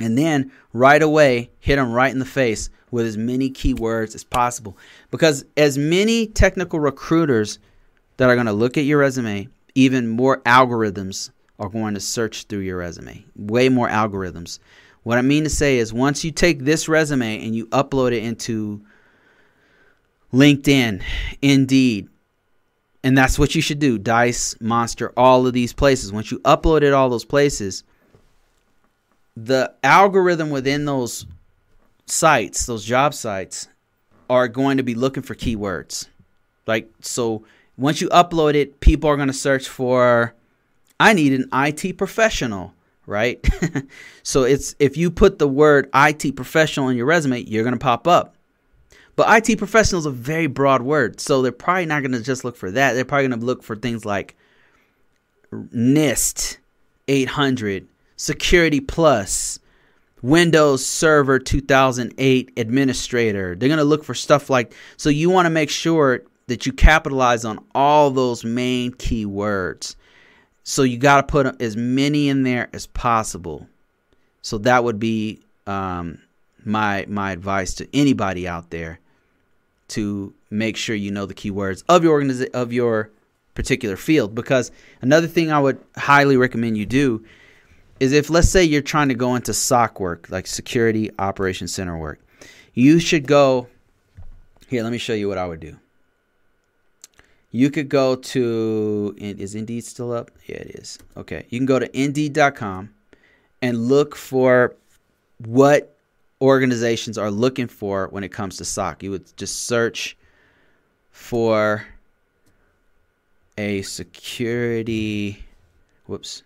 And 0.00 0.18
then 0.18 0.50
right 0.72 1.02
away 1.02 1.50
hit 1.60 1.76
them 1.76 1.92
right 1.92 2.12
in 2.12 2.18
the 2.18 2.24
face 2.24 2.70
with 2.90 3.06
as 3.06 3.16
many 3.16 3.48
keywords 3.48 4.14
as 4.16 4.24
possible 4.24 4.76
because 5.10 5.44
as 5.56 5.78
many 5.78 6.26
technical 6.26 6.80
recruiters 6.80 7.60
that 8.16 8.28
are 8.28 8.34
going 8.34 8.46
to 8.46 8.52
look 8.52 8.76
at 8.76 8.84
your 8.84 8.98
resume, 8.98 9.48
even 9.74 10.08
more 10.08 10.40
algorithms 10.40 11.30
are 11.58 11.68
going 11.68 11.94
to 11.94 12.00
search 12.00 12.44
through 12.44 12.60
your 12.60 12.78
resume. 12.78 13.24
Way 13.36 13.68
more 13.68 13.88
algorithms. 13.88 14.58
What 15.02 15.18
I 15.18 15.22
mean 15.22 15.44
to 15.44 15.50
say 15.50 15.78
is 15.78 15.92
once 15.92 16.24
you 16.24 16.30
take 16.30 16.60
this 16.60 16.88
resume 16.88 17.44
and 17.44 17.54
you 17.56 17.66
upload 17.68 18.12
it 18.12 18.22
into 18.22 18.82
LinkedIn, 20.32 21.02
Indeed, 21.40 22.08
and 23.04 23.18
that's 23.18 23.38
what 23.38 23.54
you 23.54 23.62
should 23.62 23.80
do. 23.80 23.98
Dice, 23.98 24.54
Monster, 24.60 25.12
all 25.16 25.46
of 25.46 25.52
these 25.52 25.72
places. 25.72 26.12
Once 26.12 26.30
you 26.30 26.38
upload 26.40 26.82
it 26.82 26.92
all 26.92 27.10
those 27.10 27.24
places, 27.24 27.82
the 29.36 29.74
algorithm 29.82 30.50
within 30.50 30.84
those 30.84 31.26
sites, 32.06 32.66
those 32.66 32.84
job 32.84 33.12
sites, 33.14 33.68
are 34.30 34.46
going 34.48 34.76
to 34.76 34.82
be 34.82 34.94
looking 34.94 35.22
for 35.22 35.34
keywords. 35.34 36.06
Like 36.66 36.88
so 37.00 37.44
once 37.76 38.00
you 38.00 38.08
upload 38.10 38.54
it, 38.54 38.80
people 38.80 39.10
are 39.10 39.16
going 39.16 39.28
to 39.28 39.34
search 39.34 39.68
for 39.68 40.34
I 41.00 41.12
need 41.12 41.32
an 41.32 41.48
IT 41.52 41.98
professional 41.98 42.74
right? 43.06 43.44
so 44.22 44.44
it's 44.44 44.74
if 44.78 44.96
you 44.96 45.10
put 45.10 45.38
the 45.38 45.48
word 45.48 45.88
IT 45.94 46.36
professional 46.36 46.88
in 46.88 46.96
your 46.96 47.06
resume, 47.06 47.40
you're 47.42 47.64
going 47.64 47.74
to 47.74 47.78
pop 47.78 48.06
up. 48.06 48.36
But 49.14 49.48
IT 49.48 49.58
professional 49.58 49.98
is 49.98 50.06
a 50.06 50.10
very 50.10 50.46
broad 50.46 50.82
word, 50.82 51.20
so 51.20 51.42
they're 51.42 51.52
probably 51.52 51.86
not 51.86 52.00
going 52.00 52.12
to 52.12 52.22
just 52.22 52.44
look 52.44 52.56
for 52.56 52.70
that. 52.70 52.94
They're 52.94 53.04
probably 53.04 53.28
going 53.28 53.40
to 53.40 53.46
look 53.46 53.62
for 53.62 53.76
things 53.76 54.04
like 54.04 54.36
NIST 55.52 56.56
800, 57.08 57.88
Security 58.16 58.80
Plus, 58.80 59.58
Windows 60.22 60.86
Server 60.86 61.38
2008 61.38 62.52
Administrator. 62.56 63.54
They're 63.54 63.68
going 63.68 63.78
to 63.78 63.84
look 63.84 64.04
for 64.04 64.14
stuff 64.14 64.48
like 64.48 64.74
so 64.96 65.10
you 65.10 65.28
want 65.28 65.46
to 65.46 65.50
make 65.50 65.68
sure 65.68 66.22
that 66.46 66.64
you 66.64 66.72
capitalize 66.72 67.44
on 67.44 67.64
all 67.74 68.10
those 68.10 68.44
main 68.44 68.92
keywords. 68.92 69.96
So 70.64 70.82
you 70.82 70.96
got 70.98 71.16
to 71.16 71.22
put 71.24 71.60
as 71.60 71.76
many 71.76 72.28
in 72.28 72.42
there 72.42 72.68
as 72.72 72.86
possible. 72.86 73.66
So 74.42 74.58
that 74.58 74.84
would 74.84 74.98
be 74.98 75.40
um, 75.66 76.18
my 76.64 77.04
my 77.08 77.32
advice 77.32 77.74
to 77.74 77.88
anybody 77.96 78.46
out 78.46 78.70
there 78.70 79.00
to 79.88 80.32
make 80.50 80.76
sure 80.76 80.94
you 80.94 81.10
know 81.10 81.26
the 81.26 81.34
keywords 81.34 81.82
of 81.88 82.04
your 82.04 82.20
organiza- 82.20 82.50
of 82.52 82.72
your 82.72 83.10
particular 83.54 83.96
field. 83.96 84.34
Because 84.34 84.70
another 85.00 85.26
thing 85.26 85.50
I 85.50 85.60
would 85.60 85.80
highly 85.96 86.36
recommend 86.36 86.78
you 86.78 86.86
do 86.86 87.24
is 88.00 88.12
if, 88.12 88.30
let's 88.30 88.48
say, 88.48 88.64
you're 88.64 88.82
trying 88.82 89.08
to 89.08 89.14
go 89.14 89.36
into 89.36 89.54
SOC 89.54 90.00
work, 90.00 90.26
like 90.28 90.46
Security 90.46 91.10
Operations 91.18 91.72
Center 91.72 91.96
work, 91.96 92.18
you 92.74 92.98
should 92.98 93.26
go. 93.26 93.68
Here, 94.68 94.82
let 94.82 94.90
me 94.90 94.98
show 94.98 95.12
you 95.12 95.28
what 95.28 95.38
I 95.38 95.46
would 95.46 95.60
do. 95.60 95.76
You 97.52 97.70
could 97.70 97.88
go 97.88 98.16
to, 98.16 99.14
is 99.18 99.54
Indeed 99.54 99.84
still 99.84 100.12
up? 100.12 100.30
Yeah, 100.46 100.56
it 100.56 100.76
is. 100.80 100.98
Okay. 101.16 101.46
You 101.50 101.58
can 101.58 101.66
go 101.66 101.78
to 101.78 101.98
Indeed.com 101.98 102.90
and 103.60 103.88
look 103.88 104.16
for 104.16 104.74
what 105.38 105.96
organizations 106.40 107.18
are 107.18 107.30
looking 107.30 107.68
for 107.68 108.08
when 108.08 108.24
it 108.24 108.32
comes 108.32 108.56
to 108.56 108.64
SOC. 108.64 109.02
You 109.02 109.10
would 109.12 109.36
just 109.36 109.64
search 109.64 110.16
for 111.10 111.86
a 113.58 113.82
security, 113.82 115.44
whoops, 116.06 116.42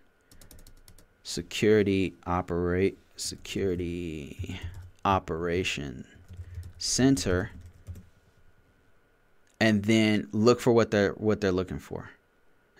security 1.22 2.14
operate 2.24 2.96
security 3.16 4.60
operation 5.04 6.04
center 6.78 7.50
and 9.60 9.84
then 9.84 10.28
look 10.32 10.60
for 10.60 10.72
what 10.72 10.90
they're 10.90 11.12
what 11.12 11.40
they're 11.40 11.52
looking 11.52 11.78
for. 11.78 12.10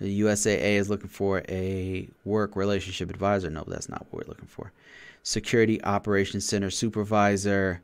The 0.01 0.20
USAA 0.20 0.77
is 0.77 0.91
looking 0.91 1.09
for 1.09 1.43
a 1.49 2.09
work 2.24 2.55
relationship 2.55 3.09
advisor. 3.09 3.49
No, 3.49 3.64
that's 3.66 3.89
not 3.89 4.07
what 4.11 4.27
we're 4.27 4.29
looking 4.29 4.49
for. 4.49 4.72
Security 5.22 5.83
Operations 5.85 6.45
Center 6.45 6.70
supervisor, 6.70 7.81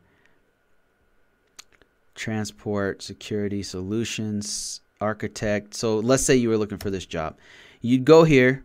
transport 2.15 3.03
security 3.03 3.63
solutions 3.63 4.81
architect. 5.01 5.75
So 5.75 5.99
let's 5.99 6.23
say 6.23 6.37
you 6.37 6.49
were 6.49 6.59
looking 6.59 6.79
for 6.79 6.91
this 6.91 7.07
job. 7.07 7.37
You'd 7.81 8.05
go 8.05 8.25
here 8.25 8.63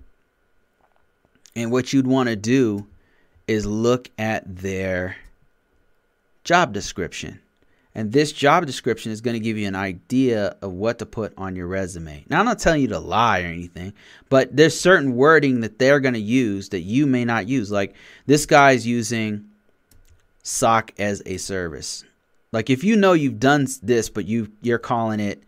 and 1.55 1.71
what 1.71 1.91
you'd 1.91 2.05
want 2.05 2.29
to 2.29 2.35
do 2.35 2.85
is 3.47 3.65
look 3.65 4.09
at 4.19 4.43
their 4.45 5.15
job 6.43 6.71
description. 6.73 7.39
And 7.97 8.11
this 8.11 8.31
job 8.31 8.63
description 8.67 9.11
is 9.11 9.21
going 9.21 9.33
to 9.33 9.39
give 9.39 9.57
you 9.57 9.67
an 9.67 9.73
idea 9.73 10.55
of 10.61 10.71
what 10.71 10.99
to 10.99 11.07
put 11.07 11.33
on 11.35 11.55
your 11.55 11.65
resume. 11.65 12.23
Now, 12.29 12.39
I'm 12.39 12.45
not 12.45 12.59
telling 12.59 12.83
you 12.83 12.89
to 12.89 12.99
lie 12.99 13.41
or 13.41 13.47
anything, 13.47 13.91
but 14.29 14.55
there's 14.55 14.79
certain 14.79 15.15
wording 15.15 15.61
that 15.61 15.79
they're 15.79 15.99
going 15.99 16.13
to 16.13 16.19
use 16.19 16.69
that 16.69 16.81
you 16.81 17.07
may 17.07 17.25
not 17.25 17.47
use. 17.47 17.71
Like 17.71 17.95
this 18.27 18.45
guy's 18.45 18.85
using 18.85 19.45
SOC 20.43 20.93
as 20.99 21.23
a 21.25 21.37
service. 21.37 22.03
Like 22.51 22.69
if 22.69 22.83
you 22.83 22.95
know 22.97 23.13
you've 23.13 23.39
done 23.39 23.65
this, 23.81 24.09
but 24.09 24.25
you 24.25 24.51
you're 24.61 24.77
calling 24.77 25.19
it, 25.19 25.41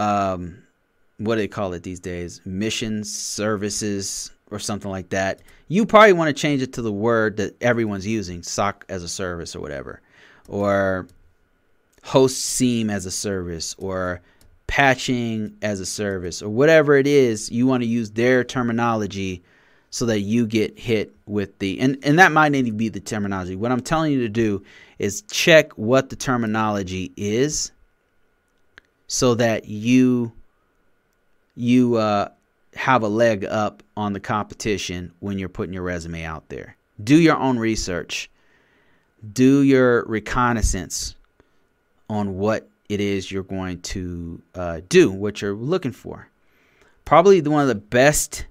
um, 0.00 0.64
what 1.18 1.36
do 1.36 1.42
they 1.42 1.48
call 1.48 1.74
it 1.74 1.84
these 1.84 2.00
days? 2.00 2.40
Missions, 2.44 3.08
services, 3.14 4.32
or 4.50 4.58
something 4.58 4.90
like 4.90 5.10
that. 5.10 5.42
You 5.68 5.86
probably 5.86 6.12
want 6.12 6.26
to 6.26 6.40
change 6.42 6.60
it 6.60 6.72
to 6.72 6.82
the 6.82 6.92
word 6.92 7.36
that 7.36 7.54
everyone's 7.62 8.04
using, 8.04 8.42
SOC 8.42 8.84
as 8.88 9.04
a 9.04 9.08
service 9.08 9.54
or 9.54 9.60
whatever, 9.60 10.00
or 10.48 11.06
host 12.02 12.42
SIEM 12.42 12.90
as 12.90 13.06
a 13.06 13.10
service 13.10 13.74
or 13.78 14.20
patching 14.66 15.56
as 15.62 15.80
a 15.80 15.86
service 15.86 16.42
or 16.42 16.48
whatever 16.48 16.96
it 16.96 17.06
is, 17.06 17.50
you 17.50 17.66
want 17.66 17.82
to 17.82 17.88
use 17.88 18.12
their 18.12 18.44
terminology 18.44 19.42
so 19.90 20.06
that 20.06 20.20
you 20.20 20.46
get 20.46 20.78
hit 20.78 21.12
with 21.26 21.58
the 21.58 21.80
and, 21.80 21.98
and 22.04 22.18
that 22.18 22.30
might 22.30 22.54
even 22.54 22.76
be 22.76 22.88
the 22.88 23.00
terminology. 23.00 23.56
What 23.56 23.72
I'm 23.72 23.80
telling 23.80 24.12
you 24.12 24.20
to 24.20 24.28
do 24.28 24.62
is 24.98 25.22
check 25.22 25.72
what 25.72 26.10
the 26.10 26.16
terminology 26.16 27.12
is 27.16 27.72
so 29.08 29.34
that 29.34 29.66
you 29.66 30.32
you 31.56 31.96
uh, 31.96 32.28
have 32.74 33.02
a 33.02 33.08
leg 33.08 33.44
up 33.44 33.82
on 33.96 34.12
the 34.12 34.20
competition 34.20 35.12
when 35.18 35.38
you're 35.38 35.48
putting 35.48 35.74
your 35.74 35.82
resume 35.82 36.22
out 36.22 36.48
there. 36.48 36.76
Do 37.02 37.16
your 37.16 37.36
own 37.36 37.58
research. 37.58 38.30
Do 39.32 39.62
your 39.62 40.04
reconnaissance 40.06 41.16
on 42.10 42.36
what 42.36 42.68
it 42.88 43.00
is 43.00 43.30
you're 43.30 43.44
going 43.44 43.80
to 43.80 44.42
uh, 44.56 44.80
do, 44.88 45.12
what 45.12 45.40
you're 45.40 45.54
looking 45.54 45.92
for. 45.92 46.28
Probably 47.04 47.40
one 47.40 47.62
of 47.62 47.68
the 47.68 47.76
best 47.76 48.46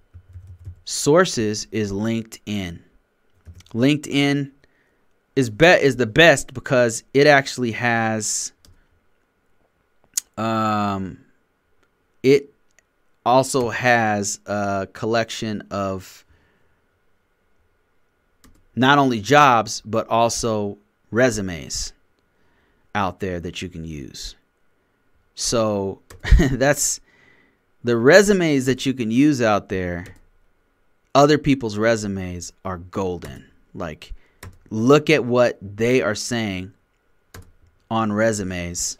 sources 0.86 1.68
is 1.72 1.92
LinkedIn. 1.92 2.80
LinkedIn 3.74 4.52
is 5.36 5.50
bet 5.50 5.82
is 5.82 5.98
the 5.98 6.08
best 6.08 6.54
because 6.54 7.04
it 7.14 7.28
actually 7.28 7.74
has 7.74 8.52
um 10.38 11.20
it 12.24 12.52
also 13.26 13.70
has 13.70 14.40
a 14.48 14.88
collection 14.94 15.62
of 15.70 16.26
not 18.76 18.98
only 18.98 19.22
jobs 19.22 19.82
but 19.86 20.08
also 20.10 20.78
resumes 21.12 21.94
out 22.96 23.20
there 23.20 23.40
that 23.40 23.62
you 23.62 23.70
can 23.70 23.86
use. 23.86 24.36
So 25.36 26.02
that's 26.52 27.00
the 27.84 27.98
resumes 27.98 28.66
that 28.66 28.86
you 28.86 28.94
can 28.94 29.12
use 29.12 29.42
out 29.42 29.70
there. 29.70 30.06
Other 31.16 31.38
people's 31.38 31.78
resumes 31.78 32.54
are 32.66 32.78
golden. 32.78 33.46
Like, 33.74 34.14
look 34.70 35.10
at 35.10 35.26
what 35.26 35.58
they 35.62 36.02
are 36.02 36.16
saying 36.16 36.74
on 37.90 38.14
resumes, 38.14 38.98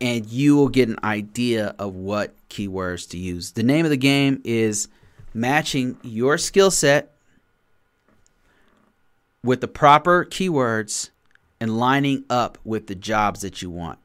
and 0.00 0.26
you 0.26 0.56
will 0.56 0.68
get 0.68 0.88
an 0.88 0.98
idea 1.02 1.74
of 1.78 1.94
what 1.94 2.34
keywords 2.50 3.08
to 3.10 3.18
use. 3.18 3.52
The 3.52 3.62
name 3.62 3.86
of 3.86 3.90
the 3.90 3.96
game 3.96 4.40
is 4.44 4.88
matching 5.32 5.96
your 6.02 6.36
skill 6.36 6.70
set 6.70 7.14
with 9.42 9.60
the 9.60 9.68
proper 9.68 10.24
keywords 10.24 11.10
and 11.62 11.78
lining 11.78 12.24
up 12.28 12.58
with 12.64 12.88
the 12.88 12.94
jobs 12.96 13.42
that 13.42 13.62
you 13.62 13.70
want. 13.70 14.00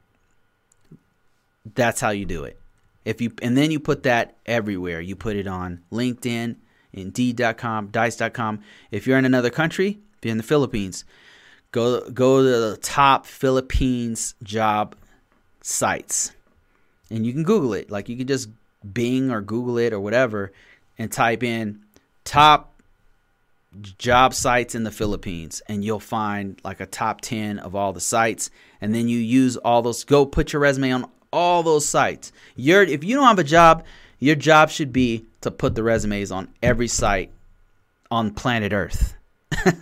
That's 1.74 2.00
how 2.00 2.10
you 2.10 2.24
do 2.24 2.44
it. 2.44 2.56
If 3.04 3.20
you 3.20 3.32
and 3.42 3.56
then 3.56 3.72
you 3.72 3.80
put 3.80 4.04
that 4.04 4.36
everywhere. 4.46 5.00
You 5.00 5.16
put 5.16 5.34
it 5.34 5.48
on 5.48 5.82
LinkedIn, 5.90 6.54
Indeed.com, 6.92 7.88
Dice.com. 7.88 8.60
If 8.92 9.08
you're 9.08 9.18
in 9.18 9.24
another 9.24 9.50
country, 9.50 9.98
if 10.18 10.24
you're 10.24 10.30
in 10.30 10.38
the 10.38 10.44
Philippines, 10.44 11.04
go 11.72 12.08
go 12.10 12.44
to 12.44 12.70
the 12.70 12.76
top 12.76 13.26
Philippines 13.26 14.36
job 14.44 14.94
sites, 15.60 16.30
and 17.10 17.26
you 17.26 17.32
can 17.32 17.42
Google 17.42 17.74
it. 17.74 17.90
Like 17.90 18.08
you 18.08 18.16
can 18.16 18.28
just 18.28 18.50
Bing 18.92 19.32
or 19.32 19.40
Google 19.40 19.78
it 19.78 19.92
or 19.92 19.98
whatever, 19.98 20.52
and 20.96 21.10
type 21.10 21.42
in 21.42 21.80
top 22.22 22.77
job 23.98 24.34
sites 24.34 24.74
in 24.74 24.84
the 24.84 24.90
Philippines 24.90 25.62
and 25.68 25.84
you'll 25.84 26.00
find 26.00 26.60
like 26.64 26.80
a 26.80 26.86
top 26.86 27.20
10 27.20 27.58
of 27.58 27.74
all 27.74 27.92
the 27.92 28.00
sites 28.00 28.50
and 28.80 28.94
then 28.94 29.08
you 29.08 29.18
use 29.18 29.56
all 29.58 29.82
those 29.82 30.04
go 30.04 30.24
put 30.24 30.52
your 30.52 30.60
resume 30.60 30.92
on 30.92 31.10
all 31.32 31.62
those 31.62 31.86
sites. 31.86 32.32
Your 32.56 32.82
if 32.82 33.04
you 33.04 33.16
don't 33.16 33.26
have 33.26 33.38
a 33.38 33.44
job, 33.44 33.84
your 34.18 34.34
job 34.34 34.70
should 34.70 34.92
be 34.92 35.26
to 35.42 35.50
put 35.50 35.74
the 35.74 35.82
resumes 35.82 36.32
on 36.32 36.48
every 36.62 36.88
site 36.88 37.30
on 38.10 38.32
planet 38.32 38.72
Earth. 38.72 39.14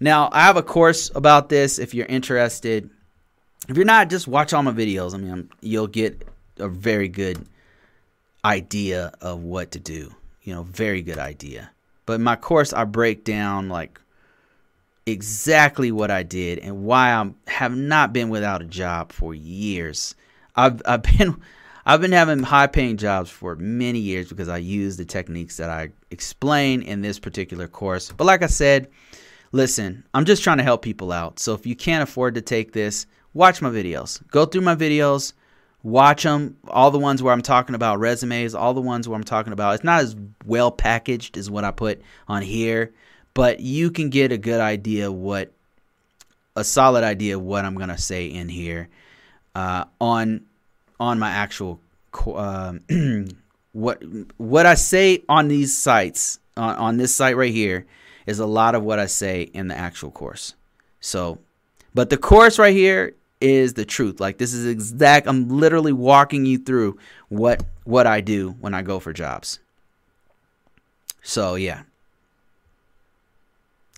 now, 0.00 0.28
I 0.32 0.42
have 0.42 0.56
a 0.56 0.62
course 0.62 1.10
about 1.14 1.48
this 1.48 1.78
if 1.78 1.94
you're 1.94 2.06
interested. 2.06 2.88
If 3.68 3.76
you're 3.76 3.86
not, 3.86 4.10
just 4.10 4.28
watch 4.28 4.52
all 4.52 4.62
my 4.62 4.72
videos. 4.72 5.14
I 5.14 5.18
mean, 5.18 5.50
you'll 5.60 5.86
get 5.86 6.26
a 6.58 6.68
very 6.68 7.08
good 7.08 7.44
idea 8.44 9.12
of 9.20 9.42
what 9.42 9.72
to 9.72 9.80
do. 9.80 10.14
You 10.42 10.54
know, 10.54 10.62
very 10.62 11.02
good 11.02 11.18
idea. 11.18 11.70
But 12.10 12.16
in 12.16 12.22
my 12.22 12.34
course, 12.34 12.72
I 12.72 12.82
break 12.86 13.22
down 13.22 13.68
like 13.68 14.00
exactly 15.06 15.92
what 15.92 16.10
I 16.10 16.24
did 16.24 16.58
and 16.58 16.82
why 16.82 17.12
I 17.12 17.30
have 17.46 17.76
not 17.76 18.12
been 18.12 18.30
without 18.30 18.62
a 18.62 18.64
job 18.64 19.12
for 19.12 19.32
years. 19.32 20.16
I've 20.56 20.82
I've 20.86 21.04
been 21.04 21.40
I've 21.86 22.00
been 22.00 22.10
having 22.10 22.42
high 22.42 22.66
paying 22.66 22.96
jobs 22.96 23.30
for 23.30 23.54
many 23.54 24.00
years 24.00 24.28
because 24.28 24.48
I 24.48 24.56
use 24.58 24.96
the 24.96 25.04
techniques 25.04 25.58
that 25.58 25.70
I 25.70 25.90
explain 26.10 26.82
in 26.82 27.00
this 27.00 27.20
particular 27.20 27.68
course. 27.68 28.10
But 28.10 28.24
like 28.24 28.42
I 28.42 28.48
said, 28.48 28.88
listen, 29.52 30.02
I'm 30.12 30.24
just 30.24 30.42
trying 30.42 30.58
to 30.58 30.64
help 30.64 30.82
people 30.82 31.12
out. 31.12 31.38
So 31.38 31.54
if 31.54 31.64
you 31.64 31.76
can't 31.76 32.02
afford 32.02 32.34
to 32.34 32.40
take 32.40 32.72
this, 32.72 33.06
watch 33.34 33.62
my 33.62 33.70
videos. 33.70 34.20
Go 34.32 34.46
through 34.46 34.62
my 34.62 34.74
videos, 34.74 35.32
watch 35.82 36.24
them 36.24 36.56
all 36.68 36.90
the 36.90 36.98
ones 36.98 37.22
where 37.22 37.32
i'm 37.32 37.42
talking 37.42 37.74
about 37.74 37.98
resumes 37.98 38.54
all 38.54 38.74
the 38.74 38.80
ones 38.80 39.08
where 39.08 39.16
i'm 39.16 39.24
talking 39.24 39.52
about 39.52 39.74
it's 39.74 39.84
not 39.84 40.00
as 40.00 40.14
well 40.44 40.70
packaged 40.70 41.36
as 41.36 41.50
what 41.50 41.64
i 41.64 41.70
put 41.70 42.00
on 42.28 42.42
here 42.42 42.92
but 43.32 43.60
you 43.60 43.90
can 43.90 44.10
get 44.10 44.32
a 44.32 44.38
good 44.38 44.60
idea 44.60 45.10
what 45.10 45.52
a 46.56 46.64
solid 46.64 47.02
idea 47.04 47.38
what 47.38 47.64
i'm 47.64 47.74
going 47.74 47.88
to 47.88 47.98
say 47.98 48.26
in 48.26 48.48
here 48.48 48.88
uh, 49.54 49.84
on 50.00 50.42
on 50.98 51.18
my 51.18 51.30
actual 51.30 51.80
uh, 52.26 52.74
what 53.72 54.02
what 54.36 54.66
i 54.66 54.74
say 54.74 55.22
on 55.28 55.48
these 55.48 55.76
sites 55.76 56.38
on, 56.56 56.74
on 56.76 56.96
this 56.96 57.14
site 57.14 57.36
right 57.36 57.52
here 57.52 57.86
is 58.26 58.38
a 58.38 58.46
lot 58.46 58.74
of 58.74 58.82
what 58.82 58.98
i 58.98 59.06
say 59.06 59.42
in 59.42 59.68
the 59.68 59.76
actual 59.76 60.10
course. 60.10 60.54
So 61.00 61.38
but 61.94 62.10
the 62.10 62.16
course 62.16 62.58
right 62.58 62.74
here 62.74 63.14
is 63.40 63.74
the 63.74 63.84
truth. 63.84 64.20
Like 64.20 64.38
this 64.38 64.52
is 64.52 64.66
exact 64.66 65.26
I'm 65.26 65.48
literally 65.48 65.92
walking 65.92 66.44
you 66.44 66.58
through 66.58 66.98
what 67.28 67.64
what 67.84 68.06
I 68.06 68.20
do 68.20 68.50
when 68.60 68.74
I 68.74 68.82
go 68.82 69.00
for 69.00 69.12
jobs. 69.12 69.58
So, 71.22 71.54
yeah. 71.54 71.82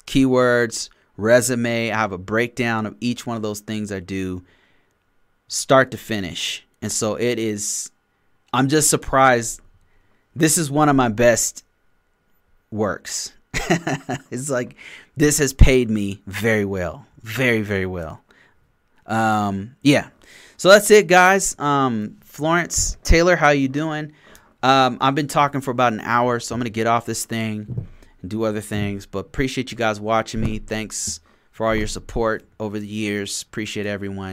Keywords, 0.07 0.91
resume, 1.17 1.91
I 1.91 1.97
have 1.97 2.13
a 2.13 2.19
breakdown 2.19 2.85
of 2.87 2.97
each 3.01 3.27
one 3.27 3.37
of 3.37 3.43
those 3.43 3.61
things 3.61 3.93
I 3.93 4.01
do 4.01 4.43
start 5.49 5.91
to 5.93 5.97
finish. 5.97 6.67
And 6.81 6.91
so 6.91 7.15
it 7.15 7.39
is 7.39 7.91
I'm 8.53 8.69
just 8.69 8.91
surprised 8.91 9.61
this 10.35 10.59
is 10.59 10.71
one 10.71 10.89
of 10.89 10.97
my 10.97 11.09
best 11.09 11.65
works. 12.71 13.33
it's 14.31 14.51
like 14.51 14.77
this 15.17 15.39
has 15.39 15.53
paid 15.53 15.91
me 15.91 16.23
very 16.27 16.65
well. 16.65 17.07
Very, 17.23 17.63
very 17.63 17.87
well. 17.87 18.21
Um, 19.13 19.77
yeah. 19.83 20.09
So 20.57 20.69
that's 20.69 20.91
it, 20.91 21.07
guys. 21.07 21.59
Um, 21.59 22.17
Florence 22.25 22.97
Taylor, 23.05 23.37
how 23.37 23.51
you 23.51 23.69
doing? 23.69 24.13
Um, 24.63 24.97
I've 25.01 25.15
been 25.15 25.29
talking 25.29 25.61
for 25.61 25.71
about 25.71 25.93
an 25.93 26.01
hour, 26.01 26.41
so 26.41 26.55
I'm 26.55 26.61
gonna 26.61 26.71
get 26.71 26.87
off 26.87 27.05
this 27.05 27.25
thing 27.25 27.87
and 28.23 28.31
do 28.31 28.45
other 28.45 28.61
things. 28.61 29.07
But 29.07 29.19
appreciate 29.21 29.71
you 29.71 29.77
guys 29.77 30.01
watching 30.01 30.41
me. 30.41 30.59
Thanks 30.59 31.21
for 31.51 31.67
all 31.67 31.75
your 31.75 31.89
support 31.89 32.45
over 32.59 32.79
the 32.79 32.87
years. 32.87 33.43
Appreciate 33.43 33.87
everyone. 33.87 34.31